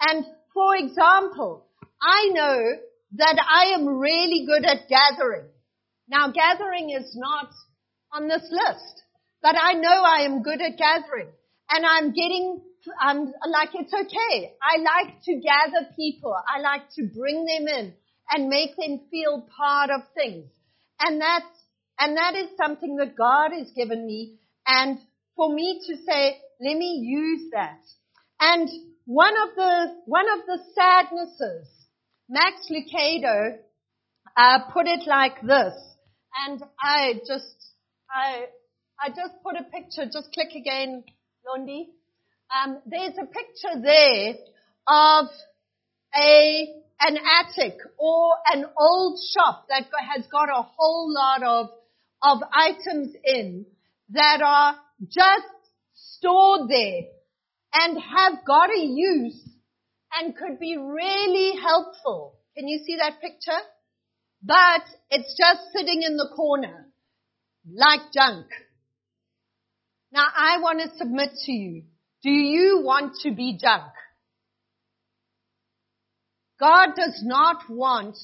And 0.00 0.24
for 0.54 0.76
example, 0.76 1.66
I 2.00 2.30
know 2.32 2.58
that 3.16 3.36
I 3.38 3.74
am 3.74 3.86
really 3.86 4.46
good 4.46 4.64
at 4.64 4.88
gathering. 4.88 5.46
Now 6.08 6.30
gathering 6.32 6.90
is 6.90 7.14
not 7.14 7.50
on 8.12 8.28
this 8.28 8.46
list, 8.50 9.02
but 9.42 9.54
I 9.60 9.74
know 9.74 10.02
I 10.02 10.22
am 10.22 10.42
good 10.42 10.60
at 10.60 10.78
gathering 10.78 11.28
and 11.70 11.84
I'm 11.86 12.12
getting, 12.12 12.62
I'm 13.00 13.26
like, 13.26 13.70
it's 13.74 13.92
okay. 13.92 14.52
I 14.60 14.78
like 14.78 15.22
to 15.24 15.40
gather 15.40 15.88
people. 15.94 16.34
I 16.34 16.60
like 16.60 16.90
to 16.96 17.04
bring 17.06 17.44
them 17.44 17.68
in 17.68 17.94
and 18.30 18.48
make 18.48 18.76
them 18.76 19.00
feel 19.10 19.46
part 19.56 19.90
of 19.90 20.02
things. 20.14 20.46
And 21.00 21.20
that's, 21.20 21.46
and 21.98 22.16
that 22.16 22.34
is 22.34 22.48
something 22.56 22.96
that 22.96 23.16
God 23.16 23.50
has 23.56 23.70
given 23.76 24.06
me 24.06 24.38
and 24.66 24.98
for 25.36 25.52
me 25.52 25.80
to 25.86 25.96
say, 25.96 26.38
let 26.60 26.76
me 26.76 27.00
use 27.04 27.50
that. 27.52 27.80
And 28.40 28.68
one 29.04 29.34
of 29.42 29.54
the, 29.56 29.96
one 30.06 30.26
of 30.30 30.46
the 30.46 30.58
sadnesses, 30.74 31.68
Max 32.28 32.68
Lucado, 32.70 33.58
uh, 34.36 34.58
put 34.72 34.86
it 34.86 35.06
like 35.06 35.40
this. 35.42 35.74
And 36.46 36.62
I 36.80 37.14
just, 37.26 37.56
I, 38.10 38.46
I 39.00 39.08
just 39.08 39.42
put 39.42 39.56
a 39.56 39.64
picture, 39.64 40.04
just 40.06 40.32
click 40.32 40.54
again, 40.56 41.04
Londi. 41.46 41.86
Um, 42.52 42.78
there's 42.84 43.14
a 43.14 43.24
picture 43.24 43.80
there 43.82 44.34
of 44.86 45.26
a, 46.14 46.66
an 47.00 47.16
attic 47.16 47.78
or 47.98 48.34
an 48.52 48.66
old 48.78 49.18
shop 49.34 49.66
that 49.70 49.86
has 50.14 50.26
got 50.30 50.50
a 50.50 50.62
whole 50.62 51.12
lot 51.12 51.42
of, 51.42 51.70
of 52.22 52.38
items 52.52 53.14
in 53.24 53.64
that 54.10 54.42
are 54.44 54.76
just 55.08 55.46
stored 55.94 56.68
there 56.68 57.02
and 57.72 57.98
have 57.98 58.44
got 58.46 58.68
a 58.68 58.80
use 58.80 59.40
and 60.20 60.36
could 60.36 60.60
be 60.60 60.76
really 60.76 61.58
helpful. 61.58 62.38
Can 62.56 62.68
you 62.68 62.80
see 62.86 62.96
that 62.96 63.20
picture? 63.22 63.60
But 64.42 64.82
it's 65.10 65.34
just 65.38 65.72
sitting 65.74 66.02
in 66.02 66.18
the 66.18 66.28
corner 66.36 66.86
like 67.74 68.12
junk. 68.12 68.46
Now 70.12 70.26
I 70.36 70.58
want 70.60 70.80
to 70.80 70.98
submit 70.98 71.30
to 71.46 71.52
you. 71.52 71.84
Do 72.22 72.30
you 72.30 72.82
want 72.84 73.16
to 73.22 73.32
be 73.32 73.58
junk? 73.60 73.92
God 76.60 76.90
does 76.96 77.20
not 77.24 77.68
want 77.68 78.16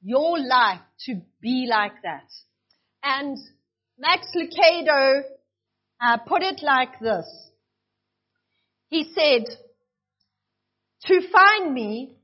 your 0.00 0.38
life 0.38 0.80
to 1.06 1.20
be 1.40 1.66
like 1.68 2.02
that. 2.04 2.28
And 3.02 3.36
Max 3.98 4.28
Lucado 4.36 5.22
uh, 6.00 6.18
put 6.18 6.42
it 6.42 6.60
like 6.62 7.00
this. 7.00 7.26
He 8.88 9.12
said, 9.14 9.46
to 11.06 11.20
find 11.32 11.74
me, 11.74 12.16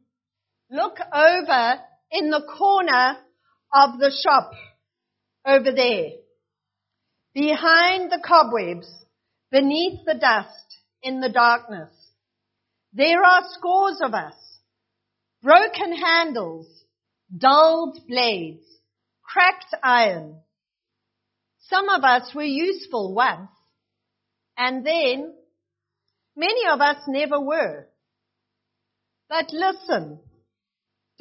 look 0.71 0.99
over 1.13 1.81
in 2.13 2.31
the 2.31 2.43
corner 2.57 3.17
of 3.75 3.99
the 3.99 4.13
shop 4.25 4.53
over 5.45 5.73
there. 5.73 6.11
Behind 7.35 8.11
the 8.11 8.23
cobwebs, 8.25 8.89
beneath 9.51 10.05
the 10.07 10.15
dust, 10.15 10.66
in 11.07 11.21
the 11.21 11.29
darkness. 11.29 11.91
There 12.93 13.23
are 13.23 13.43
scores 13.53 14.01
of 14.03 14.13
us. 14.13 14.35
Broken 15.41 15.97
handles, 15.97 16.67
dulled 17.37 18.01
blades, 18.09 18.65
cracked 19.23 19.73
iron. 19.85 20.41
Some 21.61 21.89
of 21.89 22.03
us 22.03 22.35
were 22.35 22.43
useful 22.43 23.15
once. 23.15 23.51
And 24.59 24.85
then, 24.85 25.33
many 26.35 26.67
of 26.69 26.81
us 26.81 26.97
never 27.07 27.39
were. 27.39 27.87
But 29.29 29.53
listen, 29.53 30.19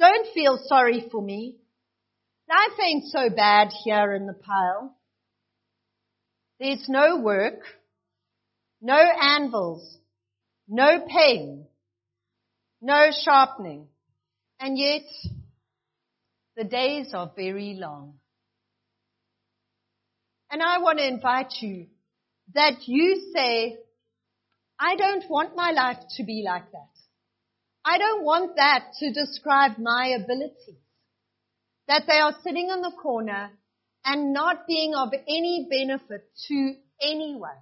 don't 0.00 0.34
feel 0.34 0.58
sorry 0.66 1.06
for 1.12 1.22
me. 1.22 1.58
Life 2.48 2.78
ain't 2.84 3.04
so 3.06 3.30
bad 3.30 3.68
here 3.84 4.14
in 4.14 4.26
the 4.26 4.34
pile. 4.34 4.96
There's 6.58 6.88
no 6.88 7.20
work, 7.20 7.60
no 8.86 8.94
anvils, 9.20 9.98
no 10.68 11.04
pain, 11.08 11.66
no 12.80 13.08
sharpening, 13.24 13.88
and 14.60 14.78
yet 14.78 15.02
the 16.56 16.62
days 16.62 17.12
are 17.12 17.32
very 17.34 17.74
long. 17.74 18.14
And 20.52 20.62
I 20.62 20.78
want 20.78 20.98
to 20.98 21.06
invite 21.06 21.54
you 21.60 21.86
that 22.54 22.86
you 22.86 23.32
say, 23.34 23.76
I 24.78 24.94
don't 24.94 25.28
want 25.28 25.56
my 25.56 25.72
life 25.72 25.98
to 26.18 26.22
be 26.22 26.44
like 26.46 26.70
that. 26.70 26.94
I 27.84 27.98
don't 27.98 28.24
want 28.24 28.54
that 28.54 28.92
to 29.00 29.12
describe 29.12 29.78
my 29.78 30.16
abilities. 30.22 30.80
That 31.88 32.04
they 32.06 32.18
are 32.18 32.36
sitting 32.44 32.70
in 32.70 32.82
the 32.82 32.92
corner 33.02 33.50
and 34.04 34.32
not 34.32 34.68
being 34.68 34.94
of 34.94 35.08
any 35.12 35.66
benefit 35.68 36.28
to 36.46 36.74
anyone, 37.02 37.58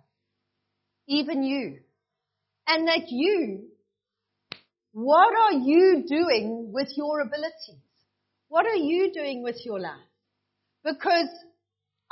even 1.07 1.43
you. 1.43 1.79
And 2.67 2.89
that 2.89 3.11
you, 3.11 3.65
what 4.93 5.35
are 5.35 5.53
you 5.53 6.05
doing 6.09 6.71
with 6.73 6.89
your 6.97 7.21
abilities? 7.21 7.83
What 8.49 8.67
are 8.67 8.77
you 8.77 9.13
doing 9.13 9.43
with 9.43 9.57
your 9.65 9.81
life? 9.81 9.93
Because 10.85 11.29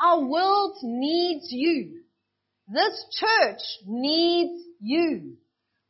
our 0.03 0.21
world 0.21 0.77
needs 0.83 1.47
you. 1.51 2.01
This 2.69 3.05
church 3.13 3.63
needs 3.87 4.65
you. 4.81 5.37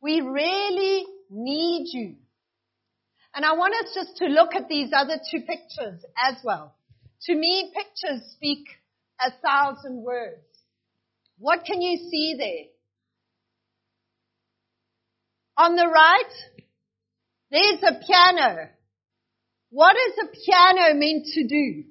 We 0.01 0.21
really 0.21 1.05
need 1.29 1.87
you. 1.91 2.15
And 3.35 3.43
I 3.43 3.53
want 3.53 3.73
us 3.83 3.93
just 3.95 4.17
to 4.17 4.25
look 4.25 4.53
at 4.53 4.69
these 4.69 4.91
other 4.95 5.17
two 5.31 5.39
pictures 5.39 6.03
as 6.17 6.35
well. 6.43 6.75
To 7.23 7.35
me, 7.35 7.73
pictures 7.75 8.21
speak 8.33 8.67
a 9.19 9.31
thousand 9.43 10.03
words. 10.03 10.43
What 11.39 11.65
can 11.65 11.81
you 11.81 11.97
see 11.97 12.35
there? 12.37 12.72
On 15.57 15.75
the 15.75 15.87
right, 15.87 16.33
there's 17.51 17.83
a 17.83 17.99
piano. 18.05 18.69
What 19.69 19.95
is 19.95 20.13
a 20.23 20.27
piano 20.27 20.93
meant 20.95 21.25
to 21.33 21.47
do? 21.47 21.83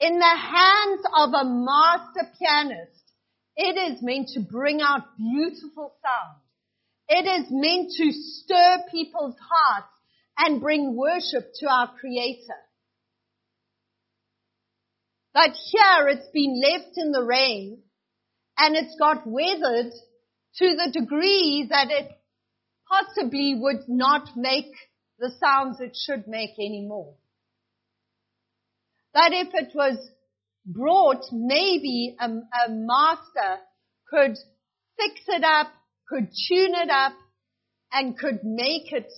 In 0.00 0.18
the 0.18 0.24
hands 0.24 1.00
of 1.16 1.30
a 1.34 1.44
master 1.44 2.30
pianist, 2.38 3.02
it 3.56 3.92
is 3.92 4.02
meant 4.02 4.28
to 4.34 4.40
bring 4.40 4.80
out 4.80 5.16
beautiful 5.16 5.94
sound. 6.02 6.40
It 7.08 7.26
is 7.26 7.46
meant 7.50 7.92
to 7.96 8.12
stir 8.12 8.84
people's 8.90 9.36
hearts 9.38 9.92
and 10.38 10.60
bring 10.60 10.96
worship 10.96 11.52
to 11.60 11.66
our 11.68 11.92
Creator. 12.00 12.60
But 15.34 15.50
here 15.50 16.08
it's 16.08 16.28
been 16.32 16.60
left 16.60 16.96
in 16.96 17.12
the 17.12 17.22
rain 17.22 17.82
and 18.56 18.76
it's 18.76 18.96
got 18.98 19.26
weathered 19.26 19.92
to 20.56 20.76
the 20.76 20.90
degree 20.92 21.66
that 21.68 21.88
it 21.90 22.10
possibly 22.88 23.54
would 23.58 23.88
not 23.88 24.36
make 24.36 24.72
the 25.18 25.30
sounds 25.40 25.80
it 25.80 25.96
should 25.96 26.26
make 26.26 26.58
anymore. 26.58 27.14
That 29.14 29.30
if 29.32 29.48
it 29.54 29.74
was 29.74 29.96
brought, 30.66 31.24
maybe 31.32 32.16
a, 32.20 32.26
a 32.26 32.70
master 32.70 33.60
could 34.08 34.36
fix 34.98 35.20
it 35.28 35.44
up, 35.44 35.68
could 36.08 36.28
tune 36.48 36.74
it 36.74 36.90
up, 36.90 37.12
and 37.92 38.18
could 38.18 38.40
make 38.42 38.92
it 38.92 39.10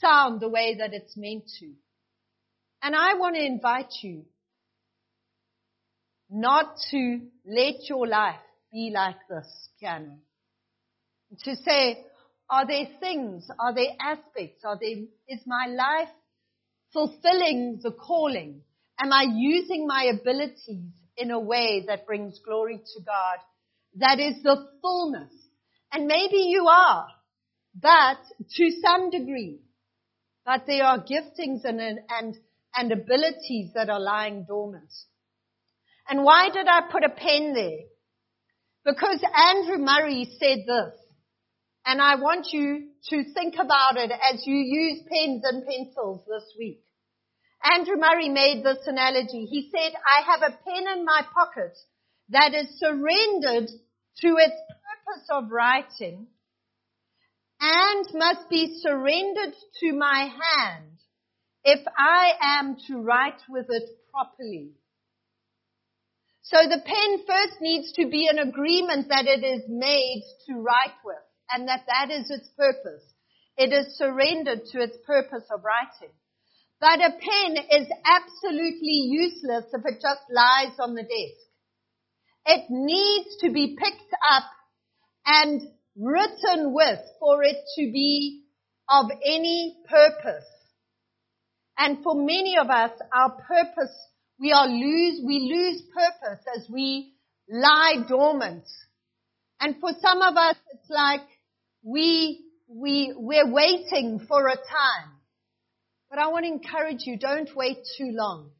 sound 0.00 0.40
the 0.40 0.48
way 0.48 0.76
that 0.78 0.92
it's 0.92 1.16
meant 1.16 1.44
to. 1.60 1.72
And 2.82 2.94
I 2.94 3.14
want 3.14 3.36
to 3.36 3.44
invite 3.44 3.92
you 4.02 4.24
not 6.30 6.76
to 6.90 7.20
let 7.46 7.88
your 7.88 8.06
life 8.06 8.36
be 8.70 8.92
like 8.94 9.16
this 9.28 9.70
piano. 9.80 10.18
To 11.44 11.56
say, 11.56 12.04
are 12.48 12.66
there 12.66 12.86
things, 13.00 13.48
are 13.58 13.74
there 13.74 13.92
aspects, 14.00 14.64
are 14.64 14.78
there, 14.80 14.96
is 15.28 15.40
my 15.46 15.66
life 15.66 16.08
fulfilling 16.92 17.80
the 17.82 17.92
calling? 17.92 18.62
Am 18.98 19.12
I 19.12 19.26
using 19.34 19.86
my 19.86 20.10
abilities 20.18 20.90
in 21.16 21.30
a 21.30 21.38
way 21.38 21.84
that 21.86 22.06
brings 22.06 22.40
glory 22.44 22.78
to 22.78 23.02
God? 23.04 23.38
That 23.96 24.18
is 24.18 24.42
the 24.42 24.68
fullness. 24.80 25.32
And 25.92 26.06
maybe 26.06 26.38
you 26.46 26.66
are, 26.66 27.06
but 27.74 28.18
to 28.56 28.70
some 28.82 29.10
degree. 29.10 29.60
But 30.46 30.62
there 30.66 30.84
are 30.84 30.98
giftings 30.98 31.64
and, 31.64 31.80
and, 31.80 32.36
and 32.74 32.92
abilities 32.92 33.72
that 33.74 33.90
are 33.90 34.00
lying 34.00 34.46
dormant. 34.48 34.90
And 36.08 36.24
why 36.24 36.48
did 36.48 36.66
I 36.66 36.90
put 36.90 37.04
a 37.04 37.10
pen 37.10 37.52
there? 37.52 37.84
Because 38.84 39.22
Andrew 39.36 39.76
Murray 39.76 40.26
said 40.40 40.60
this, 40.66 40.94
and 41.88 42.02
I 42.02 42.16
want 42.16 42.48
you 42.52 42.88
to 43.08 43.32
think 43.32 43.54
about 43.54 43.96
it 43.96 44.10
as 44.10 44.42
you 44.44 44.56
use 44.56 45.00
pens 45.10 45.42
and 45.42 45.64
pencils 45.66 46.20
this 46.28 46.44
week. 46.58 46.82
Andrew 47.64 47.96
Murray 47.96 48.28
made 48.28 48.62
this 48.62 48.86
analogy. 48.86 49.46
He 49.46 49.70
said, 49.72 49.94
I 50.06 50.20
have 50.30 50.42
a 50.42 50.58
pen 50.64 50.98
in 50.98 51.06
my 51.06 51.22
pocket 51.32 51.72
that 52.28 52.52
is 52.52 52.78
surrendered 52.78 53.70
to 54.20 54.28
its 54.36 54.54
purpose 54.68 55.26
of 55.30 55.50
writing 55.50 56.26
and 57.58 58.06
must 58.12 58.50
be 58.50 58.80
surrendered 58.82 59.54
to 59.80 59.92
my 59.94 60.28
hand 60.28 60.92
if 61.64 61.80
I 61.96 62.32
am 62.58 62.76
to 62.88 62.98
write 62.98 63.40
with 63.48 63.66
it 63.70 63.88
properly. 64.12 64.72
So 66.42 66.58
the 66.68 66.82
pen 66.84 67.24
first 67.26 67.62
needs 67.62 67.92
to 67.92 68.06
be 68.08 68.28
an 68.30 68.38
agreement 68.38 69.08
that 69.08 69.24
it 69.26 69.42
is 69.42 69.62
made 69.68 70.22
to 70.48 70.60
write 70.60 70.94
with 71.02 71.16
and 71.50 71.68
that 71.68 71.84
that 71.86 72.10
is 72.10 72.30
its 72.30 72.48
purpose. 72.56 73.02
It 73.56 73.72
is 73.72 73.96
surrendered 73.96 74.64
to 74.72 74.80
its 74.80 74.96
purpose 75.06 75.44
of 75.50 75.64
writing. 75.64 76.14
But 76.80 77.00
a 77.00 77.10
pen 77.10 77.56
is 77.80 77.88
absolutely 78.04 79.08
useless 79.10 79.64
if 79.72 79.82
it 79.84 80.00
just 80.00 80.22
lies 80.30 80.78
on 80.78 80.94
the 80.94 81.02
desk. 81.02 81.44
It 82.46 82.66
needs 82.70 83.36
to 83.40 83.50
be 83.50 83.76
picked 83.76 84.14
up 84.30 84.44
and 85.26 85.62
written 85.96 86.72
with 86.72 87.00
for 87.18 87.42
it 87.42 87.56
to 87.76 87.82
be 87.92 88.44
of 88.88 89.06
any 89.24 89.76
purpose. 89.88 90.46
And 91.76 92.02
for 92.02 92.14
many 92.14 92.56
of 92.58 92.70
us, 92.70 92.92
our 93.12 93.30
purpose 93.30 93.94
we 94.40 94.52
are 94.52 94.68
lose, 94.68 95.20
we 95.24 95.50
lose 95.52 95.82
purpose 95.92 96.44
as 96.56 96.68
we 96.70 97.14
lie 97.50 98.04
dormant. 98.08 98.64
And 99.60 99.76
for 99.80 99.90
some 100.00 100.22
of 100.22 100.36
us, 100.36 100.54
it's 100.72 100.88
like 100.88 101.22
we, 101.88 102.44
we, 102.68 103.14
we're 103.16 103.50
waiting 103.50 104.20
for 104.28 104.46
a 104.46 104.56
time. 104.56 105.12
But 106.10 106.18
I 106.18 106.28
want 106.28 106.44
to 106.44 106.52
encourage 106.52 107.06
you, 107.06 107.18
don't 107.18 107.48
wait 107.56 107.78
too 107.96 108.10
long. 108.12 108.50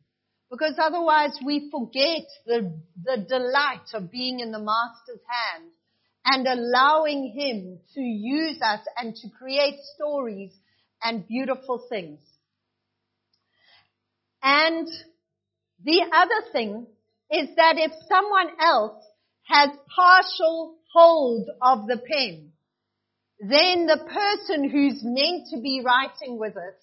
Because 0.51 0.75
otherwise 0.83 1.39
we 1.45 1.71
forget 1.71 2.25
the, 2.47 2.73
the 3.05 3.27
delight 3.29 3.89
of 3.93 4.11
being 4.11 4.41
in 4.41 4.51
the 4.51 4.59
Master's 4.59 5.21
hand 5.29 5.71
and 6.25 6.47
allowing 6.47 7.35
Him 7.37 7.81
to 7.95 8.01
use 8.01 8.59
us 8.63 8.81
and 8.97 9.15
to 9.17 9.29
create 9.39 9.79
stories 9.95 10.53
and 11.03 11.29
beautiful 11.29 11.85
things. 11.91 12.21
And 14.43 14.89
the 15.85 16.07
other 16.11 16.51
thing 16.51 16.87
is 17.31 17.49
that 17.57 17.75
if 17.77 17.93
someone 18.09 18.49
else 18.59 19.05
has 19.45 19.69
partial 19.95 20.77
hold 20.93 21.47
of 21.61 21.87
the 21.87 21.99
pen, 21.99 22.53
then 23.41 23.87
the 23.87 23.99
person 23.99 24.69
who's 24.69 25.01
meant 25.03 25.49
to 25.51 25.61
be 25.61 25.83
writing 25.85 26.39
with 26.39 26.57
it 26.57 26.79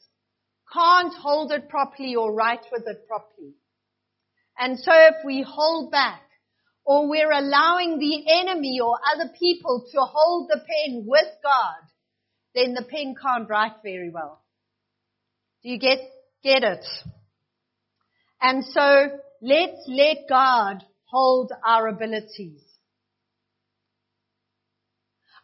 can't 0.72 1.14
hold 1.14 1.52
it 1.52 1.70
properly 1.70 2.16
or 2.16 2.34
write 2.34 2.66
with 2.72 2.84
it 2.88 3.08
properly. 3.08 3.54
And 4.58 4.80
so 4.80 4.92
if 4.94 5.16
we 5.26 5.46
hold 5.48 5.92
back 5.92 6.22
or 6.86 7.10
we're 7.10 7.32
allowing 7.32 8.00
the 8.00 8.24
enemy 8.42 8.80
or 8.82 8.98
other 9.14 9.32
people 9.38 9.86
to 9.92 10.00
hold 10.02 10.50
the 10.50 10.60
pen 10.60 11.04
with 11.06 11.28
God, 11.44 11.90
then 12.54 12.74
the 12.74 12.84
pen 12.84 13.16
can't 13.22 13.50
write 13.50 13.84
very 13.84 14.10
well. 14.10 14.42
Do 15.62 15.70
you 15.70 15.80
get, 15.80 16.00
get 16.44 16.64
it? 16.64 16.86
And 18.42 18.64
so 18.64 19.10
let's 19.42 19.82
let 19.88 20.18
God 20.30 20.84
hold 21.06 21.52
our 21.66 21.88
abilities. 21.88 22.62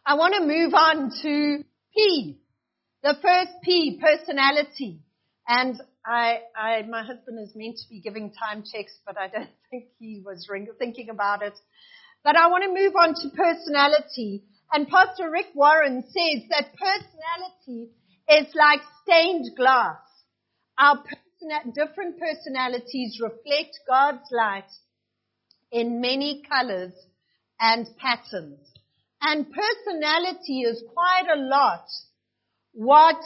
I 0.04 0.14
want 0.14 0.34
to 0.34 0.40
move 0.40 0.74
on 0.74 1.12
to 1.22 1.64
P. 1.94 2.38
The 3.04 3.14
first 3.22 3.52
P, 3.62 4.00
personality. 4.02 5.00
And 5.46 5.80
I, 6.04 6.40
I, 6.56 6.82
my 6.82 7.04
husband 7.04 7.38
is 7.40 7.54
meant 7.54 7.76
to 7.76 7.88
be 7.88 8.00
giving 8.00 8.32
time 8.32 8.64
checks, 8.64 8.92
but 9.06 9.16
I 9.16 9.28
don't 9.28 9.50
think 9.70 9.84
he 10.00 10.20
was 10.24 10.48
thinking 10.78 11.08
about 11.08 11.42
it. 11.42 11.54
But 12.24 12.36
I 12.36 12.48
want 12.48 12.64
to 12.64 12.70
move 12.70 12.94
on 12.96 13.14
to 13.14 13.36
personality. 13.36 14.42
And 14.72 14.88
Pastor 14.88 15.30
Rick 15.30 15.46
Warren 15.54 16.02
says 16.02 16.42
that 16.50 16.74
personality 16.76 17.90
is 18.28 18.52
like 18.54 18.80
stained 19.02 19.56
glass. 19.56 19.98
Our 20.78 21.04
different 21.74 22.18
personalities 22.18 23.20
reflect 23.20 23.78
God's 23.88 24.26
light 24.32 24.70
in 25.70 26.00
many 26.00 26.42
colors 26.48 26.92
and 27.60 27.88
patterns. 27.98 28.71
And 29.22 29.46
personality 29.46 30.62
is 30.62 30.82
quite 30.92 31.32
a 31.32 31.38
lot 31.38 31.86
what 32.72 33.22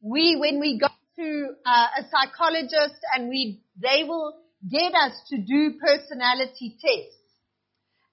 we, 0.00 0.36
when 0.36 0.60
we 0.60 0.78
go 0.78 0.86
to 1.18 1.48
uh, 1.66 1.86
a 1.98 2.02
psychologist 2.10 3.00
and 3.14 3.28
we, 3.28 3.62
they 3.80 4.04
will 4.04 4.34
get 4.70 4.94
us 4.94 5.12
to 5.30 5.38
do 5.38 5.74
personality 5.84 6.76
tests. 6.80 7.20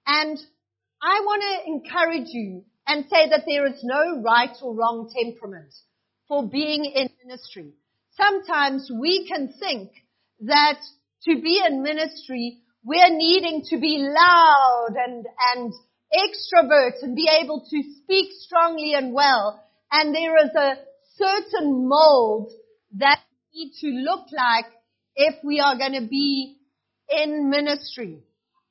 And 0.07 0.37
I 1.01 1.21
want 1.21 1.43
to 1.43 1.71
encourage 1.71 2.29
you 2.33 2.63
and 2.87 3.05
say 3.09 3.29
that 3.29 3.43
there 3.47 3.67
is 3.67 3.79
no 3.83 4.21
right 4.21 4.55
or 4.61 4.75
wrong 4.75 5.11
temperament 5.15 5.73
for 6.27 6.47
being 6.47 6.85
in 6.85 7.09
ministry 7.23 7.73
sometimes 8.15 8.91
we 8.93 9.27
can 9.27 9.53
think 9.59 9.91
that 10.41 10.79
to 11.23 11.41
be 11.41 11.61
in 11.65 11.83
ministry, 11.83 12.57
we're 12.83 13.09
needing 13.09 13.63
to 13.69 13.77
be 13.79 13.97
loud 13.99 14.95
and, 14.95 15.25
and 15.55 15.73
extrovert 16.13 17.01
and 17.01 17.15
be 17.15 17.29
able 17.41 17.61
to 17.69 17.83
speak 18.03 18.31
strongly 18.39 18.93
and 18.93 19.13
well. 19.13 19.63
And 19.91 20.13
there 20.13 20.37
is 20.43 20.51
a 20.55 20.75
certain 21.17 21.87
mold 21.87 22.51
that 22.97 23.19
we 23.53 23.65
need 23.65 23.73
to 23.81 23.87
look 24.09 24.25
like 24.31 24.65
if 25.15 25.35
we 25.43 25.59
are 25.59 25.77
going 25.77 26.01
to 26.01 26.07
be 26.07 26.57
in 27.09 27.49
ministry. 27.49 28.19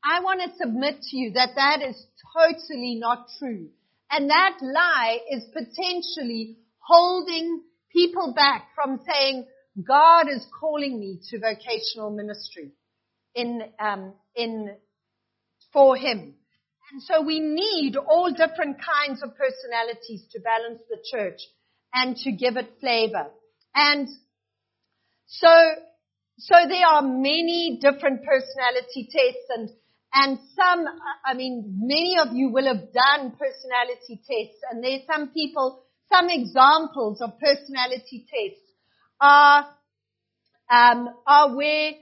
I 0.02 0.20
want 0.20 0.40
to 0.40 0.56
submit 0.56 1.02
to 1.02 1.16
you 1.16 1.32
that 1.32 1.50
that 1.56 1.82
is 1.82 2.06
totally 2.34 2.96
not 2.98 3.26
true. 3.38 3.68
And 4.10 4.30
that 4.30 4.56
lie 4.60 5.18
is 5.30 5.44
potentially 5.52 6.56
holding 6.78 7.62
people 7.92 8.32
back 8.34 8.68
from 8.74 9.00
saying, 9.06 9.46
God 9.86 10.28
is 10.28 10.44
calling 10.58 10.98
me 10.98 11.20
to 11.30 11.38
vocational 11.38 12.10
ministry 12.10 12.72
in, 13.34 13.62
um, 13.78 14.14
in, 14.34 14.74
for 15.72 15.96
Him. 15.96 16.34
And 16.92 17.02
so 17.02 17.22
we 17.22 17.38
need 17.38 17.96
all 17.96 18.30
different 18.30 18.78
kinds 18.78 19.22
of 19.22 19.30
personalities 19.36 20.24
to 20.32 20.40
balance 20.40 20.82
the 20.88 20.98
church 21.10 21.40
and 21.94 22.16
to 22.16 22.32
give 22.32 22.56
it 22.56 22.78
flavor. 22.80 23.28
And 23.74 24.08
so, 25.26 25.48
so 26.38 26.54
there 26.68 26.86
are 26.86 27.02
many 27.02 27.78
different 27.80 28.24
personality 28.24 29.08
tests 29.10 29.46
and, 29.50 29.70
and 30.12 30.38
some, 30.56 30.84
I 31.24 31.34
mean, 31.34 31.78
many 31.80 32.18
of 32.18 32.34
you 32.34 32.50
will 32.50 32.66
have 32.66 32.92
done 32.92 33.36
personality 33.38 34.20
tests 34.28 34.60
and 34.70 34.82
there's 34.82 35.02
some 35.12 35.28
people, 35.28 35.82
some 36.12 36.28
examples 36.28 37.20
of 37.20 37.38
personality 37.38 38.26
tests 38.28 38.66
are, 39.20 39.68
um, 40.68 41.08
are 41.24 41.54
where 41.54 41.92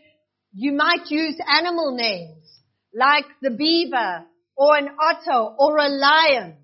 you 0.54 0.72
might 0.72 1.10
use 1.10 1.36
animal 1.46 1.94
names 1.94 2.46
like 2.94 3.26
the 3.42 3.50
beaver 3.50 4.24
or 4.58 4.76
an 4.76 4.88
otter 5.00 5.54
or 5.56 5.78
a 5.78 5.88
lion 5.88 6.56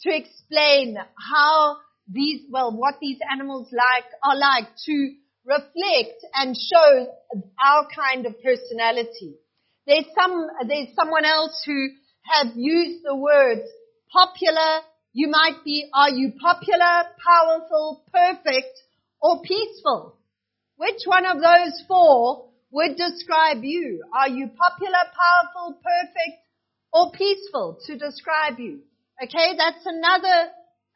to 0.00 0.14
explain 0.14 0.96
how 1.16 1.76
these, 2.10 2.42
well, 2.50 2.76
what 2.76 2.96
these 3.00 3.18
animals 3.30 3.68
like 3.72 4.04
are 4.24 4.36
like 4.36 4.68
to 4.86 5.14
reflect 5.44 6.24
and 6.34 6.56
show 6.56 7.06
our 7.64 7.86
kind 7.94 8.26
of 8.26 8.34
personality. 8.42 9.36
There's 9.86 10.04
some, 10.20 10.48
there's 10.66 10.88
someone 10.96 11.24
else 11.24 11.62
who 11.64 11.88
have 12.24 12.48
used 12.56 13.04
the 13.04 13.14
words 13.14 13.68
popular. 14.12 14.80
You 15.12 15.28
might 15.28 15.64
be, 15.64 15.88
are 15.94 16.10
you 16.10 16.32
popular, 16.40 17.04
powerful, 17.24 18.02
perfect, 18.12 18.82
or 19.22 19.42
peaceful? 19.42 20.16
Which 20.76 21.02
one 21.04 21.24
of 21.24 21.38
those 21.38 21.82
four 21.86 22.48
would 22.72 22.96
describe 22.96 23.62
you? 23.62 24.04
Are 24.12 24.28
you 24.28 24.48
popular, 24.48 25.04
powerful, 25.14 25.80
perfect, 25.82 26.42
or 26.92 27.12
peaceful 27.12 27.78
to 27.86 27.96
describe 27.96 28.58
you? 28.58 28.80
Okay, 29.22 29.56
that's 29.56 29.84
another 29.84 30.50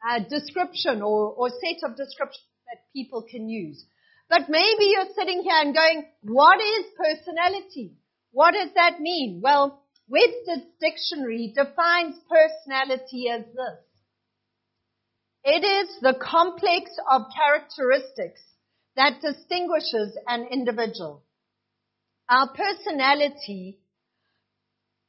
uh, 0.09 0.19
description 0.29 1.01
or, 1.01 1.33
or 1.33 1.49
set 1.49 1.89
of 1.89 1.97
descriptions 1.97 2.47
that 2.67 2.81
people 2.95 3.25
can 3.29 3.49
use. 3.49 3.85
But 4.29 4.49
maybe 4.49 4.85
you're 4.85 5.13
sitting 5.15 5.43
here 5.43 5.59
and 5.61 5.75
going, 5.75 6.05
what 6.21 6.59
is 6.59 6.85
personality? 6.97 7.97
What 8.31 8.53
does 8.53 8.69
that 8.75 8.99
mean? 8.99 9.41
Well, 9.43 9.83
Webster's 10.07 10.67
dictionary 10.81 11.53
defines 11.55 12.15
personality 12.29 13.29
as 13.29 13.45
this. 13.45 13.79
It 15.45 15.63
is 15.63 15.89
the 16.01 16.15
complex 16.19 16.89
of 17.11 17.23
characteristics 17.35 18.41
that 18.95 19.21
distinguishes 19.21 20.17
an 20.27 20.47
individual. 20.51 21.23
Our 22.29 22.49
personality 22.53 23.79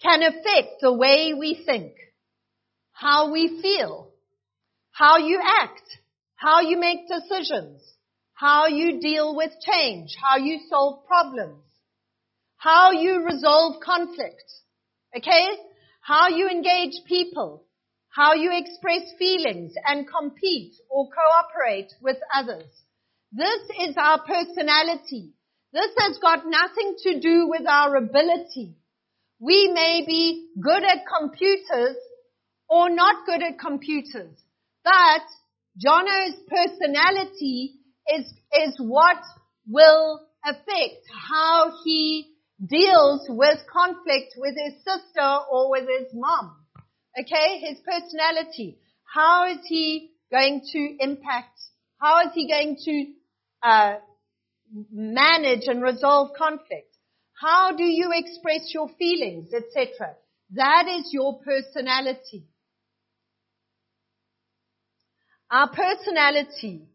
can 0.04 0.22
affect 0.22 0.80
the 0.82 0.92
way 0.92 1.32
we 1.32 1.62
think, 1.64 1.94
how 2.92 3.32
we 3.32 3.60
feel, 3.62 4.10
how 4.92 5.16
you 5.16 5.40
act, 5.42 5.82
how 6.36 6.60
you 6.60 6.78
make 6.78 7.08
decisions, 7.08 7.80
how 8.34 8.66
you 8.66 9.00
deal 9.00 9.34
with 9.34 9.50
change, 9.66 10.14
how 10.22 10.36
you 10.36 10.60
solve 10.68 11.06
problems, 11.06 11.64
how 12.58 12.92
you 12.92 13.24
resolve 13.24 13.82
conflict, 13.82 14.44
okay? 15.16 15.46
How 16.02 16.28
you 16.28 16.48
engage 16.48 16.92
people, 17.08 17.64
how 18.10 18.34
you 18.34 18.50
express 18.52 19.10
feelings 19.18 19.72
and 19.86 20.06
compete 20.06 20.74
or 20.90 21.08
cooperate 21.08 21.92
with 22.02 22.18
others. 22.34 22.66
This 23.32 23.88
is 23.88 23.96
our 23.96 24.20
personality. 24.22 25.32
This 25.72 25.90
has 25.98 26.18
got 26.18 26.44
nothing 26.46 26.94
to 27.04 27.20
do 27.20 27.48
with 27.48 27.66
our 27.66 27.96
ability. 27.96 28.76
We 29.40 29.70
may 29.72 30.04
be 30.06 30.48
good 30.60 30.84
at 30.84 31.04
computers 31.06 31.96
or 32.68 32.88
not 32.88 33.26
good 33.26 33.42
at 33.42 33.58
computers, 33.58 34.38
but 34.84 35.22
Jono's 35.76 36.34
personality 36.48 37.74
is, 38.14 38.32
is 38.62 38.74
what 38.78 39.18
will 39.68 40.20
affect 40.44 41.06
how 41.28 41.72
he 41.84 42.34
deals 42.64 43.26
with 43.28 43.58
conflict 43.72 44.34
with 44.36 44.54
his 44.56 44.74
sister 44.84 45.38
or 45.50 45.70
with 45.70 45.88
his 45.88 46.08
mom. 46.14 46.56
Okay, 47.18 47.58
his 47.60 47.78
personality. 47.80 48.78
How 49.12 49.46
is 49.50 49.58
he 49.66 50.10
going 50.30 50.62
to 50.72 50.96
impact? 51.00 51.58
How 52.00 52.26
is 52.26 52.32
he 52.34 52.48
going 52.48 52.76
to 52.84 53.68
uh, 53.68 53.94
manage 54.92 55.66
and 55.66 55.82
resolve 55.82 56.30
conflict? 56.36 56.93
How 57.40 57.72
do 57.76 57.84
you 57.84 58.10
express 58.12 58.72
your 58.72 58.88
feelings, 58.98 59.52
etc.? 59.52 60.14
That 60.52 60.86
is 60.88 61.10
your 61.12 61.40
personality. 61.40 62.46
Our 65.50 65.68
personality 65.70 66.86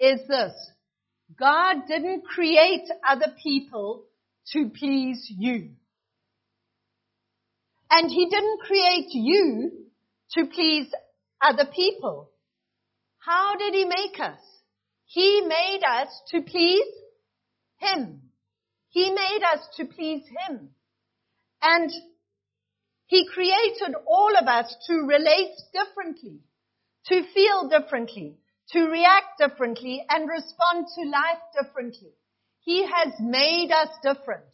is 0.00 0.20
this. 0.28 0.52
God 1.38 1.86
didn't 1.86 2.24
create 2.24 2.88
other 3.08 3.34
people 3.42 4.04
to 4.52 4.70
please 4.70 5.26
you. 5.28 5.70
And 7.90 8.10
He 8.10 8.28
didn't 8.28 8.60
create 8.60 9.08
you 9.10 9.72
to 10.32 10.46
please 10.46 10.88
other 11.40 11.66
people. 11.66 12.30
How 13.18 13.56
did 13.56 13.74
He 13.74 13.84
make 13.84 14.18
us? 14.18 14.40
He 15.04 15.42
made 15.46 15.82
us 15.86 16.08
to 16.28 16.40
please 16.40 16.86
Him. 17.78 18.21
He 18.92 19.10
made 19.10 19.40
us 19.54 19.66
to 19.78 19.86
please 19.86 20.22
Him. 20.46 20.68
And 21.62 21.90
He 23.06 23.26
created 23.26 23.94
all 24.06 24.36
of 24.38 24.46
us 24.46 24.74
to 24.86 24.94
relate 25.06 25.56
differently, 25.72 26.40
to 27.06 27.22
feel 27.34 27.68
differently, 27.68 28.36
to 28.72 28.84
react 28.84 29.38
differently, 29.38 30.04
and 30.08 30.28
respond 30.28 30.86
to 30.94 31.08
life 31.08 31.40
differently. 31.58 32.12
He 32.60 32.84
has 32.84 33.14
made 33.18 33.72
us 33.72 33.88
different. 34.02 34.44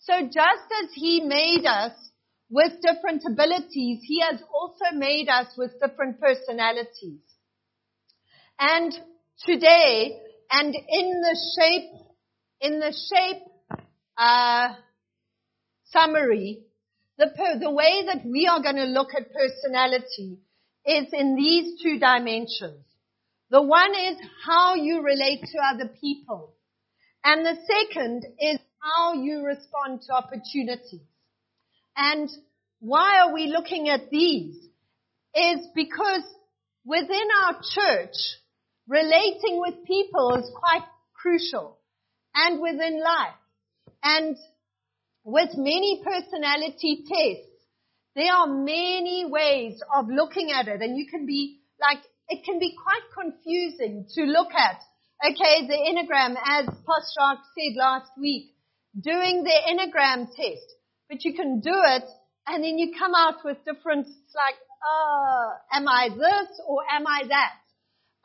So 0.00 0.22
just 0.22 0.66
as 0.82 0.90
He 0.94 1.20
made 1.20 1.66
us 1.66 1.92
with 2.48 2.72
different 2.80 3.22
abilities, 3.30 4.00
He 4.06 4.22
has 4.22 4.40
also 4.54 4.96
made 4.96 5.28
us 5.28 5.48
with 5.58 5.72
different 5.80 6.18
personalities. 6.18 7.20
And 8.58 8.92
today 9.44 10.18
and 10.50 10.74
in 10.74 11.20
the 11.20 11.38
shape, 11.58 11.90
in 12.62 12.80
the 12.80 12.92
shape, 12.92 13.42
uh, 14.16 14.74
summary, 15.86 16.60
the, 17.18 17.26
per, 17.36 17.58
the 17.58 17.70
way 17.70 18.04
that 18.06 18.24
we 18.24 18.46
are 18.46 18.62
going 18.62 18.76
to 18.76 18.84
look 18.84 19.08
at 19.16 19.32
personality 19.32 20.38
is 20.84 21.06
in 21.12 21.36
these 21.36 21.80
two 21.82 21.98
dimensions. 21.98 22.84
The 23.50 23.62
one 23.62 23.92
is 23.94 24.16
how 24.46 24.74
you 24.74 25.02
relate 25.02 25.40
to 25.52 25.58
other 25.74 25.90
people. 26.00 26.54
And 27.24 27.44
the 27.44 27.56
second 27.66 28.24
is 28.40 28.58
how 28.80 29.12
you 29.12 29.44
respond 29.44 30.02
to 30.06 30.14
opportunities. 30.14 31.06
And 31.96 32.28
why 32.80 33.20
are 33.20 33.32
we 33.32 33.46
looking 33.46 33.88
at 33.88 34.10
these? 34.10 34.56
Is 35.34 35.66
because 35.74 36.22
within 36.84 37.28
our 37.44 37.60
church, 37.74 38.16
relating 38.88 39.60
with 39.60 39.84
people 39.86 40.34
is 40.34 40.50
quite 40.54 40.86
crucial 41.14 41.78
and 42.34 42.60
within 42.60 43.00
life. 43.02 43.34
And 44.02 44.36
with 45.24 45.50
many 45.56 46.02
personality 46.04 47.04
tests, 47.08 47.48
there 48.14 48.32
are 48.32 48.46
many 48.46 49.26
ways 49.28 49.80
of 49.94 50.08
looking 50.08 50.50
at 50.52 50.68
it 50.68 50.80
and 50.82 50.98
you 50.98 51.06
can 51.10 51.26
be 51.26 51.60
like, 51.80 52.04
it 52.28 52.44
can 52.44 52.58
be 52.58 52.74
quite 52.76 53.06
confusing 53.14 54.06
to 54.14 54.22
look 54.24 54.52
at. 54.54 54.80
Okay, 55.24 55.66
the 55.66 55.74
Enneagram, 55.74 56.34
as 56.44 56.66
Pastor 56.66 57.42
said 57.54 57.76
last 57.76 58.10
week, 58.20 58.50
doing 59.00 59.44
the 59.44 59.56
Enneagram 59.70 60.26
test, 60.34 60.66
but 61.08 61.24
you 61.24 61.34
can 61.34 61.60
do 61.60 61.72
it 61.72 62.04
and 62.46 62.62
then 62.64 62.78
you 62.78 62.92
come 62.98 63.14
out 63.14 63.44
with 63.44 63.58
different, 63.64 64.06
like, 64.34 64.56
uh, 64.82 65.76
am 65.76 65.86
I 65.86 66.08
this 66.08 66.60
or 66.66 66.80
am 66.90 67.06
I 67.06 67.22
that? 67.28 67.52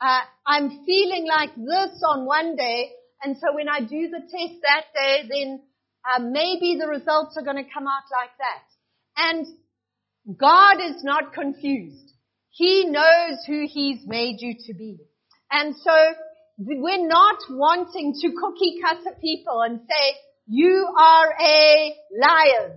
uh, 0.00 0.20
I'm 0.46 0.84
feeling 0.84 1.26
like 1.26 1.54
this 1.56 2.02
on 2.06 2.24
one 2.24 2.56
day, 2.56 2.90
and 3.22 3.36
so 3.36 3.54
when 3.54 3.68
I 3.68 3.80
do 3.80 4.08
the 4.08 4.20
test 4.20 4.60
that 4.62 4.84
day, 4.94 5.28
then 5.28 5.60
uh, 6.08 6.20
maybe 6.20 6.76
the 6.80 6.86
results 6.86 7.36
are 7.36 7.44
going 7.44 7.62
to 7.62 7.70
come 7.72 7.86
out 7.86 8.08
like 8.10 8.30
that. 8.38 8.64
And 9.16 9.46
God 10.38 10.80
is 10.80 11.02
not 11.04 11.32
confused. 11.32 12.12
He 12.50 12.86
knows 12.86 13.44
who 13.46 13.66
He's 13.68 14.00
made 14.06 14.36
you 14.40 14.54
to 14.66 14.74
be. 14.74 14.98
And 15.50 15.74
so 15.76 15.92
we're 16.58 17.06
not 17.06 17.38
wanting 17.50 18.14
to 18.20 18.28
cookie 18.32 18.80
cutter 18.82 19.16
people 19.20 19.62
and 19.62 19.80
say, 19.80 20.16
you 20.46 20.88
are 20.98 21.34
a 21.40 21.94
lion, 22.18 22.72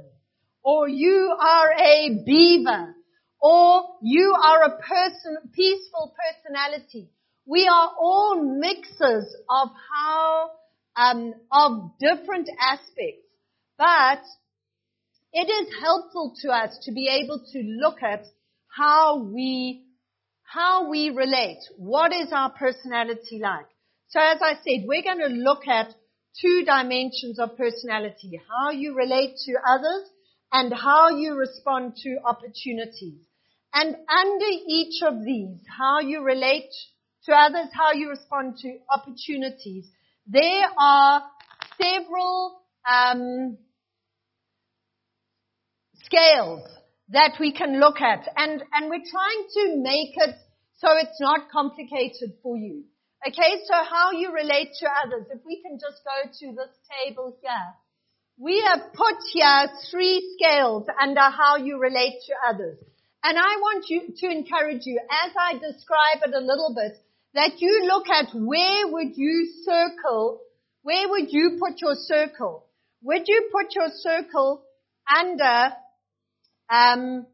or 0.64 0.90
you 0.90 1.34
are 1.40 1.72
a 1.72 2.24
beaver, 2.26 2.96
or 3.42 3.84
you 4.02 4.36
are 4.44 4.64
a 4.64 4.78
person, 4.78 5.38
peaceful 5.54 6.14
personality. 6.20 7.10
We 7.46 7.68
are 7.68 7.92
all 8.00 8.44
mixes 8.60 9.36
of 9.50 9.70
how, 9.90 10.52
um, 10.96 11.34
of 11.52 11.92
different 12.00 12.50
aspects. 12.60 13.28
But 13.78 14.22
it 15.34 15.50
is 15.50 15.74
helpful 15.82 16.34
to 16.42 16.50
us 16.50 16.78
to 16.84 16.92
be 16.92 17.08
able 17.08 17.40
to 17.52 17.60
look 17.82 18.04
at 18.04 18.26
how 18.68 19.24
we, 19.24 19.86
how 20.44 20.90
we 20.90 21.10
relate. 21.10 21.60
What 21.78 22.14
is 22.14 22.32
our 22.32 22.52
personality 22.52 23.40
like? 23.42 23.68
So 24.10 24.20
as 24.20 24.40
I 24.42 24.56
said, 24.56 24.86
we're 24.86 25.04
going 25.04 25.20
to 25.20 25.34
look 25.34 25.68
at 25.68 25.94
two 26.40 26.64
dimensions 26.66 27.40
of 27.40 27.58
personality. 27.58 28.40
How 28.50 28.72
you 28.72 28.96
relate 28.96 29.36
to 29.46 29.54
others 29.68 30.10
and 30.52 30.74
how 30.74 31.10
you 31.10 31.36
respond 31.36 31.96
to 32.04 32.18
opportunities. 32.26 33.22
And 33.74 33.96
under 33.96 34.46
each 34.68 35.02
of 35.02 35.24
these, 35.24 35.60
how 35.78 36.00
you 36.00 36.24
relate 36.24 36.72
to 37.26 37.34
others, 37.34 37.70
how 37.74 37.94
you 37.94 38.10
respond 38.10 38.58
to 38.58 38.78
opportunities, 38.90 39.86
there 40.32 40.68
are 40.80 41.24
several 41.82 42.62
um, 42.90 43.58
scales 46.06 46.68
that 47.10 47.34
we 47.40 47.52
can 47.52 47.80
look 47.80 48.00
at, 48.00 48.28
and 48.38 48.64
and 48.74 48.90
we're 48.90 49.04
trying 49.12 49.44
to 49.56 49.78
make 49.78 50.16
it 50.16 50.36
so 50.78 50.88
it's 50.96 51.20
not 51.20 51.52
complicated 51.52 52.34
for 52.42 52.58
you. 52.58 52.84
Okay, 53.28 53.62
so 53.66 53.74
how 53.74 54.12
you 54.12 54.34
relate 54.34 54.70
to 54.80 54.88
others. 55.06 55.28
If 55.32 55.42
we 55.46 55.62
can 55.62 55.78
just 55.78 56.02
go 56.04 56.30
to 56.40 56.56
this 56.56 56.74
table 57.06 57.38
here. 57.42 57.74
We 58.40 58.64
have 58.68 58.94
put 58.94 59.18
here 59.32 59.70
three 59.92 60.36
scales 60.36 60.88
under 61.00 61.22
how 61.22 61.58
you 61.58 61.80
relate 61.80 62.16
to 62.26 62.34
others. 62.50 62.80
And 63.24 63.38
I 63.38 63.58
want 63.58 63.86
you 63.90 64.02
to 64.18 64.26
encourage 64.26 64.88
you, 64.88 65.00
as 65.00 65.32
I 65.38 65.54
describe 65.54 66.26
it 66.26 66.34
a 66.34 66.40
little 66.40 66.74
bit, 66.76 66.98
that 67.34 67.60
you 67.60 67.86
look 67.86 68.08
at 68.10 68.34
where 68.34 68.88
would 68.88 69.16
you 69.16 69.50
circle, 69.64 70.42
where 70.84 71.08
would 71.10 71.32
you 71.32 71.58
put 71.60 71.80
your 71.80 71.96
circle? 71.96 72.66
Would 73.04 73.24
you 73.28 73.50
put 73.52 73.74
your 73.74 73.90
circle 73.90 74.64
under, 75.08 75.74
um, 76.70 77.26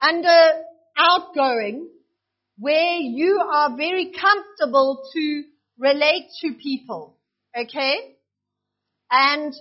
under 0.00 0.50
outgoing, 0.96 1.88
where 2.58 2.96
you 2.96 3.40
are 3.40 3.76
very 3.76 4.12
comfortable 4.12 5.02
to 5.12 5.42
relate 5.78 6.28
to 6.40 6.54
people? 6.54 7.16
Okay? 7.56 8.16
And 9.10 9.54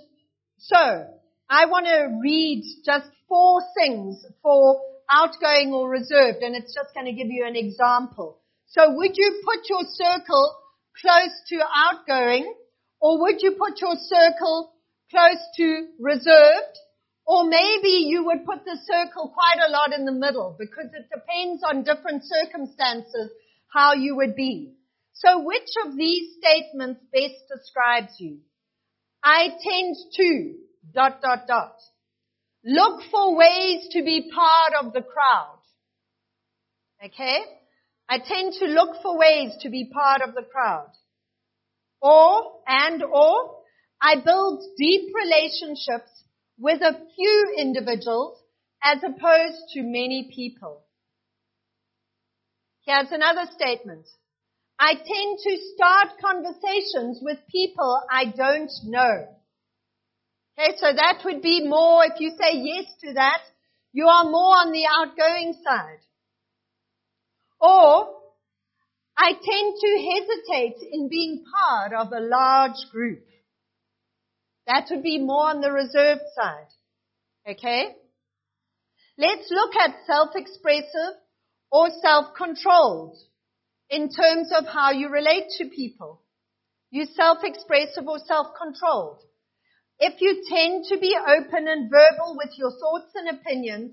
so, 0.60 1.08
I 1.50 1.66
want 1.66 1.88
to 1.88 2.20
read 2.22 2.64
just 2.86 3.06
four 3.28 3.62
things 3.78 4.26
for 4.42 4.82
outgoing 5.10 5.74
or 5.74 5.90
reserved, 5.90 6.40
and 6.42 6.56
it's 6.56 6.74
just 6.74 6.94
going 6.94 7.06
to 7.06 7.12
give 7.12 7.30
you 7.30 7.46
an 7.46 7.56
example. 7.56 8.40
So 8.74 8.92
would 8.96 9.16
you 9.16 9.42
put 9.46 9.70
your 9.70 9.84
circle 9.86 10.58
close 11.00 11.32
to 11.50 11.60
outgoing, 11.76 12.52
or 13.00 13.22
would 13.22 13.36
you 13.40 13.52
put 13.52 13.80
your 13.80 13.96
circle 13.98 14.74
close 15.12 15.38
to 15.58 15.88
reserved? 16.00 16.78
Or 17.26 17.46
maybe 17.46 18.04
you 18.10 18.26
would 18.26 18.46
put 18.46 18.66
the 18.66 18.78
circle 18.84 19.32
quite 19.34 19.64
a 19.66 19.72
lot 19.72 19.94
in 19.94 20.06
the 20.06 20.12
middle 20.12 20.56
because 20.60 20.88
it 20.92 21.08
depends 21.14 21.64
on 21.64 21.84
different 21.84 22.24
circumstances 22.26 23.30
how 23.72 23.94
you 23.94 24.16
would 24.18 24.36
be. 24.36 24.74
So 25.14 25.44
which 25.44 25.70
of 25.86 25.96
these 25.96 26.36
statements 26.40 27.00
best 27.14 27.48
describes 27.56 28.14
you? 28.20 28.40
I 29.24 29.50
tend 29.62 29.96
to 30.18 30.56
dot 30.94 31.22
dot 31.22 31.48
dot. 31.48 31.76
Look 32.66 33.04
for 33.12 33.38
ways 33.38 33.88
to 33.92 34.04
be 34.04 34.32
part 34.34 34.84
of 34.84 34.94
the 34.94 35.02
crowd. 35.02 35.60
Okay? 37.06 37.40
I 38.10 38.20
tend 38.20 38.54
to 38.60 38.66
look 38.66 39.02
for 39.02 39.18
ways 39.18 39.54
to 39.62 39.70
be 39.70 39.90
part 39.92 40.22
of 40.22 40.36
the 40.36 40.44
crowd. 40.44 40.92
Or, 42.02 42.60
and 42.68 43.02
or, 43.02 43.62
I 44.02 44.16
build 44.24 44.64
deep 44.78 45.14
relationships 45.16 46.10
with 46.58 46.82
a 46.82 47.00
few 47.16 47.56
individuals 47.58 48.38
as 48.84 48.98
opposed 49.04 49.70
to 49.74 49.82
many 49.82 50.30
people. 50.36 50.84
Here's 52.86 53.12
another 53.12 53.50
statement. 53.56 54.06
I 54.78 54.96
tend 54.96 55.40
to 55.44 55.58
start 55.76 56.20
conversations 56.20 57.20
with 57.22 57.38
people 57.50 58.02
I 58.12 58.26
don't 58.26 58.72
know. 58.84 59.28
Okay, 60.60 60.76
so 60.78 60.88
that 60.94 61.22
would 61.24 61.42
be 61.42 61.66
more, 61.66 62.04
if 62.06 62.20
you 62.20 62.32
say 62.32 62.58
yes 62.58 62.86
to 63.04 63.14
that, 63.14 63.42
you 63.94 64.08
are 64.08 64.26
more 64.26 64.58
on 64.58 64.72
the 64.72 64.86
outgoing 64.86 65.56
side. 65.64 66.00
Or, 67.64 68.10
I 69.18 69.32
tend 69.32 69.76
to 69.80 70.12
hesitate 70.12 70.86
in 70.92 71.08
being 71.08 71.46
part 71.46 71.94
of 71.94 72.12
a 72.12 72.20
large 72.20 72.92
group. 72.92 73.24
That 74.68 74.88
would 74.92 75.02
be 75.02 75.18
more 75.18 75.50
on 75.50 75.62
the 75.62 75.72
reserved 75.72 76.24
side. 76.36 76.68
Okay? 77.50 77.96
Let's 79.18 79.50
look 79.50 79.76
at 79.78 79.96
self-expressive 80.06 81.16
or 81.72 81.88
self-controlled 82.02 83.18
in 83.90 84.10
terms 84.10 84.52
of 84.54 84.66
how 84.66 84.92
you 84.92 85.08
relate 85.08 85.46
to 85.60 85.70
people. 85.70 86.22
You 86.92 87.06
self-expressive 87.06 88.06
or 88.06 88.20
self-controlled. 88.28 89.22
If 90.00 90.20
you 90.20 90.44
tend 90.50 90.86
to 90.90 91.00
be 91.00 91.16
open 91.16 91.68
and 91.70 91.90
verbal 91.90 92.36
with 92.36 92.58
your 92.58 92.72
thoughts 92.72 93.14
and 93.16 93.40
opinions 93.40 93.92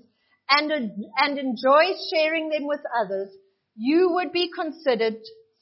and, 0.49 0.71
and 1.17 1.37
enjoy 1.37 1.93
sharing 2.13 2.49
them 2.49 2.67
with 2.67 2.81
others, 2.99 3.29
you 3.81 4.11
would 4.13 4.31
be 4.31 4.51
considered 4.53 5.17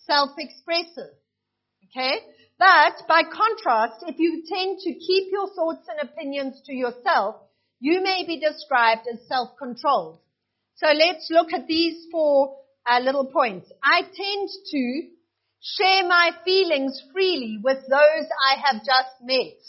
self-expressive. 0.05 1.13
Okay? 1.85 2.17
But 2.57 3.07
by 3.07 3.23
contrast, 3.23 4.03
if 4.07 4.19
you 4.19 4.43
tend 4.45 4.79
to 4.79 4.93
keep 4.93 5.31
your 5.31 5.49
thoughts 5.55 5.87
and 5.87 6.09
opinions 6.09 6.61
to 6.65 6.73
yourself, 6.73 7.37
you 7.79 8.03
may 8.03 8.25
be 8.27 8.37
described 8.37 9.07
as 9.11 9.25
self-controlled. 9.29 10.19
So 10.75 10.87
let's 10.87 11.29
look 11.29 11.53
at 11.53 11.67
these 11.67 12.07
four 12.11 12.57
uh, 12.85 12.99
little 12.99 13.25
points. 13.25 13.71
I 13.81 14.01
tend 14.01 14.49
to 14.71 15.01
share 15.61 16.05
my 16.05 16.31
feelings 16.43 17.01
freely 17.13 17.57
with 17.63 17.79
those 17.87 18.27
I 18.51 18.55
have 18.65 18.83
just 18.83 19.15
met. 19.23 19.59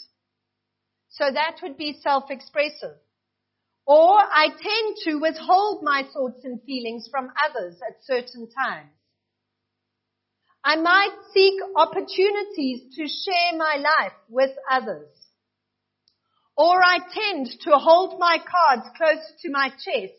So 1.07 1.23
that 1.33 1.55
would 1.63 1.77
be 1.77 1.97
self-expressive. 2.01 2.97
Or 3.85 4.17
I 4.17 4.47
tend 4.49 4.97
to 5.05 5.15
withhold 5.19 5.83
my 5.83 6.03
thoughts 6.13 6.43
and 6.43 6.61
feelings 6.63 7.07
from 7.09 7.29
others 7.49 7.79
at 7.87 8.03
certain 8.03 8.47
times. 8.49 8.91
I 10.63 10.75
might 10.75 11.15
seek 11.33 11.59
opportunities 11.75 12.95
to 12.95 13.07
share 13.07 13.57
my 13.57 13.77
life 13.77 14.13
with 14.29 14.51
others. 14.69 15.09
Or 16.55 16.83
I 16.83 16.99
tend 16.99 17.47
to 17.61 17.77
hold 17.77 18.19
my 18.19 18.37
cards 18.37 18.87
close 18.95 19.25
to 19.41 19.49
my 19.49 19.69
chest 19.69 20.13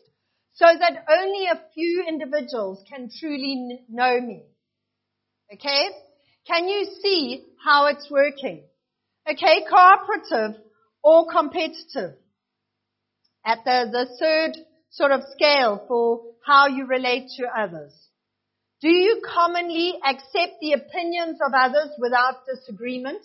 so 0.55 0.65
that 0.65 1.05
only 1.09 1.45
a 1.45 1.61
few 1.73 2.03
individuals 2.07 2.83
can 2.89 3.09
truly 3.19 3.79
know 3.89 4.19
me. 4.19 4.43
Okay? 5.53 5.89
Can 6.45 6.67
you 6.67 6.85
see 7.01 7.45
how 7.63 7.87
it's 7.87 8.09
working? 8.11 8.63
Okay, 9.29 9.63
cooperative 9.69 10.61
or 11.01 11.27
competitive. 11.31 12.17
At 13.45 13.59
the, 13.65 13.89
the 13.91 14.17
third 14.19 14.65
sort 14.89 15.11
of 15.11 15.21
scale 15.31 15.83
for 15.87 16.21
how 16.45 16.67
you 16.67 16.85
relate 16.85 17.29
to 17.37 17.45
others. 17.47 17.93
Do 18.81 18.89
you 18.89 19.21
commonly 19.25 19.95
accept 20.05 20.59
the 20.61 20.73
opinions 20.73 21.39
of 21.45 21.53
others 21.55 21.89
without 21.97 22.45
disagreement? 22.45 23.21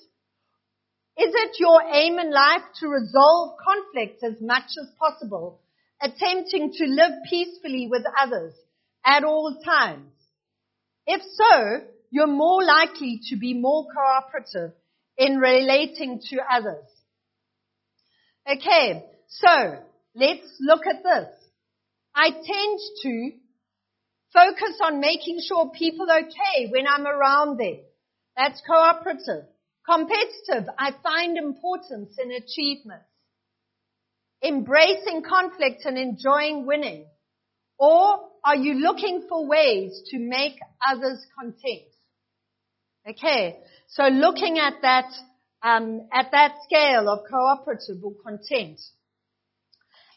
Is 1.17 1.35
it 1.35 1.57
your 1.59 1.83
aim 1.93 2.19
in 2.19 2.31
life 2.33 2.63
to 2.81 2.89
resolve 2.89 3.57
conflicts 3.67 4.23
as 4.23 4.41
much 4.41 4.71
as 4.81 4.89
possible, 4.99 5.61
attempting 6.01 6.73
to 6.75 6.85
live 6.87 7.11
peacefully 7.29 7.89
with 7.91 8.05
others 8.21 8.55
at 9.05 9.25
all 9.25 9.59
times? 9.65 10.13
If 11.07 11.23
so, 11.23 11.81
you're 12.11 12.29
more 12.29 12.63
likely 12.63 13.21
to 13.31 13.37
be 13.37 13.55
more 13.55 13.87
cooperative 13.93 14.75
in 15.17 15.39
relating 15.39 16.21
to 16.31 16.39
others. 16.49 16.85
Okay, 18.49 19.05
so 19.27 19.79
let's 20.15 20.47
look 20.61 20.87
at 20.87 21.03
this. 21.03 21.29
I 22.15 22.31
tend 22.31 22.81
to 23.03 23.31
focus 24.33 24.79
on 24.83 25.01
making 25.01 25.41
sure 25.47 25.71
people 25.71 26.07
are 26.11 26.21
okay 26.21 26.69
when 26.71 26.87
I'm 26.87 27.07
around 27.07 27.59
them. 27.59 27.79
That's 28.37 28.61
cooperative. 28.67 29.47
Competitive, 29.89 30.69
I 30.79 30.93
find 31.03 31.39
importance 31.39 32.15
in 32.23 32.31
achievements. 32.33 33.07
Embracing 34.43 35.23
conflict 35.29 35.83
and 35.85 35.97
enjoying 35.97 36.67
winning. 36.67 37.07
Or 37.79 38.21
are 38.45 38.57
you 38.57 38.75
looking 38.75 39.27
for 39.29 39.47
ways 39.47 40.03
to 40.11 40.19
make 40.19 40.59
others 40.87 41.25
content? 41.39 41.89
Okay, 43.09 43.59
so 43.89 44.05
looking 44.05 44.59
at 44.59 44.75
that, 44.83 45.11
um, 45.63 46.09
at 46.13 46.31
that 46.33 46.57
scale 46.65 47.09
of 47.09 47.21
cooperative 47.29 48.05
or 48.05 48.13
content. 48.23 48.79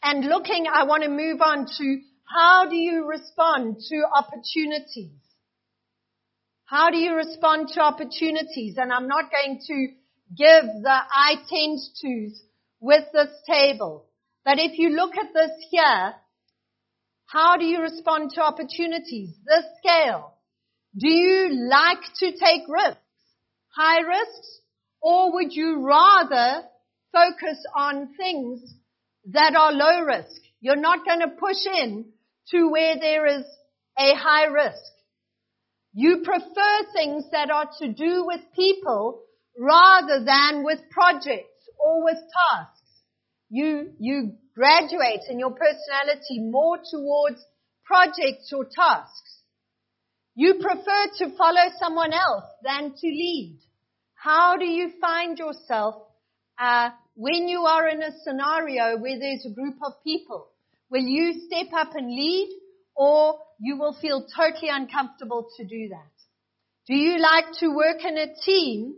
And 0.02 0.24
looking, 0.24 0.66
I 0.72 0.84
want 0.84 1.04
to 1.04 1.08
move 1.08 1.40
on 1.40 1.66
to 1.78 2.00
how 2.24 2.68
do 2.68 2.76
you 2.76 3.06
respond 3.06 3.76
to 3.88 4.02
opportunities? 4.14 5.18
How 6.64 6.90
do 6.90 6.96
you 6.96 7.14
respond 7.14 7.68
to 7.74 7.80
opportunities? 7.80 8.76
And 8.78 8.92
I'm 8.92 9.06
not 9.06 9.30
going 9.30 9.60
to 9.66 9.88
give 10.36 10.64
the 10.82 10.98
I 11.12 11.34
tend 11.48 11.78
tos 12.00 12.42
with 12.80 13.04
this 13.12 13.30
table. 13.46 14.06
But 14.44 14.58
if 14.58 14.78
you 14.78 14.90
look 14.90 15.16
at 15.16 15.32
this 15.32 15.52
here, 15.70 16.14
how 17.26 17.56
do 17.56 17.64
you 17.64 17.80
respond 17.80 18.30
to 18.34 18.42
opportunities? 18.42 19.30
This 19.46 19.64
scale. 19.78 20.34
Do 20.98 21.08
you 21.08 21.68
like 21.70 22.02
to 22.16 22.32
take 22.32 22.62
risks? 22.68 23.00
High 23.76 24.00
risks? 24.00 24.60
Or 25.00 25.32
would 25.34 25.52
you 25.52 25.86
rather 25.86 26.64
focus 27.12 27.64
on 27.76 28.14
things 28.16 28.74
that 29.26 29.54
are 29.56 29.72
low 29.72 30.04
risk? 30.04 30.40
You're 30.60 30.76
not 30.76 31.04
going 31.04 31.20
to 31.20 31.28
push 31.28 31.66
in 31.66 32.06
to 32.50 32.70
where 32.70 32.96
there 32.98 33.26
is 33.26 33.44
a 33.98 34.14
high 34.14 34.46
risk. 34.46 34.92
You 35.94 36.22
prefer 36.24 36.92
things 36.94 37.24
that 37.32 37.50
are 37.50 37.68
to 37.80 37.92
do 37.92 38.24
with 38.26 38.40
people 38.54 39.22
rather 39.58 40.24
than 40.24 40.64
with 40.64 40.78
projects 40.90 41.68
or 41.78 42.04
with 42.04 42.16
tasks. 42.16 42.80
You, 43.50 43.92
you 43.98 44.32
graduate 44.54 45.20
in 45.28 45.38
your 45.38 45.50
personality 45.50 46.40
more 46.40 46.78
towards 46.90 47.44
projects 47.84 48.52
or 48.52 48.64
tasks. 48.64 49.40
You 50.34 50.54
prefer 50.54 51.06
to 51.18 51.36
follow 51.36 51.70
someone 51.78 52.12
else 52.14 52.44
than 52.64 52.94
to 52.94 53.06
lead. 53.06 53.58
How 54.14 54.56
do 54.56 54.64
you 54.64 54.92
find 55.00 55.38
yourself 55.38 55.96
uh, 56.58 56.90
when 57.14 57.48
you 57.48 57.62
are 57.62 57.88
in 57.88 58.02
a 58.02 58.18
scenario 58.24 58.96
where 58.98 59.18
there's 59.18 59.46
a 59.46 59.54
group 59.54 59.76
of 59.84 59.92
people? 60.04 60.48
Will 60.90 61.02
you 61.02 61.46
step 61.46 61.72
up 61.72 61.94
and 61.94 62.08
lead 62.08 62.48
or 62.96 63.38
you 63.60 63.78
will 63.78 63.96
feel 64.00 64.26
totally 64.36 64.68
uncomfortable 64.70 65.48
to 65.56 65.64
do 65.64 65.88
that? 65.90 66.10
Do 66.86 66.94
you 66.94 67.18
like 67.18 67.46
to 67.60 67.68
work 67.68 68.04
in 68.04 68.18
a 68.18 68.34
team 68.44 68.94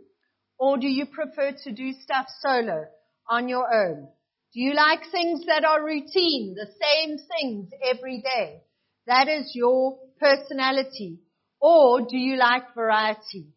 or 0.57 0.77
do 0.77 0.87
you 0.87 1.05
prefer 1.05 1.51
to 1.63 1.71
do 1.71 1.93
stuff 2.03 2.25
solo 2.39 2.85
on 3.29 3.47
your 3.49 3.71
own? 3.73 4.07
Do 4.53 4.61
you 4.61 4.73
like 4.73 5.01
things 5.11 5.45
that 5.47 5.65
are 5.65 5.83
routine, 5.83 6.55
the 6.55 6.67
same 6.81 7.17
things 7.17 7.69
every 7.83 8.21
day? 8.21 8.61
That 9.07 9.27
is 9.27 9.51
your 9.53 9.99
personality. 10.19 11.19
Or 11.59 12.01
do 12.01 12.17
you 12.17 12.37
like 12.37 12.73
variety? 12.73 13.47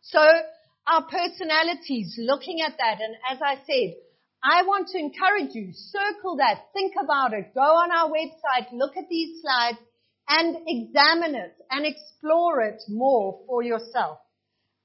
So 0.00 0.20
our 0.86 1.02
personalities, 1.02 2.14
looking 2.18 2.60
at 2.60 2.76
that, 2.78 2.98
and 3.00 3.16
as 3.30 3.38
I 3.42 3.56
said, 3.66 3.94
I 4.42 4.62
want 4.62 4.88
to 4.88 4.98
encourage 4.98 5.54
you, 5.54 5.72
circle 5.72 6.36
that, 6.36 6.66
think 6.72 6.94
about 7.02 7.32
it, 7.32 7.52
go 7.54 7.60
on 7.60 7.90
our 7.90 8.08
website, 8.10 8.70
look 8.72 8.96
at 8.96 9.08
these 9.10 9.42
slides, 9.42 9.78
and 10.28 10.56
examine 10.66 11.34
it 11.34 11.54
and 11.70 11.86
explore 11.86 12.60
it 12.62 12.82
more 12.88 13.40
for 13.46 13.62
yourself, 13.62 14.18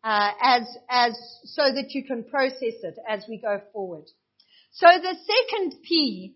uh, 0.03 0.31
as 0.41 0.63
as 0.89 1.13
so 1.45 1.63
that 1.63 1.89
you 1.89 2.03
can 2.03 2.23
process 2.23 2.77
it 2.83 2.95
as 3.07 3.23
we 3.27 3.37
go 3.37 3.59
forward. 3.73 4.05
So 4.71 4.87
the 4.87 5.15
second 5.15 5.81
P 5.83 6.35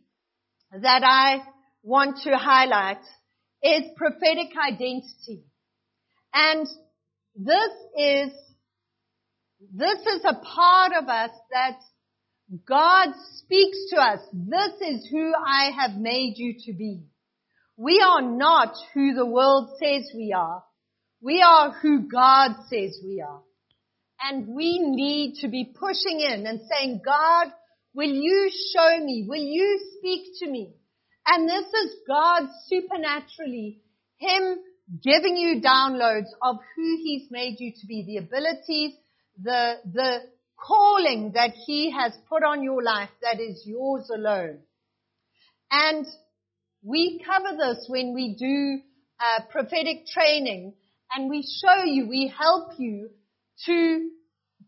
that 0.72 1.04
I 1.04 1.44
want 1.84 2.18
to 2.24 2.36
highlight 2.38 3.02
is 3.64 3.84
prophetic 3.96 4.50
identity. 4.58 5.46
And 6.34 6.68
this 7.36 7.72
is, 7.98 8.32
this 9.74 10.00
is 10.00 10.22
a 10.26 10.36
part 10.36 10.92
of 11.02 11.08
us 11.08 11.32
that 11.52 11.80
God 12.68 13.10
speaks 13.38 13.78
to 13.92 13.98
us. 13.98 14.20
This 14.34 14.74
is 14.82 15.08
who 15.10 15.34
I 15.36 15.72
have 15.72 15.98
made 15.98 16.34
you 16.38 16.56
to 16.66 16.74
be. 16.74 17.04
We 17.78 18.02
are 18.06 18.22
not 18.22 18.76
who 18.94 19.14
the 19.14 19.26
world 19.26 19.70
says 19.82 20.10
we 20.16 20.34
are. 20.36 20.64
We 21.22 21.42
are 21.42 21.72
who 21.72 22.08
God 22.10 22.52
says 22.70 23.00
we 23.04 23.22
are. 23.22 23.42
And 24.22 24.56
we 24.56 24.80
need 24.80 25.42
to 25.42 25.50
be 25.50 25.74
pushing 25.78 26.22
in 26.22 26.46
and 26.46 26.62
saying, 26.70 27.02
God, 27.04 27.52
Will 27.96 28.12
you 28.12 28.52
show 28.74 29.06
me? 29.06 29.26
Will 29.26 29.42
you 29.42 29.80
speak 29.98 30.26
to 30.40 30.52
me? 30.52 30.76
And 31.26 31.48
this 31.48 31.66
is 31.66 31.96
God 32.06 32.44
supernaturally, 32.68 33.80
Him 34.18 34.58
giving 35.02 35.38
you 35.38 35.62
downloads 35.62 36.28
of 36.44 36.58
who 36.76 36.98
He's 37.02 37.32
made 37.32 37.56
you 37.60 37.72
to 37.72 37.88
be, 37.88 38.04
the 38.06 38.18
abilities, 38.18 38.92
the, 39.42 39.76
the 39.92 40.20
calling 40.58 41.32
that 41.34 41.52
He 41.66 41.92
has 41.92 42.14
put 42.30 42.44
on 42.44 42.64
your 42.64 42.82
life 42.82 43.10
that 43.22 43.40
is 43.40 43.64
yours 43.66 44.10
alone. 44.14 44.60
And 45.72 46.06
we 46.84 47.22
cover 47.26 47.58
this 47.58 47.86
when 47.90 48.14
we 48.14 48.36
do 48.36 48.80
uh, 49.20 49.44
prophetic 49.52 50.06
training 50.08 50.74
and 51.14 51.30
we 51.30 51.42
show 51.42 51.84
you, 51.84 52.08
we 52.08 52.32
help 52.38 52.72
you 52.78 53.10
to 53.66 54.10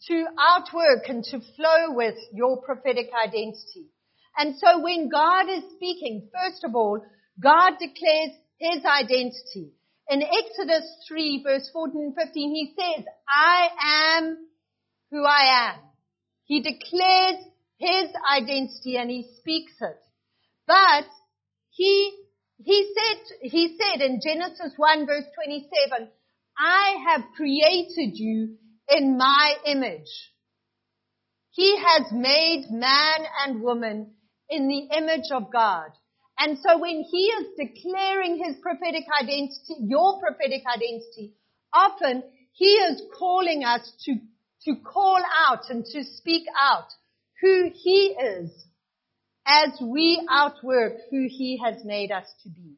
to 0.08 0.26
outwork 0.40 1.08
and 1.08 1.24
to 1.24 1.40
flow 1.56 1.92
with 1.96 2.16
your 2.32 2.62
prophetic 2.62 3.10
identity. 3.26 3.90
And 4.38 4.56
so 4.58 4.80
when 4.82 5.10
God 5.10 5.50
is 5.50 5.64
speaking, 5.76 6.30
first 6.32 6.64
of 6.64 6.76
all, 6.76 7.02
God 7.42 7.74
declares 7.80 8.38
his 8.60 8.84
identity. 8.86 9.72
In 10.10 10.22
Exodus 10.22 10.86
3 11.08 11.44
verse 11.44 11.70
14 11.74 12.02
and 12.02 12.16
15, 12.16 12.56
he 12.56 12.74
says, 12.78 13.06
I 13.28 13.70
am 14.18 14.38
who 15.12 15.24
I 15.24 15.72
am. 15.72 15.80
He 16.46 16.62
declares 16.62 17.44
his 17.78 18.10
identity 18.32 18.98
and 18.98 19.10
he 19.10 19.30
speaks 19.40 19.74
it. 19.82 20.00
But 20.66 21.06
he, 21.70 22.18
he 22.58 22.94
said, 22.96 23.50
he 23.50 23.78
said 23.78 24.02
in 24.02 24.20
Genesis 24.24 24.74
1 24.76 25.06
verse 25.06 25.26
27, 25.36 26.10
I 26.58 26.96
have 27.10 27.24
created 27.36 28.18
you 28.18 28.58
in 28.90 29.18
my 29.18 29.56
image. 29.66 30.10
He 31.52 31.78
has 31.78 32.12
made 32.12 32.68
man 32.70 33.26
and 33.46 33.62
woman 33.62 34.12
in 34.50 34.68
the 34.68 34.96
image 34.96 35.32
of 35.32 35.52
God. 35.52 35.90
And 36.40 36.58
so 36.60 36.78
when 36.78 37.04
he 37.10 37.18
is 37.18 37.48
declaring 37.58 38.38
his 38.44 38.58
prophetic 38.62 39.06
identity, 39.22 39.76
your 39.82 40.20
prophetic 40.20 40.62
identity, 40.68 41.34
often 41.74 42.24
he 42.54 42.66
is 42.66 43.02
calling 43.18 43.64
us 43.64 43.92
to, 44.06 44.16
to 44.68 44.76
call 44.76 45.20
out 45.48 45.70
and 45.70 45.86
to 45.86 46.04
speak 46.04 46.46
out 46.62 46.88
who 47.42 47.72
he 47.74 48.16
is 48.20 48.52
as 49.46 49.70
we 49.82 50.22
outwork 50.30 50.94
who 51.10 51.28
he 51.30 51.60
has 51.64 51.84
made 51.86 52.12
us 52.12 52.26
to 52.44 52.50
be. 52.50 52.76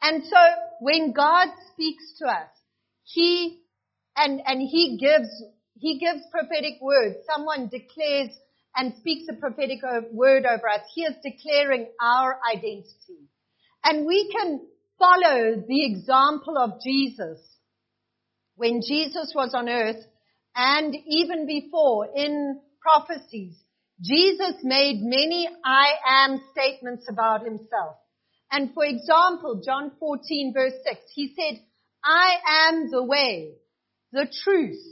And 0.00 0.22
so 0.24 0.36
when 0.80 1.12
God 1.12 1.48
speaks 1.72 2.14
to 2.18 2.28
us, 2.28 2.48
he 3.02 3.58
and, 4.16 4.40
and 4.46 4.60
he 4.60 4.98
gives, 5.00 5.28
he 5.74 5.98
gives 5.98 6.22
prophetic 6.30 6.74
words. 6.80 7.16
Someone 7.34 7.68
declares 7.68 8.30
and 8.76 8.94
speaks 8.98 9.24
a 9.28 9.34
prophetic 9.34 9.80
word 10.12 10.44
over 10.46 10.68
us. 10.68 10.80
He 10.94 11.02
is 11.02 11.14
declaring 11.22 11.88
our 12.00 12.38
identity. 12.54 13.28
And 13.84 14.06
we 14.06 14.30
can 14.30 14.60
follow 14.98 15.64
the 15.66 15.84
example 15.84 16.56
of 16.56 16.80
Jesus. 16.82 17.40
When 18.54 18.80
Jesus 18.86 19.32
was 19.34 19.54
on 19.54 19.68
earth 19.68 20.04
and 20.54 20.94
even 21.06 21.46
before 21.46 22.08
in 22.14 22.60
prophecies, 22.80 23.54
Jesus 24.00 24.54
made 24.62 25.00
many 25.02 25.48
I 25.64 25.92
am 26.06 26.42
statements 26.52 27.06
about 27.08 27.44
himself. 27.44 27.96
And 28.50 28.74
for 28.74 28.84
example, 28.84 29.62
John 29.64 29.92
14 29.98 30.52
verse 30.52 30.74
6, 30.84 31.00
he 31.14 31.34
said, 31.34 31.62
I 32.04 32.68
am 32.68 32.90
the 32.90 33.02
way, 33.02 33.54
the 34.12 34.26
truth, 34.44 34.82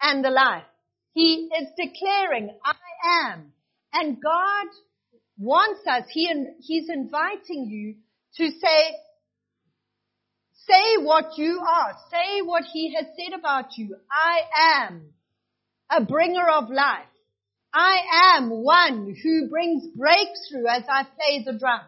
and 0.00 0.24
the 0.24 0.30
life. 0.30 0.64
He 1.12 1.48
is 1.58 1.68
declaring, 1.76 2.56
I 2.64 3.32
am. 3.32 3.52
And 3.92 4.22
God 4.22 4.66
wants 5.38 5.80
us, 5.86 6.04
he, 6.10 6.28
He's 6.60 6.88
inviting 6.88 7.66
you 7.68 7.96
to 8.36 8.50
say, 8.58 8.96
say 10.68 11.02
what 11.02 11.36
you 11.36 11.60
are. 11.60 11.94
Say 12.10 12.42
what 12.42 12.64
He 12.72 12.94
has 12.94 13.06
said 13.16 13.38
about 13.38 13.76
you. 13.76 13.96
I 14.10 14.84
am 14.84 15.12
a 15.90 16.04
bringer 16.04 16.48
of 16.48 16.70
life. 16.70 17.04
I 17.72 18.36
am 18.36 18.50
one 18.50 19.14
who 19.22 19.48
brings 19.48 19.84
breakthrough 19.96 20.66
as 20.68 20.84
I 20.88 21.04
play 21.04 21.44
the 21.44 21.58
drums. 21.58 21.84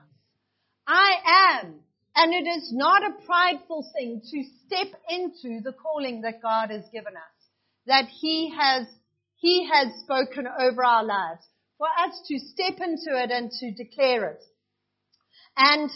I 0.87 1.61
am 1.63 1.81
and 2.19 2.35
it 2.35 2.51
is 2.51 2.73
not 2.73 3.05
a 3.05 3.25
prideful 3.25 3.89
thing 3.97 4.21
to 4.21 4.45
step 4.67 5.01
into 5.09 5.61
the 5.63 5.73
calling 5.73 6.23
that 6.23 6.43
God 6.43 6.71
has 6.71 6.83
given 6.93 7.17
us. 7.17 7.37
That 7.87 8.07
He 8.09 8.53
has, 8.59 8.89
He 9.37 9.69
has 9.73 9.95
spoken 10.03 10.49
over 10.49 10.85
our 10.85 11.05
lives 11.05 11.47
for 11.79 11.87
us 11.87 12.21
to 12.27 12.39
step 12.41 12.81
into 12.81 13.17
it 13.23 13.31
and 13.31 13.53
to 13.53 13.71
declare 13.71 14.31
it. 14.31 14.43
And 15.57 15.89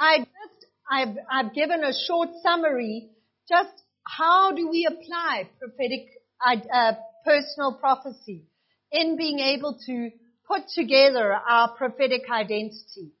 I 0.00 0.18
just, 0.18 0.59
I've, 0.90 1.16
I've 1.30 1.54
given 1.54 1.84
a 1.84 1.92
short 2.06 2.30
summary, 2.42 3.10
just 3.48 3.82
how 4.04 4.52
do 4.52 4.68
we 4.68 4.86
apply 4.90 5.48
prophetic, 5.58 6.08
uh, 6.44 6.92
personal 7.24 7.74
prophecy 7.78 8.46
in 8.90 9.16
being 9.16 9.38
able 9.38 9.78
to 9.86 10.10
put 10.48 10.62
together 10.74 11.32
our 11.32 11.76
prophetic 11.76 12.22
identity. 12.30 13.12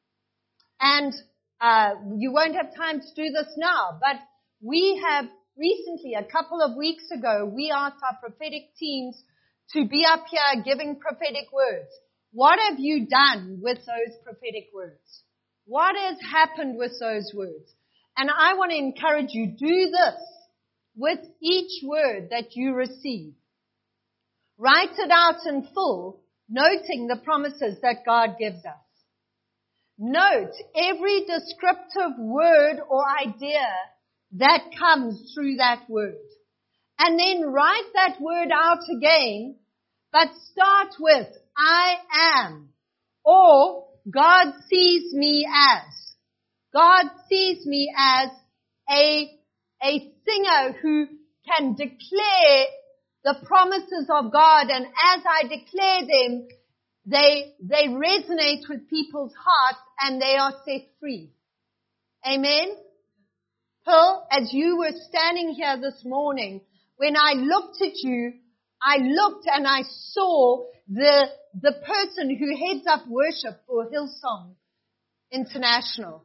And 0.80 1.14
uh, 1.60 1.90
you 2.16 2.32
won't 2.32 2.56
have 2.56 2.74
time 2.74 3.00
to 3.00 3.14
do 3.14 3.30
this 3.30 3.54
now, 3.56 3.98
but 4.00 4.16
we 4.60 5.00
have 5.08 5.26
recently, 5.56 6.14
a 6.14 6.24
couple 6.24 6.60
of 6.62 6.76
weeks 6.76 7.04
ago, 7.16 7.50
we 7.54 7.70
asked 7.70 8.02
our 8.02 8.18
prophetic 8.20 8.74
teams 8.78 9.22
to 9.74 9.86
be 9.86 10.04
up 10.04 10.24
here 10.28 10.62
giving 10.64 10.98
prophetic 10.98 11.52
words. 11.52 11.90
What 12.32 12.58
have 12.58 12.80
you 12.80 13.06
done 13.06 13.60
with 13.62 13.78
those 13.78 14.16
prophetic 14.24 14.70
words? 14.74 15.22
What 15.70 15.94
has 15.94 16.16
happened 16.20 16.78
with 16.78 16.98
those 16.98 17.30
words? 17.32 17.72
And 18.16 18.28
I 18.28 18.54
want 18.54 18.72
to 18.72 18.76
encourage 18.76 19.28
you, 19.30 19.46
do 19.56 19.92
this 19.92 20.20
with 20.96 21.20
each 21.40 21.84
word 21.84 22.30
that 22.30 22.56
you 22.56 22.74
receive. 22.74 23.34
Write 24.58 24.98
it 24.98 25.12
out 25.12 25.46
in 25.46 25.68
full, 25.72 26.22
noting 26.48 27.06
the 27.06 27.20
promises 27.22 27.78
that 27.82 28.04
God 28.04 28.30
gives 28.36 28.64
us. 28.64 28.82
Note 29.96 30.50
every 30.74 31.20
descriptive 31.20 32.18
word 32.18 32.80
or 32.88 33.04
idea 33.24 33.68
that 34.38 34.72
comes 34.76 35.32
through 35.32 35.58
that 35.58 35.88
word. 35.88 36.16
And 36.98 37.16
then 37.16 37.48
write 37.48 37.92
that 37.94 38.16
word 38.20 38.48
out 38.52 38.82
again, 38.92 39.54
but 40.10 40.30
start 40.50 40.94
with, 40.98 41.28
I 41.56 41.94
am, 42.48 42.70
or 43.24 43.86
God 44.08 44.52
sees 44.68 45.12
me 45.12 45.46
as. 45.46 46.14
God 46.72 47.06
sees 47.28 47.66
me 47.66 47.92
as 47.96 48.30
a, 48.88 49.30
a 49.82 50.12
singer 50.26 50.78
who 50.80 51.06
can 51.46 51.74
declare 51.74 52.66
the 53.24 53.34
promises 53.44 54.08
of 54.08 54.32
God 54.32 54.68
and 54.68 54.86
as 54.86 55.22
I 55.26 55.42
declare 55.42 56.00
them, 56.00 56.48
they, 57.06 57.54
they 57.60 57.88
resonate 57.88 58.68
with 58.68 58.88
people's 58.88 59.32
hearts 59.34 59.80
and 60.00 60.20
they 60.20 60.36
are 60.36 60.54
set 60.64 60.88
free. 61.00 61.30
Amen? 62.26 62.68
Pearl, 63.84 64.26
as 64.30 64.52
you 64.52 64.78
were 64.78 64.92
standing 65.08 65.50
here 65.50 65.78
this 65.80 66.04
morning, 66.04 66.60
when 66.96 67.16
I 67.16 67.32
looked 67.32 67.80
at 67.82 67.96
you, 68.02 68.34
I 68.82 68.98
looked 68.98 69.46
and 69.46 69.66
I 69.66 69.82
saw 70.12 70.64
the, 70.90 71.28
the 71.54 71.72
person 71.86 72.36
who 72.36 72.56
heads 72.56 72.84
up 72.86 73.06
worship 73.08 73.62
for 73.66 73.86
Hillsong 73.86 74.54
International. 75.32 76.24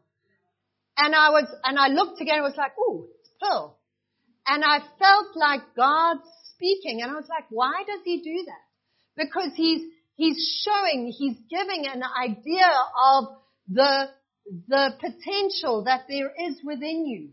And 0.97 1.13
I 1.13 1.29
was, 1.29 1.45
and 1.63 1.77
I 1.77 1.87
looked 1.87 2.19
again 2.19 2.35
and 2.35 2.43
was 2.43 2.57
like, 2.57 2.71
oh, 2.79 3.07
it's 3.19 3.29
Pearl. 3.39 3.77
And 4.47 4.63
I 4.63 4.79
felt 4.99 5.35
like 5.35 5.61
God's 5.75 6.27
speaking. 6.55 7.01
And 7.01 7.11
I 7.11 7.15
was 7.15 7.27
like, 7.29 7.45
why 7.49 7.83
does 7.85 7.99
he 8.03 8.21
do 8.21 8.45
that? 8.45 9.23
Because 9.25 9.51
he's, 9.55 9.81
he's 10.15 10.65
showing, 10.65 11.13
he's 11.15 11.37
giving 11.49 11.85
an 11.85 12.01
idea 12.03 12.67
of 13.13 13.25
the, 13.69 14.09
the 14.67 14.93
potential 14.99 15.83
that 15.85 16.05
there 16.09 16.31
is 16.47 16.59
within 16.63 17.05
you. 17.05 17.29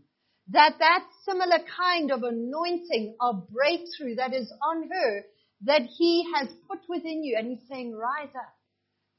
That 0.49 0.73
that 0.79 1.05
similar 1.25 1.59
kind 1.79 2.11
of 2.11 2.21
anointing 2.23 3.15
of 3.21 3.47
breakthrough 3.49 4.15
that 4.15 4.33
is 4.33 4.51
on 4.61 4.89
her, 4.89 5.23
that 5.65 5.83
he 5.97 6.25
has 6.35 6.49
put 6.67 6.79
within 6.89 7.23
you. 7.23 7.35
And 7.37 7.47
he's 7.47 7.67
saying, 7.69 7.95
rise 7.95 8.33
up. 8.35 8.53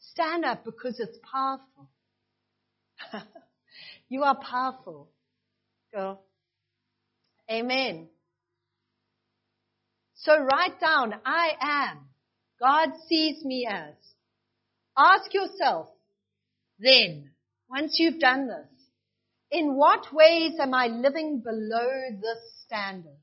Stand 0.01 0.45
up 0.45 0.65
because 0.65 1.01
it's 1.01 1.19
powerful. 1.31 1.89
you 4.09 4.23
are 4.23 4.37
powerful. 4.37 5.09
Girl. 5.93 6.23
Amen. 7.51 8.09
So 10.15 10.39
write 10.39 10.81
down, 10.81 11.15
I 11.25 11.51
am. 11.61 11.99
God 12.61 12.91
sees 13.09 13.45
me 13.45 13.67
as. 13.71 13.95
Ask 14.97 15.35
yourself, 15.35 15.89
then, 16.79 17.31
once 17.69 17.97
you've 17.99 18.21
done 18.21 18.47
this, 18.47 18.75
in 19.51 19.77
what 19.77 20.13
ways 20.13 20.55
am 20.61 20.75
I 20.75 20.87
living 20.87 21.43
below 21.45 21.91
this 22.21 22.39
standard? 22.65 23.19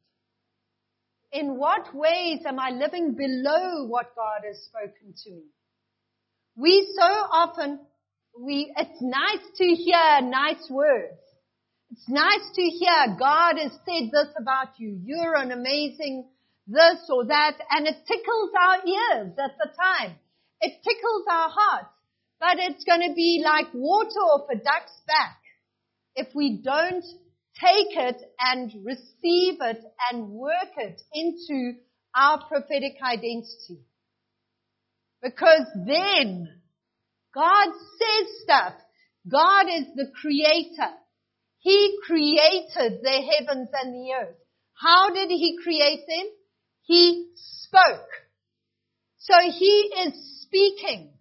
In 1.32 1.58
what 1.58 1.96
ways 1.96 2.40
am 2.46 2.60
I 2.60 2.72
living 2.72 3.16
below 3.16 3.86
what 3.88 4.16
God 4.16 4.42
has 4.46 4.62
spoken 4.66 5.14
to 5.24 5.32
me? 5.32 5.46
We 6.58 6.92
so 6.94 7.06
often, 7.06 7.80
we, 8.38 8.74
it's 8.76 9.02
nice 9.02 9.46
to 9.56 9.66
hear 9.66 10.22
nice 10.22 10.70
words. 10.70 11.20
It's 11.92 12.08
nice 12.10 12.48
to 12.56 12.62
hear 12.62 13.16
God 13.18 13.58
has 13.58 13.72
said 13.72 14.12
this 14.12 14.28
about 14.38 14.78
you. 14.78 15.00
You're 15.04 15.36
an 15.36 15.52
amazing 15.52 16.28
this 16.68 17.10
or 17.10 17.26
that, 17.26 17.58
and 17.70 17.88
it 17.88 17.98
tickles 18.08 18.52
our 18.60 18.78
ears 18.86 19.34
at 19.38 19.58
the 19.58 19.70
time. 19.76 20.16
It 20.62 20.74
tickles 20.84 21.26
our 21.30 21.50
hearts, 21.50 21.94
but 22.40 22.58
it's 22.60 22.84
going 22.84 23.08
to 23.08 23.14
be 23.14 23.42
like 23.44 23.74
water 23.74 24.20
off 24.20 24.48
a 24.52 24.56
duck's 24.56 25.00
back 25.08 25.38
if 26.16 26.28
we 26.36 26.62
don't 26.64 27.04
take 27.60 27.96
it 27.98 28.22
and 28.40 28.72
receive 28.86 29.58
it 29.62 29.84
and 30.12 30.30
work 30.30 30.74
it 30.78 31.02
into 31.14 31.74
our 32.16 32.44
prophetic 32.48 32.94
identity. 33.04 33.86
Because 35.22 35.68
then 35.86 36.50
God 37.34 37.68
says 37.68 38.28
stuff. 38.44 38.74
God 39.30 39.68
is 39.68 39.86
the 39.96 40.12
creator. 40.20 40.94
He 41.60 42.00
created 42.06 43.02
the 43.04 43.36
heavens 43.38 43.70
and 43.82 43.94
the 43.94 44.14
earth. 44.20 44.36
How 44.74 45.12
did 45.12 45.30
he 45.30 45.58
create 45.64 46.02
them? 46.08 46.28
He 46.82 47.32
spoke. 47.36 48.10
So 49.20 49.36
he 49.40 49.92
is 50.06 50.42
speaking. 50.42 51.14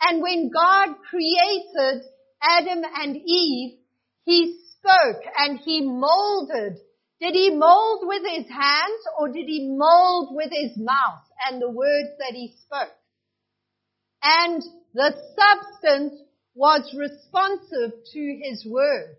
And 0.00 0.22
when 0.22 0.50
God 0.50 0.96
created 1.10 2.02
Adam 2.42 2.82
and 2.96 3.16
Eve, 3.16 3.78
he 4.24 4.61
spoke 4.82 5.22
and 5.38 5.60
he 5.60 5.82
molded. 5.82 6.78
Did 7.20 7.34
he 7.34 7.50
mold 7.50 8.02
with 8.02 8.22
his 8.22 8.48
hands 8.48 9.02
or 9.18 9.28
did 9.28 9.46
he 9.46 9.68
mold 9.68 10.34
with 10.34 10.50
his 10.50 10.76
mouth 10.76 11.22
and 11.48 11.62
the 11.62 11.70
words 11.70 12.10
that 12.18 12.34
he 12.34 12.54
spoke? 12.64 12.92
And 14.22 14.62
the 14.92 15.14
substance 15.38 16.20
was 16.54 16.94
responsive 16.96 17.92
to 18.12 18.40
his 18.42 18.66
words. 18.66 19.18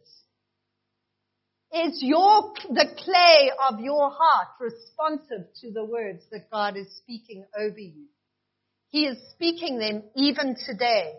Is 1.74 2.04
your, 2.04 2.54
the 2.70 2.88
clay 2.98 3.52
of 3.68 3.80
your 3.80 4.12
heart 4.12 4.50
responsive 4.60 5.48
to 5.62 5.72
the 5.72 5.84
words 5.84 6.24
that 6.32 6.52
God 6.52 6.78
is 6.78 6.88
speaking 6.98 7.46
over 7.58 7.80
you? 7.80 8.06
He 8.90 9.06
is 9.06 9.18
speaking 9.32 9.80
them 9.80 10.04
even 10.16 10.56
today. 10.68 11.14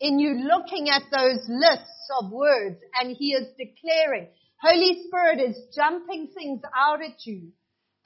In 0.00 0.18
you 0.18 0.34
looking 0.34 0.88
at 0.88 1.02
those 1.12 1.46
lists 1.48 1.93
of 2.20 2.30
words 2.30 2.80
and 3.00 3.16
He 3.16 3.32
is 3.32 3.48
declaring, 3.58 4.28
Holy 4.60 5.04
Spirit 5.06 5.40
is 5.40 5.56
jumping 5.74 6.28
things 6.34 6.60
out 6.74 7.02
at 7.02 7.26
you 7.26 7.52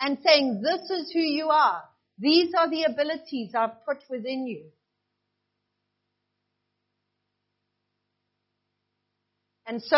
and 0.00 0.18
saying, 0.24 0.62
this 0.62 0.90
is 0.90 1.10
who 1.12 1.20
you 1.20 1.48
are. 1.48 1.82
These 2.18 2.52
are 2.58 2.68
the 2.68 2.84
abilities 2.84 3.52
I've 3.56 3.84
put 3.86 3.98
within 4.10 4.46
you. 4.46 4.64
And 9.66 9.82
so 9.82 9.96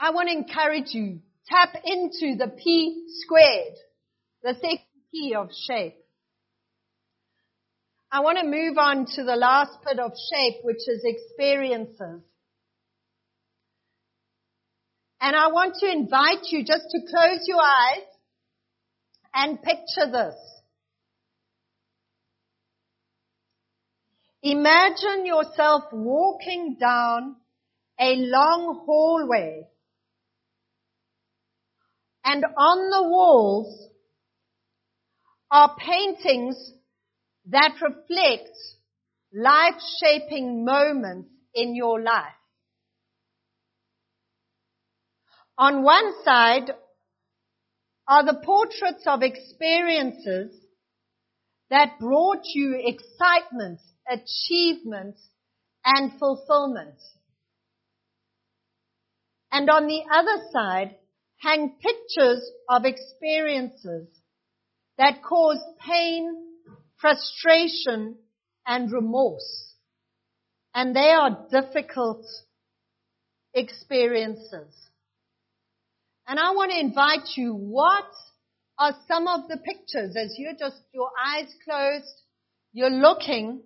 I 0.00 0.10
want 0.10 0.28
to 0.28 0.36
encourage 0.36 0.88
you, 0.92 1.20
tap 1.46 1.74
into 1.84 2.36
the 2.36 2.52
P 2.62 3.06
squared, 3.20 3.74
the 4.42 4.54
second 4.54 4.80
P 5.12 5.34
of 5.34 5.48
shape. 5.66 5.94
I 8.10 8.20
want 8.20 8.38
to 8.38 8.44
move 8.44 8.78
on 8.78 9.06
to 9.16 9.22
the 9.22 9.36
last 9.36 9.72
bit 9.84 9.98
of 9.98 10.12
shape, 10.32 10.56
which 10.62 10.76
is 10.88 11.04
experiences. 11.04 12.22
And 15.20 15.34
I 15.34 15.48
want 15.48 15.74
to 15.80 15.90
invite 15.90 16.46
you 16.50 16.64
just 16.64 16.86
to 16.90 17.00
close 17.10 17.40
your 17.46 17.60
eyes 17.60 18.04
and 19.34 19.60
picture 19.60 20.10
this. 20.10 20.34
Imagine 24.42 25.26
yourself 25.26 25.84
walking 25.92 26.76
down 26.80 27.36
a 28.00 28.14
long 28.16 28.82
hallway 28.86 29.66
and 32.24 32.44
on 32.44 32.90
the 32.90 33.08
walls 33.08 33.88
are 35.50 35.74
paintings 35.76 36.72
that 37.46 37.72
reflect 37.82 38.56
life-shaping 39.32 40.64
moments 40.64 41.30
in 41.54 41.74
your 41.74 42.00
life. 42.00 42.37
On 45.58 45.82
one 45.82 46.12
side 46.24 46.70
are 48.06 48.24
the 48.24 48.40
portraits 48.44 49.02
of 49.06 49.22
experiences 49.22 50.54
that 51.68 51.98
brought 51.98 52.44
you 52.54 52.80
excitement, 52.82 53.80
achievement, 54.08 55.16
and 55.84 56.12
fulfillment. 56.18 56.94
And 59.50 59.68
on 59.68 59.88
the 59.88 60.02
other 60.12 60.44
side, 60.52 60.94
hang 61.38 61.76
pictures 61.80 62.48
of 62.68 62.84
experiences 62.84 64.06
that 64.96 65.22
cause 65.22 65.62
pain, 65.84 66.36
frustration, 67.00 68.16
and 68.64 68.92
remorse. 68.92 69.74
And 70.72 70.94
they 70.94 71.10
are 71.10 71.46
difficult 71.50 72.24
experiences. 73.54 74.87
And 76.28 76.38
I 76.38 76.50
want 76.50 76.72
to 76.72 76.78
invite 76.78 77.36
you, 77.36 77.54
what 77.54 78.04
are 78.78 78.94
some 79.08 79.26
of 79.26 79.48
the 79.48 79.56
pictures 79.56 80.14
as 80.14 80.34
you're 80.36 80.52
just, 80.52 80.82
your 80.92 81.10
eyes 81.18 81.48
closed, 81.64 82.22
you're 82.72 82.90
looking, 82.90 83.62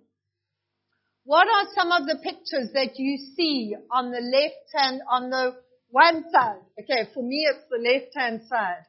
what 1.25 1.47
are 1.47 1.67
some 1.75 1.91
of 1.91 2.07
the 2.07 2.17
pictures 2.23 2.69
that 2.73 2.97
you 2.97 3.17
see 3.35 3.75
on 3.91 4.11
the 4.11 4.19
left 4.19 4.67
hand, 4.73 5.01
on 5.09 5.29
the 5.29 5.55
one 5.89 6.23
side? 6.31 6.61
Okay, 6.79 7.09
for 7.13 7.21
me 7.21 7.47
it's 7.49 7.65
the 7.69 7.77
left 7.77 8.15
hand 8.15 8.41
side. 8.49 8.85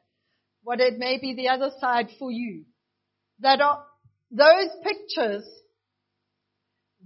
What 0.63 0.79
it 0.79 0.97
may 0.97 1.19
be 1.19 1.35
the 1.35 1.49
other 1.49 1.69
side 1.79 2.07
for 2.17 2.31
you. 2.31 2.63
That 3.39 3.61
are 3.61 3.83
those 4.31 4.69
pictures 4.83 5.45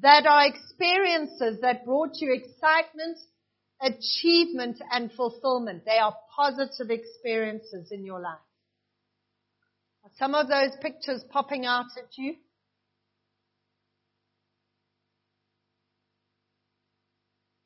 that 0.01 0.25
are 0.25 0.45
experiences 0.45 1.61
that 1.61 1.83
brought 1.83 2.11
you 2.21 2.33
excitement, 2.33 3.17
achievement, 3.81 4.81
and 4.91 5.11
fulfillment. 5.13 5.85
They 5.85 5.97
are 5.97 6.15
positive 6.35 6.89
experiences 6.89 7.91
in 7.91 8.05
your 8.05 8.19
life. 8.19 8.39
Are 10.03 10.11
some 10.17 10.35
of 10.35 10.47
those 10.47 10.71
pictures 10.81 11.23
popping 11.29 11.65
out 11.65 11.85
at 11.97 12.17
you? 12.17 12.35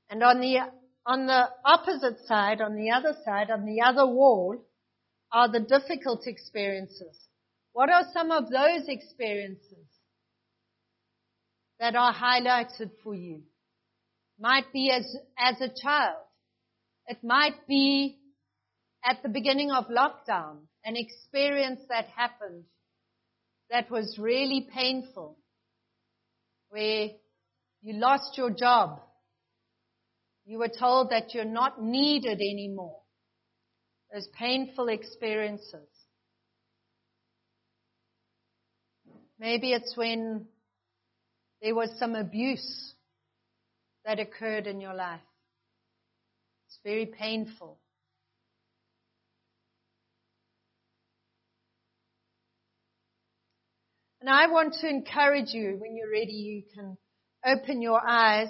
And 0.09 0.21
on 0.21 0.39
the, 0.39 0.59
on 1.05 1.25
the 1.25 1.49
opposite 1.65 2.25
side, 2.27 2.61
on 2.61 2.75
the 2.75 2.91
other 2.91 3.15
side, 3.25 3.49
on 3.49 3.65
the 3.65 3.81
other 3.81 4.05
wall, 4.05 4.63
are 5.31 5.51
the 5.51 5.59
difficult 5.59 6.27
experiences. 6.27 7.17
What 7.71 7.89
are 7.89 8.03
some 8.13 8.29
of 8.29 8.51
those 8.51 8.87
experiences 8.87 9.87
that 11.79 11.95
are 11.95 12.13
highlighted 12.13 12.91
for 13.03 13.15
you? 13.15 13.41
Might 14.39 14.71
be 14.73 14.91
as, 14.91 15.15
as 15.37 15.61
a 15.61 15.69
child. 15.81 16.17
It 17.07 17.23
might 17.23 17.67
be 17.67 18.17
at 19.03 19.21
the 19.21 19.29
beginning 19.29 19.71
of 19.71 19.85
lockdown, 19.87 20.59
an 20.85 20.95
experience 20.95 21.81
that 21.89 22.07
happened 22.07 22.63
that 23.69 23.89
was 23.91 24.17
really 24.19 24.67
painful, 24.73 25.37
where 26.69 27.09
you 27.81 27.93
lost 27.93 28.37
your 28.37 28.49
job. 28.49 29.01
You 30.45 30.59
were 30.59 30.69
told 30.69 31.09
that 31.11 31.33
you're 31.33 31.45
not 31.45 31.81
needed 31.81 32.39
anymore. 32.39 32.99
Those 34.13 34.27
painful 34.37 34.89
experiences. 34.89 35.87
Maybe 39.39 39.73
it's 39.73 39.97
when 39.97 40.45
there 41.61 41.75
was 41.75 41.89
some 41.97 42.15
abuse 42.15 42.93
that 44.05 44.19
occurred 44.19 44.67
in 44.67 44.81
your 44.81 44.93
life. 44.93 45.21
It's 46.67 46.79
very 46.83 47.05
painful. 47.05 47.79
And 54.21 54.29
I 54.29 54.47
want 54.47 54.75
to 54.81 54.89
encourage 54.89 55.53
you, 55.53 55.77
when 55.81 55.97
you're 55.97 56.09
ready, 56.09 56.31
you 56.31 56.63
can 56.73 56.97
open 57.45 57.81
your 57.81 58.01
eyes. 58.07 58.47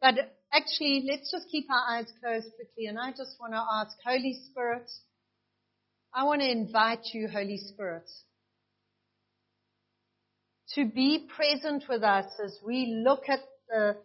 But 0.00 0.14
actually, 0.52 1.06
let's 1.08 1.30
just 1.30 1.48
keep 1.50 1.70
our 1.70 1.96
eyes 1.96 2.06
closed 2.20 2.48
quickly. 2.56 2.86
And 2.86 2.98
I 2.98 3.10
just 3.10 3.36
want 3.38 3.52
to 3.52 3.64
ask, 3.74 3.96
Holy 4.04 4.40
Spirit, 4.50 4.90
I 6.12 6.24
want 6.24 6.40
to 6.40 6.50
invite 6.50 7.06
you, 7.12 7.28
Holy 7.28 7.58
Spirit, 7.58 8.08
to 10.74 10.84
be 10.84 11.28
present 11.36 11.84
with 11.88 12.02
us 12.02 12.26
as 12.44 12.58
we 12.66 13.02
look 13.06 13.28
at 13.28 13.40
the, 13.68 13.96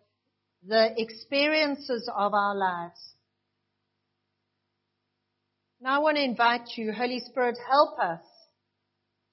the 0.68 0.94
experiences 0.98 2.10
of 2.14 2.34
our 2.34 2.56
lives. 2.56 3.00
Now 5.82 5.96
I 5.96 6.00
want 6.00 6.18
to 6.18 6.24
invite 6.24 6.70
you, 6.78 6.94
Holy 6.94 7.20
Spirit, 7.20 7.58
help 7.70 8.00
us 8.00 8.22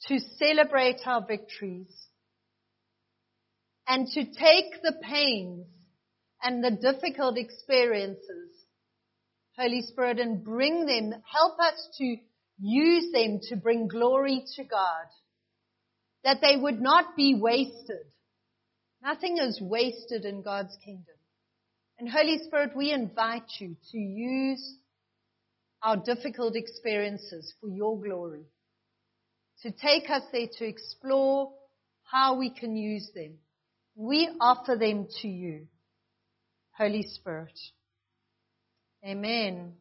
to 0.09 0.19
celebrate 0.39 1.01
our 1.07 1.25
victories 1.25 1.95
and 3.87 4.07
to 4.09 4.25
take 4.25 4.83
the 4.83 4.95
pains 5.03 5.67
and 6.43 6.65
the 6.65 6.71
difficult 6.71 7.37
experiences, 7.39 8.51
Holy 9.57 9.83
Spirit, 9.83 10.19
and 10.19 10.43
bring 10.43 10.87
them, 10.87 11.13
help 11.33 11.59
us 11.61 11.89
to 11.99 12.17
use 12.59 13.13
them 13.13 13.41
to 13.49 13.57
bring 13.57 13.89
glory 13.89 14.43
to 14.57 14.65
God 14.65 15.07
that 16.25 16.39
they 16.41 16.57
would 16.57 16.81
not 16.81 17.17
be 17.17 17.35
wasted. 17.35 18.07
Nothing 19.03 19.39
is 19.39 19.61
wasted 19.61 20.25
in 20.25 20.43
God's 20.43 20.77
kingdom. 20.85 21.15
And 22.01 22.09
Holy 22.09 22.39
Spirit, 22.39 22.75
we 22.75 22.93
invite 22.93 23.45
you 23.59 23.77
to 23.93 23.99
use 23.99 24.77
our 25.83 25.99
difficult 25.99 26.57
experiences 26.57 27.53
for 27.61 27.69
your 27.69 28.01
glory. 28.01 28.47
To 29.65 29.71
take 29.71 30.09
us 30.09 30.23
there 30.33 30.47
to 30.59 30.65
explore 30.65 31.53
how 32.05 32.39
we 32.39 32.49
can 32.49 32.75
use 32.75 33.11
them. 33.15 33.35
We 33.95 34.31
offer 34.41 34.77
them 34.77 35.09
to 35.21 35.29
you, 35.29 35.67
Holy 36.73 37.03
Spirit. 37.03 37.59
Amen. 39.05 39.75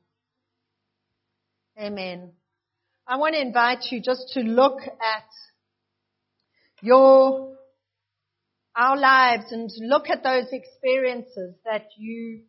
Amen. 1.80 2.32
I 3.08 3.16
want 3.16 3.36
to 3.36 3.42
invite 3.42 3.86
you 3.92 4.02
just 4.02 4.34
to 4.34 4.42
look 4.42 4.82
at 4.82 5.30
your, 6.82 7.56
our 8.76 8.98
lives 8.98 9.52
and 9.52 9.70
look 9.80 10.10
at 10.10 10.24
those 10.24 10.48
experiences 10.52 11.56
that 11.66 11.88
you, 11.98 12.44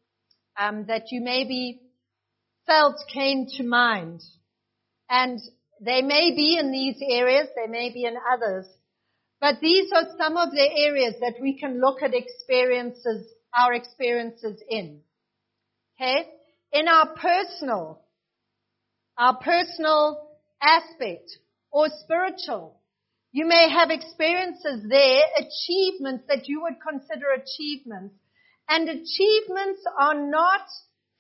um, 0.59 0.87
that 0.87 1.11
you 1.11 1.21
maybe 1.21 1.81
felt 2.67 2.97
came 3.13 3.47
to 3.57 3.63
mind. 3.63 4.21
And 5.09 5.41
they 5.81 6.03
may 6.03 6.33
be 6.35 6.57
in 6.59 6.71
these 6.71 6.97
areas, 7.03 7.49
they 7.57 7.71
may 7.71 7.93
be 7.93 8.05
in 8.05 8.15
others. 8.33 8.67
But 9.41 9.57
these 9.61 9.91
are 9.95 10.07
some 10.19 10.37
of 10.37 10.51
the 10.51 10.69
areas 10.77 11.15
that 11.21 11.41
we 11.41 11.59
can 11.59 11.81
look 11.81 12.03
at 12.03 12.15
experiences, 12.15 13.27
our 13.59 13.73
experiences 13.73 14.63
in. 14.69 15.01
Okay? 15.97 16.27
In 16.73 16.87
our 16.87 17.15
personal, 17.15 18.03
our 19.17 19.37
personal 19.39 20.29
aspect 20.63 21.31
or 21.73 21.89
spiritual. 22.05 22.80
You 23.33 23.47
may 23.47 23.69
have 23.71 23.91
experiences 23.91 24.85
there, 24.89 25.23
achievements 25.39 26.25
that 26.29 26.49
you 26.49 26.63
would 26.63 26.81
consider 26.81 27.27
achievements. 27.31 28.15
And 28.69 28.89
achievements 28.89 29.83
are 29.99 30.15
not 30.15 30.67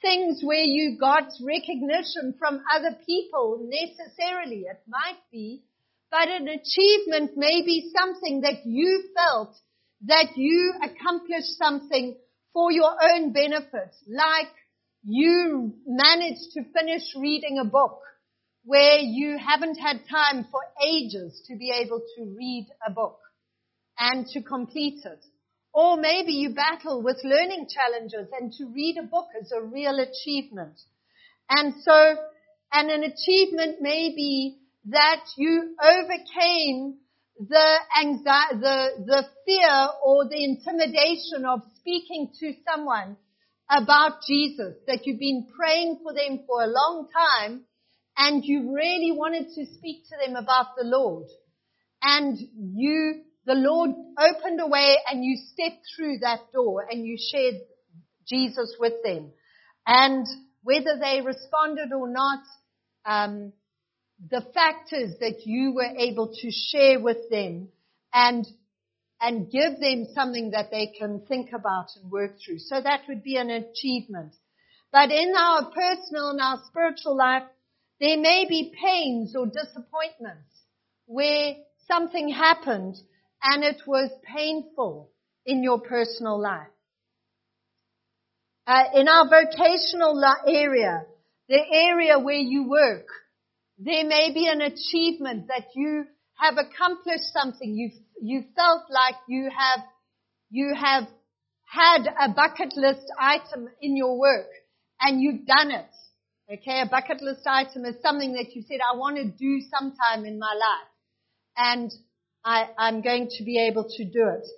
things 0.02 0.40
where 0.42 0.64
you 0.64 0.98
got 0.98 1.28
recognition 1.40 2.34
from 2.38 2.62
other 2.74 2.96
people 3.06 3.60
necessarily. 3.62 4.64
It 4.68 4.80
might 4.88 5.20
be, 5.30 5.62
but 6.10 6.28
an 6.28 6.48
achievement 6.48 7.36
may 7.36 7.62
be 7.62 7.92
something 7.96 8.40
that 8.40 8.64
you 8.66 9.04
felt 9.14 9.56
that 10.06 10.36
you 10.36 10.74
accomplished 10.82 11.58
something 11.58 12.16
for 12.52 12.72
your 12.72 12.92
own 13.12 13.32
benefit, 13.32 13.94
like 14.08 14.48
you 15.04 15.74
managed 15.86 16.52
to 16.54 16.64
finish 16.72 17.02
reading 17.16 17.58
a 17.60 17.64
book 17.64 18.00
where 18.70 19.00
you 19.00 19.36
haven't 19.36 19.74
had 19.78 19.98
time 20.08 20.46
for 20.48 20.60
ages 20.86 21.42
to 21.44 21.56
be 21.56 21.72
able 21.72 22.00
to 22.16 22.22
read 22.38 22.68
a 22.86 22.90
book 22.92 23.18
and 23.98 24.24
to 24.28 24.40
complete 24.42 25.04
it. 25.04 25.24
Or 25.74 25.96
maybe 25.96 26.30
you 26.34 26.54
battle 26.54 27.02
with 27.02 27.16
learning 27.24 27.66
challenges 27.68 28.28
and 28.32 28.52
to 28.52 28.66
read 28.72 28.96
a 28.96 29.08
book 29.08 29.26
is 29.42 29.50
a 29.50 29.60
real 29.60 29.98
achievement. 29.98 30.80
And 31.48 31.74
so, 31.82 32.14
and 32.72 32.90
an 32.90 33.02
achievement 33.02 33.78
may 33.80 34.14
be 34.14 34.58
that 34.84 35.24
you 35.36 35.74
overcame 35.82 36.98
the 37.40 37.78
anxiety, 38.00 38.60
the, 38.60 38.88
the 39.04 39.24
fear 39.46 39.88
or 40.04 40.28
the 40.28 40.44
intimidation 40.44 41.44
of 41.44 41.62
speaking 41.80 42.30
to 42.38 42.52
someone 42.70 43.16
about 43.68 44.22
Jesus, 44.28 44.76
that 44.86 45.06
you've 45.06 45.18
been 45.18 45.48
praying 45.58 45.98
for 46.04 46.14
them 46.14 46.44
for 46.46 46.62
a 46.62 46.68
long 46.68 47.08
time 47.12 47.64
and 48.22 48.44
you 48.44 48.74
really 48.74 49.12
wanted 49.12 49.46
to 49.54 49.64
speak 49.78 50.04
to 50.10 50.16
them 50.22 50.36
about 50.36 50.76
the 50.76 50.84
Lord. 50.84 51.24
And 52.02 52.38
you, 52.54 53.22
the 53.46 53.54
Lord 53.54 53.92
opened 54.18 54.60
a 54.60 54.66
way 54.66 54.96
and 55.10 55.24
you 55.24 55.38
stepped 55.52 55.86
through 55.96 56.18
that 56.18 56.52
door 56.52 56.86
and 56.88 57.06
you 57.06 57.16
shared 57.18 57.54
Jesus 58.28 58.76
with 58.78 58.92
them. 59.02 59.32
And 59.86 60.26
whether 60.62 60.98
they 61.00 61.22
responded 61.24 61.94
or 61.94 62.12
not, 62.12 62.40
um, 63.06 63.54
the 64.30 64.44
fact 64.52 64.92
is 64.92 65.18
that 65.20 65.46
you 65.46 65.72
were 65.72 65.96
able 65.96 66.28
to 66.28 66.50
share 66.50 67.00
with 67.00 67.30
them 67.30 67.68
and 68.12 68.46
and 69.22 69.50
give 69.50 69.78
them 69.80 70.06
something 70.14 70.50
that 70.50 70.70
they 70.70 70.92
can 70.98 71.22
think 71.26 71.50
about 71.52 71.86
and 71.96 72.10
work 72.10 72.36
through. 72.44 72.58
So 72.58 72.80
that 72.80 73.02
would 73.08 73.22
be 73.22 73.36
an 73.36 73.50
achievement. 73.50 74.34
But 74.92 75.10
in 75.10 75.34
our 75.36 75.70
personal 75.70 76.30
and 76.30 76.40
our 76.40 76.62
spiritual 76.68 77.16
life, 77.16 77.42
there 78.00 78.18
may 78.18 78.46
be 78.48 78.72
pains 78.82 79.36
or 79.36 79.46
disappointments 79.46 80.50
where 81.06 81.54
something 81.86 82.30
happened 82.30 82.96
and 83.42 83.62
it 83.62 83.82
was 83.86 84.10
painful 84.24 85.10
in 85.44 85.62
your 85.62 85.80
personal 85.80 86.40
life. 86.40 86.68
Uh, 88.66 88.84
in 88.94 89.08
our 89.08 89.28
vocational 89.28 90.22
area, 90.46 91.02
the 91.48 91.58
area 91.72 92.18
where 92.18 92.38
you 92.38 92.68
work, 92.68 93.06
there 93.78 94.04
may 94.04 94.32
be 94.32 94.46
an 94.46 94.60
achievement 94.60 95.48
that 95.48 95.66
you 95.74 96.04
have 96.40 96.54
accomplished 96.56 97.32
something. 97.32 97.74
You've, 97.74 98.00
you 98.22 98.44
felt 98.54 98.82
like 98.90 99.16
you 99.28 99.50
have, 99.50 99.80
you 100.50 100.74
have 100.74 101.04
had 101.66 102.06
a 102.20 102.32
bucket 102.32 102.76
list 102.76 103.06
item 103.18 103.68
in 103.82 103.96
your 103.96 104.18
work 104.18 104.48
and 105.00 105.20
you've 105.20 105.46
done 105.46 105.70
it. 105.70 105.90
Okay, 106.52 106.80
a 106.80 106.86
bucket 106.86 107.22
list 107.22 107.46
item 107.46 107.84
is 107.84 107.94
something 108.02 108.32
that 108.32 108.56
you 108.56 108.62
said, 108.66 108.80
I 108.80 108.96
want 108.96 109.16
to 109.18 109.24
do 109.24 109.60
sometime 109.70 110.24
in 110.24 110.36
my 110.36 110.52
life. 110.52 110.88
And 111.56 111.92
I, 112.44 112.68
I'm 112.76 113.02
going 113.02 113.28
to 113.38 113.44
be 113.44 113.68
able 113.68 113.84
to 113.84 114.04
do 114.04 114.26
it. 114.34 114.48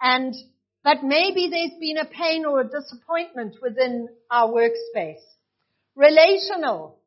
And, 0.00 0.34
but 0.82 1.02
maybe 1.02 1.50
there's 1.50 1.78
been 1.78 1.98
a 1.98 2.06
pain 2.06 2.46
or 2.46 2.62
a 2.62 2.64
disappointment 2.64 3.56
within 3.60 4.08
our 4.30 4.48
workspace. 4.48 5.20
Relational, 5.94 6.98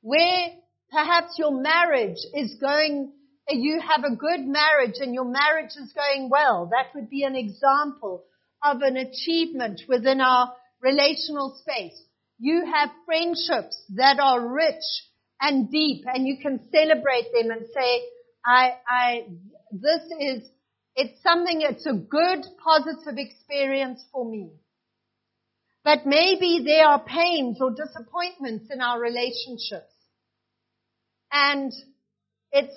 where 0.00 0.48
perhaps 0.90 1.34
your 1.36 1.52
marriage 1.52 2.24
is 2.34 2.56
going, 2.58 3.12
you 3.50 3.82
have 3.86 4.04
a 4.04 4.16
good 4.16 4.46
marriage 4.46 4.96
and 4.98 5.12
your 5.12 5.26
marriage 5.26 5.72
is 5.76 5.92
going 5.92 6.30
well. 6.30 6.70
That 6.70 6.94
would 6.94 7.10
be 7.10 7.24
an 7.24 7.36
example 7.36 8.24
of 8.64 8.80
an 8.80 8.96
achievement 8.96 9.82
within 9.88 10.22
our 10.22 10.54
relational 10.80 11.54
space. 11.60 12.02
You 12.42 12.64
have 12.74 12.90
friendships 13.06 13.80
that 13.90 14.18
are 14.18 14.44
rich 14.44 14.82
and 15.40 15.70
deep 15.70 16.02
and 16.12 16.26
you 16.26 16.38
can 16.42 16.58
celebrate 16.72 17.28
them 17.32 17.52
and 17.52 17.66
say, 17.72 18.02
I, 18.44 18.72
I, 18.88 19.26
this 19.70 20.02
is, 20.18 20.50
it's 20.96 21.22
something, 21.22 21.60
it's 21.62 21.86
a 21.86 21.92
good, 21.92 22.44
positive 22.64 23.16
experience 23.16 24.04
for 24.10 24.28
me. 24.28 24.50
But 25.84 26.04
maybe 26.04 26.64
there 26.64 26.84
are 26.84 27.04
pains 27.04 27.58
or 27.60 27.70
disappointments 27.70 28.72
in 28.72 28.80
our 28.80 29.00
relationships. 29.00 29.94
And 31.30 31.72
it's 32.50 32.74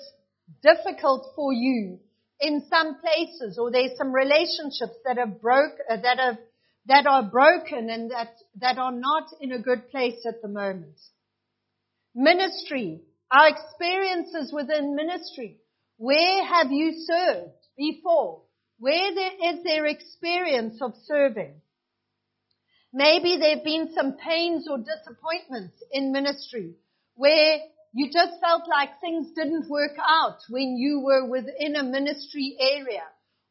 difficult 0.62 1.32
for 1.34 1.52
you 1.52 1.98
in 2.38 2.62
some 2.70 3.00
places 3.00 3.58
or 3.58 3.72
there's 3.72 3.98
some 3.98 4.12
relationships 4.12 4.94
that 5.04 5.18
have 5.18 5.40
broke, 5.42 5.74
uh, 5.90 5.96
that 5.96 6.20
have, 6.20 6.38
that 6.88 7.06
are 7.06 7.24
broken 7.24 7.90
and 7.90 8.10
that, 8.10 8.34
that 8.60 8.78
are 8.78 8.92
not 8.92 9.28
in 9.40 9.52
a 9.52 9.58
good 9.58 9.90
place 9.90 10.24
at 10.26 10.40
the 10.42 10.48
moment. 10.48 10.98
Ministry, 12.14 13.02
our 13.30 13.48
experiences 13.48 14.52
within 14.52 14.94
ministry. 14.94 15.58
Where 15.98 16.44
have 16.44 16.70
you 16.70 16.92
served 16.92 17.52
before? 17.76 18.42
Where 18.78 19.14
there 19.14 19.54
is 19.54 19.64
their 19.64 19.86
experience 19.86 20.80
of 20.80 20.92
serving? 21.04 21.54
Maybe 22.92 23.36
there 23.38 23.56
have 23.56 23.64
been 23.64 23.92
some 23.94 24.16
pains 24.16 24.68
or 24.70 24.78
disappointments 24.78 25.82
in 25.92 26.12
ministry 26.12 26.74
where 27.14 27.58
you 27.92 28.10
just 28.12 28.40
felt 28.40 28.62
like 28.68 29.00
things 29.00 29.28
didn't 29.34 29.68
work 29.68 29.96
out 29.98 30.38
when 30.48 30.76
you 30.76 31.00
were 31.00 31.28
within 31.28 31.76
a 31.76 31.82
ministry 31.82 32.56
area 32.60 33.02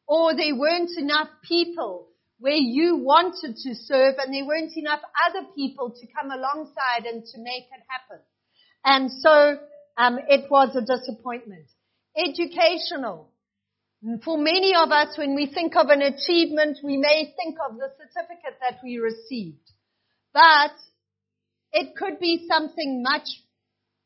or 0.08 0.34
there 0.34 0.56
weren't 0.56 0.90
enough 0.96 1.28
people 1.46 2.08
where 2.38 2.54
you 2.54 2.96
wanted 2.96 3.56
to 3.56 3.74
serve 3.74 4.16
and 4.18 4.34
there 4.34 4.46
weren't 4.46 4.76
enough 4.76 5.00
other 5.28 5.46
people 5.56 5.90
to 5.90 6.06
come 6.06 6.30
alongside 6.30 7.06
and 7.06 7.24
to 7.24 7.38
make 7.38 7.64
it 7.64 7.82
happen. 7.88 8.22
And 8.84 9.10
so 9.10 9.58
um, 9.96 10.18
it 10.28 10.50
was 10.50 10.76
a 10.76 10.80
disappointment. 10.80 11.66
Educational. 12.16 13.30
For 14.24 14.36
many 14.36 14.74
of 14.74 14.90
us, 14.90 15.16
when 15.16 15.34
we 15.34 15.46
think 15.46 15.74
of 15.76 15.88
an 15.88 16.02
achievement, 16.02 16.78
we 16.84 16.96
may 16.96 17.34
think 17.36 17.56
of 17.68 17.76
the 17.76 17.88
certificate 17.96 18.58
that 18.60 18.78
we 18.84 18.98
received. 18.98 19.58
But 20.32 20.72
it 21.72 21.96
could 21.96 22.20
be 22.20 22.46
something 22.48 23.02
much 23.02 23.26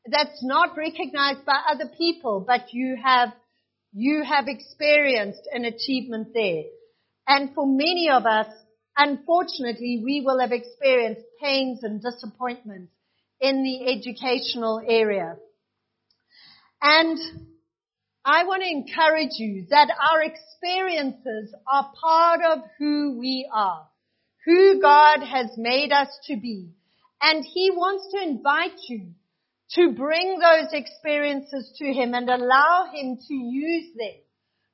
that's 0.05 0.43
not 0.43 0.77
recognized 0.77 1.45
by 1.45 1.61
other 1.69 1.91
people, 1.97 2.43
but 2.45 2.73
you 2.73 2.97
have, 3.03 3.33
you 3.93 4.23
have 4.23 4.45
experienced 4.47 5.47
an 5.51 5.65
achievement 5.65 6.29
there. 6.33 6.63
And 7.27 7.53
for 7.53 7.65
many 7.65 8.09
of 8.11 8.25
us, 8.25 8.47
unfortunately, 8.97 10.01
we 10.03 10.21
will 10.25 10.39
have 10.39 10.51
experienced 10.51 11.21
pains 11.41 11.83
and 11.83 12.01
disappointments 12.01 12.91
in 13.39 13.63
the 13.63 13.91
educational 13.91 14.81
area. 14.85 15.37
And 16.81 17.17
I 18.23 18.43
want 18.43 18.61
to 18.61 18.69
encourage 18.69 19.37
you 19.37 19.65
that 19.69 19.89
our 19.89 20.21
experiences 20.21 21.53
are 21.71 21.91
part 21.99 22.41
of 22.43 22.59
who 22.77 23.17
we 23.19 23.49
are, 23.51 23.87
who 24.45 24.81
God 24.81 25.21
has 25.23 25.49
made 25.57 25.91
us 25.91 26.09
to 26.27 26.37
be. 26.37 26.69
And 27.21 27.43
He 27.43 27.71
wants 27.71 28.13
to 28.13 28.21
invite 28.21 28.79
you 28.89 29.13
to 29.71 29.93
bring 29.93 30.39
those 30.39 30.69
experiences 30.73 31.73
to 31.77 31.85
Him 31.85 32.13
and 32.13 32.29
allow 32.29 32.89
Him 32.93 33.17
to 33.27 33.33
use 33.33 33.87
them. 33.95 34.19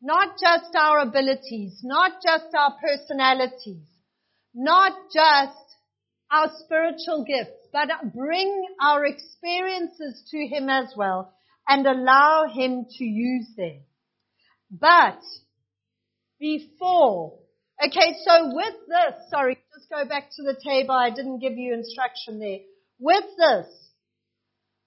Not 0.01 0.37
just 0.39 0.75
our 0.75 0.99
abilities, 0.99 1.81
not 1.83 2.21
just 2.23 2.53
our 2.55 2.75
personalities, 2.79 3.87
not 4.53 4.93
just 5.11 5.57
our 6.31 6.51
spiritual 6.59 7.25
gifts, 7.25 7.67
but 7.73 7.89
bring 8.13 8.65
our 8.81 9.05
experiences 9.05 10.23
to 10.31 10.47
Him 10.47 10.69
as 10.69 10.93
well 10.95 11.33
and 11.67 11.85
allow 11.85 12.45
Him 12.47 12.85
to 12.97 13.03
use 13.03 13.47
them. 13.57 13.81
But 14.69 15.21
before, 16.39 17.39
okay, 17.83 18.15
so 18.25 18.53
with 18.53 18.75
this, 18.87 19.29
sorry, 19.29 19.57
just 19.75 19.89
go 19.89 20.07
back 20.07 20.29
to 20.35 20.43
the 20.43 20.59
table. 20.63 20.91
I 20.91 21.09
didn't 21.09 21.39
give 21.39 21.57
you 21.57 21.73
instruction 21.73 22.39
there. 22.39 22.59
With 22.99 23.25
this, 23.37 23.67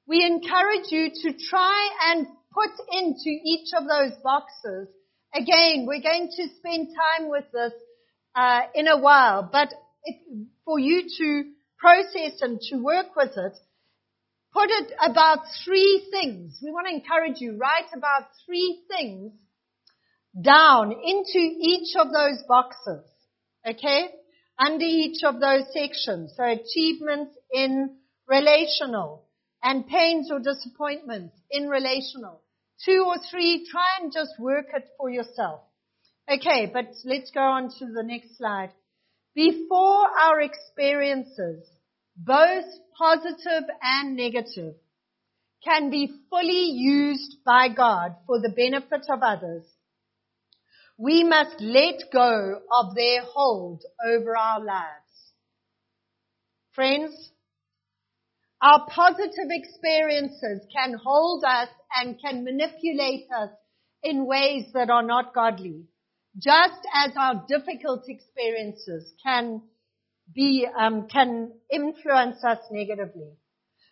we 0.07 0.25
encourage 0.25 0.91
you 0.91 1.11
to 1.11 1.33
try 1.49 1.91
and 2.11 2.27
put 2.53 2.71
into 2.93 3.31
each 3.45 3.69
of 3.77 3.85
those 3.85 4.13
boxes. 4.23 4.89
Again, 5.35 5.87
we're 5.87 6.03
going 6.03 6.29
to 6.37 6.49
spend 6.59 6.89
time 6.89 7.29
with 7.29 7.45
this 7.53 7.73
uh, 8.35 8.63
in 8.75 8.89
a 8.89 8.99
while, 8.99 9.49
but 9.51 9.73
if, 10.05 10.17
for 10.65 10.79
you 10.79 11.03
to 11.19 11.45
process 11.79 12.41
and 12.41 12.61
to 12.71 12.77
work 12.77 13.15
with 13.17 13.31
it, 13.37 13.57
put 14.53 14.71
it 14.71 14.93
about 15.01 15.41
three 15.65 16.09
things. 16.11 16.59
We 16.63 16.71
want 16.71 16.89
to 16.89 16.95
encourage 16.95 17.41
you, 17.41 17.57
write 17.57 17.87
about 17.97 18.29
three 18.45 18.83
things 18.89 19.33
down 20.41 20.93
into 20.93 21.39
each 21.39 21.97
of 21.97 22.09
those 22.13 22.43
boxes. 22.49 23.05
Okay? 23.69 24.09
Under 24.59 24.85
each 24.85 25.23
of 25.25 25.41
those 25.41 25.65
sections. 25.73 26.35
So 26.37 26.45
achievements 26.45 27.35
in 27.53 27.97
relational 28.29 29.25
and 29.63 29.87
pains 29.87 30.31
or 30.31 30.39
disappointments 30.39 31.37
in 31.51 31.69
relational. 31.69 32.41
Two 32.85 33.05
or 33.07 33.17
three, 33.31 33.67
try 33.71 33.87
and 34.01 34.13
just 34.13 34.39
work 34.39 34.67
it 34.75 34.89
for 34.97 35.11
yourself. 35.11 35.61
Okay, 36.31 36.71
but 36.73 36.87
let's 37.05 37.31
go 37.31 37.41
on 37.41 37.71
to 37.79 37.87
the 37.87 38.03
next 38.03 38.39
slide. 38.39 38.71
Before 39.35 40.07
our 40.21 40.41
experiences, 40.41 41.67
both 42.17 42.65
positive 42.97 43.65
and 43.83 44.17
negative, 44.17 44.75
can 45.63 45.91
be 45.91 46.11
fully 46.31 46.71
used 46.71 47.37
by 47.45 47.69
God 47.69 48.17
for 48.27 48.41
the 48.41 48.49
benefit 48.49 49.07
of 49.11 49.23
others, 49.23 49.65
we 50.97 51.25
must 51.25 51.61
let 51.61 51.95
go 52.13 52.61
of 52.73 52.95
their 52.95 53.23
hold 53.23 53.83
over 54.07 54.37
our 54.37 54.61
lives. 54.61 55.33
Friends, 56.73 57.31
our 58.63 58.87
positive 58.89 59.49
experiences 59.49 60.67
can 60.75 60.95
hold 60.95 61.45
us 61.45 61.69
and 61.97 62.21
can 62.21 62.45
manipulate 62.45 63.27
us 63.35 63.51
in 64.03 64.27
ways 64.27 64.67
that 64.75 64.91
are 64.91 65.03
not 65.03 65.35
godly. 65.35 65.85
Just 66.39 66.81
as 66.95 67.13
our 67.17 67.45
difficult 67.49 68.05
experiences 68.07 69.13
can 69.25 69.63
be, 70.35 70.67
um, 70.79 71.09
can 71.09 71.53
influence 71.73 72.45
us 72.45 72.59
negatively. 72.71 73.33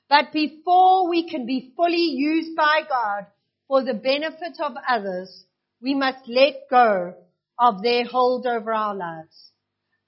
But 0.08 0.32
before 0.32 1.08
we 1.08 1.28
can 1.28 1.46
be 1.46 1.72
fully 1.76 1.96
used 1.96 2.56
by 2.56 2.82
God 2.88 3.26
for 3.66 3.82
the 3.82 3.94
benefit 3.94 4.58
of 4.62 4.72
others, 4.88 5.44
we 5.82 5.94
must 5.94 6.28
let 6.28 6.54
go 6.70 7.14
of 7.58 7.82
their 7.82 8.04
hold 8.04 8.46
over 8.46 8.72
our 8.72 8.94
lives. 8.94 9.52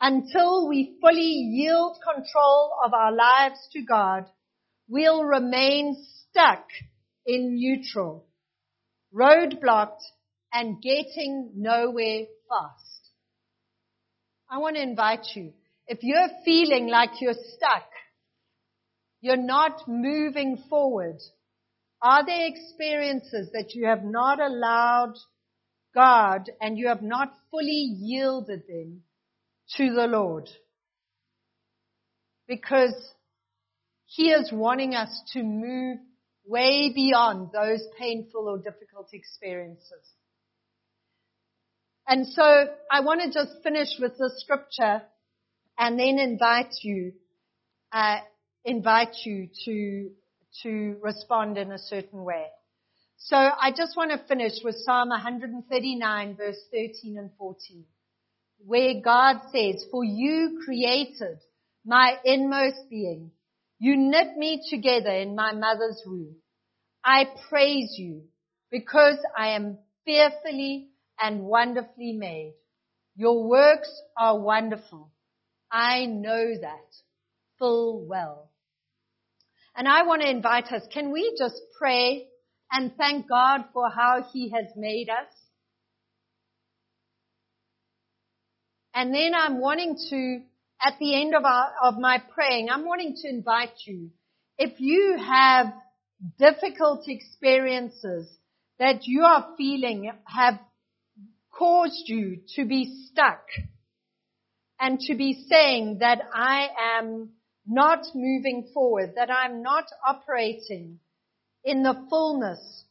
Until 0.01 0.69
we 0.69 0.97
fully 1.01 1.21
yield 1.21 1.99
control 2.03 2.73
of 2.85 2.95
our 2.95 3.13
lives 3.13 3.59
to 3.73 3.83
God, 3.83 4.27
we'll 4.91 5.25
remain 5.25 6.05
stuck 6.31 6.67
in 7.25 7.55
neutral, 7.55 8.27
roadblocked, 9.15 10.03
and 10.53 10.83
getting 10.83 11.53
nowhere 11.55 12.25
fast. 12.49 13.11
I 14.51 14.59
want 14.59 14.77
to 14.77 14.83
invite 14.83 15.27
you. 15.35 15.53
If 15.87 16.01
you're 16.03 16.29
feeling 16.45 16.89
like 16.89 17.21
you're 17.21 17.35
stuck, 17.35 17.89
you're 19.21 19.37
not 19.37 19.87
moving 19.87 20.59
forward, 20.69 21.19
are 22.03 22.27
there 22.27 22.47
experiences 22.47 23.51
that 23.53 23.75
you 23.75 23.87
have 23.87 24.03
not 24.03 24.41
allowed 24.41 25.15
God 25.95 26.51
and 26.61 26.77
you 26.77 26.89
have 26.89 27.03
not 27.03 27.33
fully 27.51 27.95
yielded 27.97 28.63
them 28.69 29.03
to 29.77 29.93
the 29.95 30.07
Lord? 30.07 30.49
Because 32.49 32.95
He 34.13 34.31
is 34.31 34.51
wanting 34.53 34.97
us 34.97 35.23
to 35.35 35.43
move 35.45 35.99
way 36.45 36.91
beyond 36.93 37.51
those 37.53 37.81
painful 37.97 38.49
or 38.49 38.59
difficult 38.59 39.09
experiences. 39.13 40.05
And 42.09 42.27
so 42.27 42.43
I 42.91 43.03
want 43.03 43.21
to 43.21 43.33
just 43.33 43.63
finish 43.63 43.89
with 44.01 44.19
the 44.19 44.33
scripture 44.39 45.03
and 45.79 45.97
then 45.97 46.19
invite 46.19 46.75
you, 46.83 47.13
uh, 47.93 48.19
invite 48.65 49.15
you 49.25 49.49
to, 49.67 50.11
to 50.65 50.97
respond 51.01 51.57
in 51.57 51.71
a 51.71 51.79
certain 51.79 52.25
way. 52.25 52.47
So 53.17 53.37
I 53.37 53.71
just 53.71 53.97
want 53.97 54.11
to 54.11 54.27
finish 54.27 54.55
with 54.65 54.75
Psalm 54.85 55.11
139 55.11 56.37
verse 56.37 56.59
13 56.73 57.17
and 57.17 57.31
14, 57.39 57.85
where 58.67 58.95
God 59.05 59.37
says, 59.53 59.85
for 59.89 60.03
you 60.03 60.63
created 60.65 61.39
my 61.85 62.17
inmost 62.25 62.91
being. 62.91 63.31
You 63.81 63.97
knit 63.97 64.37
me 64.37 64.63
together 64.69 65.11
in 65.11 65.35
my 65.35 65.53
mother's 65.55 66.03
womb. 66.05 66.37
I 67.03 67.25
praise 67.49 67.95
you 67.97 68.25
because 68.71 69.17
I 69.37 69.57
am 69.57 69.79
fearfully 70.05 70.91
and 71.19 71.45
wonderfully 71.45 72.13
made. 72.13 72.55
Your 73.17 73.49
works 73.49 73.91
are 74.19 74.39
wonderful. 74.39 75.11
I 75.73 76.05
know 76.05 76.53
that 76.61 76.95
full 77.59 78.07
well. 78.07 78.51
And 79.75 79.89
I 79.89 80.03
want 80.03 80.21
to 80.23 80.31
invite 80.31 80.71
us, 80.73 80.83
can 80.93 81.11
we 81.11 81.35
just 81.39 81.59
pray 81.79 82.27
and 82.71 82.95
thank 82.97 83.31
God 83.31 83.63
for 83.73 83.89
how 83.89 84.27
He 84.31 84.51
has 84.51 84.67
made 84.77 85.09
us? 85.09 85.33
And 88.93 89.15
then 89.15 89.33
I'm 89.35 89.59
wanting 89.59 89.97
to 90.11 90.43
at 90.83 90.95
the 90.99 91.21
end 91.21 91.35
of, 91.35 91.45
our, 91.45 91.73
of 91.83 91.99
my 91.99 92.23
praying, 92.35 92.69
I'm 92.71 92.87
wanting 92.87 93.15
to 93.23 93.29
invite 93.29 93.75
you, 93.87 94.11
if 94.59 94.81
you 94.81 95.19
have 95.19 95.73
difficult 96.39 97.05
experiences 97.09 98.29
that 98.79 99.07
you 99.07 99.23
are 99.23 99.55
feeling 99.57 100.11
have 100.25 100.59
caused 101.53 102.05
you 102.09 102.39
to 102.57 102.65
be 102.65 103.07
stuck 103.11 103.43
and 104.79 104.99
to 105.01 105.15
be 105.15 105.45
saying 105.49 105.99
that 106.01 106.21
I 106.35 106.69
am 106.99 107.31
not 107.67 108.07
moving 108.15 108.71
forward, 108.73 109.13
that 109.17 109.31
I'm 109.31 109.63
not 109.63 109.85
operating 110.07 110.99
in 111.65 111.83
the 111.83 112.07
fullness 112.09 112.85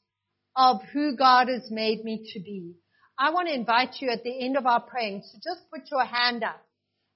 of 0.56 0.82
who 0.94 1.16
God 1.16 1.48
has 1.48 1.72
made 1.72 2.03
me 2.03 2.30
to 2.34 2.40
be. 2.40 2.76
I 3.18 3.32
want 3.32 3.48
to 3.48 3.53
invite 3.53 3.95
you 3.99 4.10
at 4.11 4.24
the 4.24 4.45
end 4.45 4.57
of 4.57 4.66
our 4.66 4.80
praying 4.80 5.22
to 5.22 5.38
just 5.38 5.70
put 5.72 5.90
your 5.91 6.06
hand 6.06 6.44
up 6.44 6.64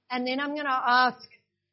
and 0.09 0.27
then 0.27 0.39
I'm 0.39 0.53
going 0.53 0.65
to 0.65 0.81
ask 0.85 1.27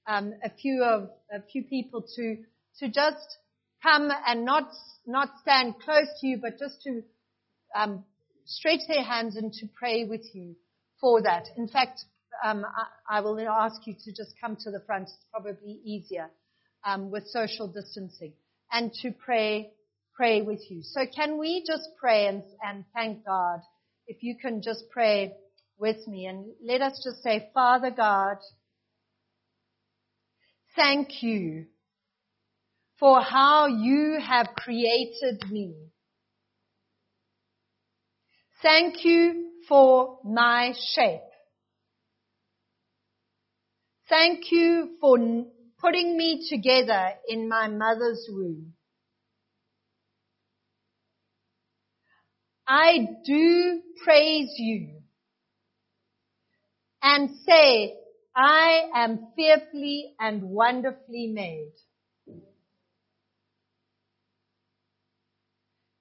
um, 0.07 0.32
a 0.43 0.51
few 0.51 0.82
of 0.82 1.11
a 1.32 1.43
few 1.52 1.65
people 1.65 2.02
to 2.16 2.36
to 2.78 2.89
just 2.89 3.39
come 3.82 4.11
and 4.27 4.44
not 4.44 4.70
not 5.07 5.28
stand 5.40 5.74
close 5.85 6.09
to 6.20 6.27
you, 6.27 6.39
but 6.40 6.59
just 6.59 6.82
to 6.82 7.02
um, 7.74 8.05
stretch 8.44 8.81
their 8.89 9.05
hands 9.05 9.36
and 9.36 9.52
to 9.52 9.66
pray 9.78 10.05
with 10.05 10.24
you 10.35 10.57
for 11.01 11.23
that. 11.23 11.47
In 11.57 11.69
fact, 11.69 12.05
um, 12.44 12.65
I, 13.09 13.19
I, 13.19 13.20
will 13.20 13.39
ask 13.48 13.86
you 13.86 13.94
to 14.05 14.12
just 14.12 14.35
come 14.40 14.57
to 14.61 14.70
the 14.70 14.81
front. 14.86 15.05
It's 15.05 15.27
probably 15.31 15.81
easier 15.85 16.31
um, 16.85 17.11
with 17.11 17.27
social 17.27 17.69
distancing 17.69 18.32
and 18.73 18.93
to 19.02 19.12
pray 19.12 19.73
pray 20.15 20.43
with 20.43 20.61
you. 20.70 20.82
So 20.82 21.01
can 21.07 21.39
we 21.39 21.65
just 21.66 21.89
pray 21.98 22.27
and, 22.27 22.43
and 22.62 22.85
thank 22.94 23.24
God? 23.24 23.61
If 24.07 24.23
you 24.23 24.36
can 24.36 24.61
just 24.61 24.85
pray 24.90 25.35
with 25.81 26.07
me 26.07 26.27
and 26.27 26.52
let 26.62 26.82
us 26.82 27.01
just 27.02 27.23
say, 27.23 27.51
Father 27.55 27.90
God, 27.90 28.36
thank 30.77 31.23
you 31.23 31.66
for 32.98 33.23
how 33.23 33.66
you 33.66 34.19
have 34.20 34.48
created 34.57 35.51
me. 35.51 35.74
Thank 38.62 39.05
you 39.05 39.52
for 39.66 40.19
my 40.23 40.74
shape. 40.94 41.20
Thank 44.09 44.51
you 44.52 44.97
for 45.01 45.16
putting 45.81 46.16
me 46.16 46.47
together 46.51 47.12
in 47.27 47.48
my 47.48 47.69
mother's 47.69 48.27
womb. 48.28 48.74
I 52.66 53.09
do 53.24 53.81
praise 54.05 54.52
you 54.59 55.00
and 57.03 57.31
say, 57.47 57.95
I 58.35 58.83
am 58.95 59.29
fearfully 59.37 60.15
and 60.19 60.43
wonderfully 60.43 61.29
made. 61.29 61.73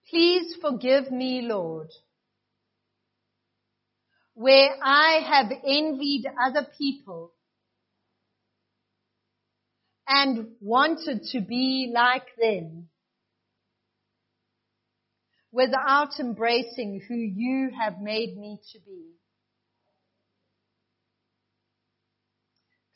Please 0.09 0.55
forgive 0.61 1.11
me, 1.11 1.41
Lord, 1.43 1.89
where 4.33 4.75
I 4.83 5.19
have 5.29 5.51
envied 5.65 6.25
other 6.41 6.67
people 6.77 7.33
and 10.07 10.47
wanted 10.59 11.23
to 11.31 11.41
be 11.41 11.91
like 11.93 12.25
them 12.41 12.89
without 15.51 16.19
embracing 16.19 17.01
who 17.07 17.15
you 17.15 17.69
have 17.79 18.01
made 18.01 18.35
me 18.37 18.59
to 18.71 18.79
be. 18.79 19.18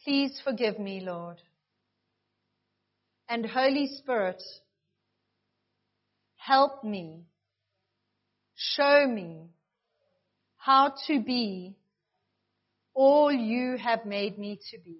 Please 0.03 0.39
forgive 0.43 0.79
me, 0.79 0.99
Lord. 0.99 1.41
And 3.29 3.45
Holy 3.45 3.87
Spirit, 3.87 4.43
help 6.35 6.83
me, 6.83 7.23
show 8.55 9.07
me 9.07 9.47
how 10.57 10.93
to 11.07 11.21
be 11.21 11.77
all 12.93 13.31
you 13.31 13.77
have 13.77 14.05
made 14.05 14.37
me 14.37 14.59
to 14.71 14.77
be. 14.77 14.97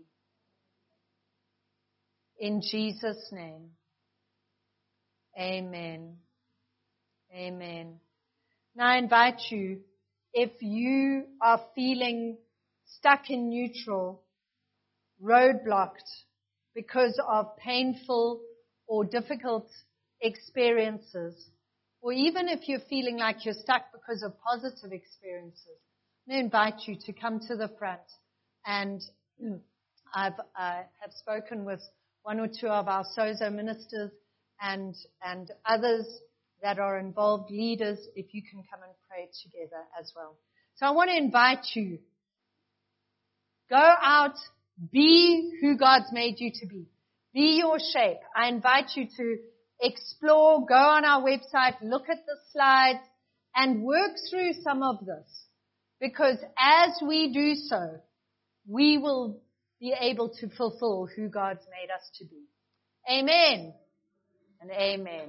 In 2.40 2.62
Jesus' 2.62 3.30
name. 3.32 3.72
Amen. 5.38 6.18
Amen. 7.36 8.00
Now 8.76 8.88
I 8.88 8.98
invite 8.98 9.42
you, 9.50 9.82
if 10.34 10.52
you 10.62 11.26
are 11.42 11.62
feeling 11.76 12.38
stuck 12.98 13.30
in 13.30 13.50
neutral, 13.50 14.24
roadblocked 15.22 16.10
because 16.76 17.20
of 17.28 17.56
painful 17.58 18.42
or 18.88 19.06
difficult 19.06 19.70
experiences, 20.22 21.36
or 22.02 22.14
even 22.14 22.50
if 22.50 22.68
you're 22.68 22.80
feeling 22.90 23.18
like 23.18 23.46
you're 23.46 23.54
stuck 23.54 23.92
because 23.92 24.24
of 24.24 24.34
positive 24.42 24.92
experiences, 24.92 25.78
I 26.30 26.36
invite 26.36 26.88
you 26.88 26.96
to 27.06 27.14
come 27.14 27.40
to 27.48 27.56
the 27.56 27.70
front. 27.80 28.02
And 28.66 29.02
I've 30.14 30.40
uh, 30.58 30.84
have 31.02 31.14
spoken 31.16 31.66
with 31.66 31.82
one 32.24 32.40
or 32.40 32.48
two 32.48 32.68
of 32.68 32.88
our 32.88 33.06
SOZO 33.18 33.52
ministers 33.54 34.12
and 34.62 34.96
and 35.26 35.52
others 35.66 36.06
that 36.62 36.80
are 36.80 36.98
involved, 36.98 37.52
leaders, 37.52 38.00
if 38.16 38.34
you 38.34 38.42
can 38.42 38.64
come 38.72 38.80
and 38.84 38.94
pray 39.10 39.30
together 39.44 39.84
as 40.00 40.12
well. 40.16 40.38
So 40.76 40.86
I 40.86 40.92
want 40.92 41.10
to 41.10 41.18
invite 41.18 41.66
you. 41.74 42.00
Go 43.70 43.76
out 43.76 44.36
be 44.92 45.58
who 45.62 45.78
God's 45.78 46.12
made 46.12 46.36
you 46.40 46.52
to 46.62 46.68
be. 46.68 46.88
Be 47.34 47.58
your 47.60 47.80
shape. 47.80 48.20
I 48.36 48.48
invite 48.48 48.92
you 48.96 49.08
to 49.18 49.38
explore, 49.80 50.66
go 50.66 50.76
on 50.76 51.06
our 51.06 51.22
website, 51.22 51.76
look 51.82 52.10
at 52.10 52.26
the 52.26 52.36
slides, 52.52 53.00
and 53.56 53.84
work 53.84 54.12
through 54.30 54.54
some 54.64 54.84
of 54.84 55.06
this. 55.06 55.46
Because 56.00 56.38
as 56.60 56.92
we 57.06 57.32
do 57.34 57.56
so, 57.56 58.00
we 58.68 58.98
will 58.98 59.42
be 59.80 59.94
able 60.00 60.30
to 60.40 60.50
fulfill 60.50 61.08
who 61.16 61.30
God's 61.30 61.66
made 61.70 61.92
us 61.94 62.10
to 62.20 62.26
be. 62.26 62.44
Amen 63.10 63.74
and 64.62 64.72
amen. 64.72 65.22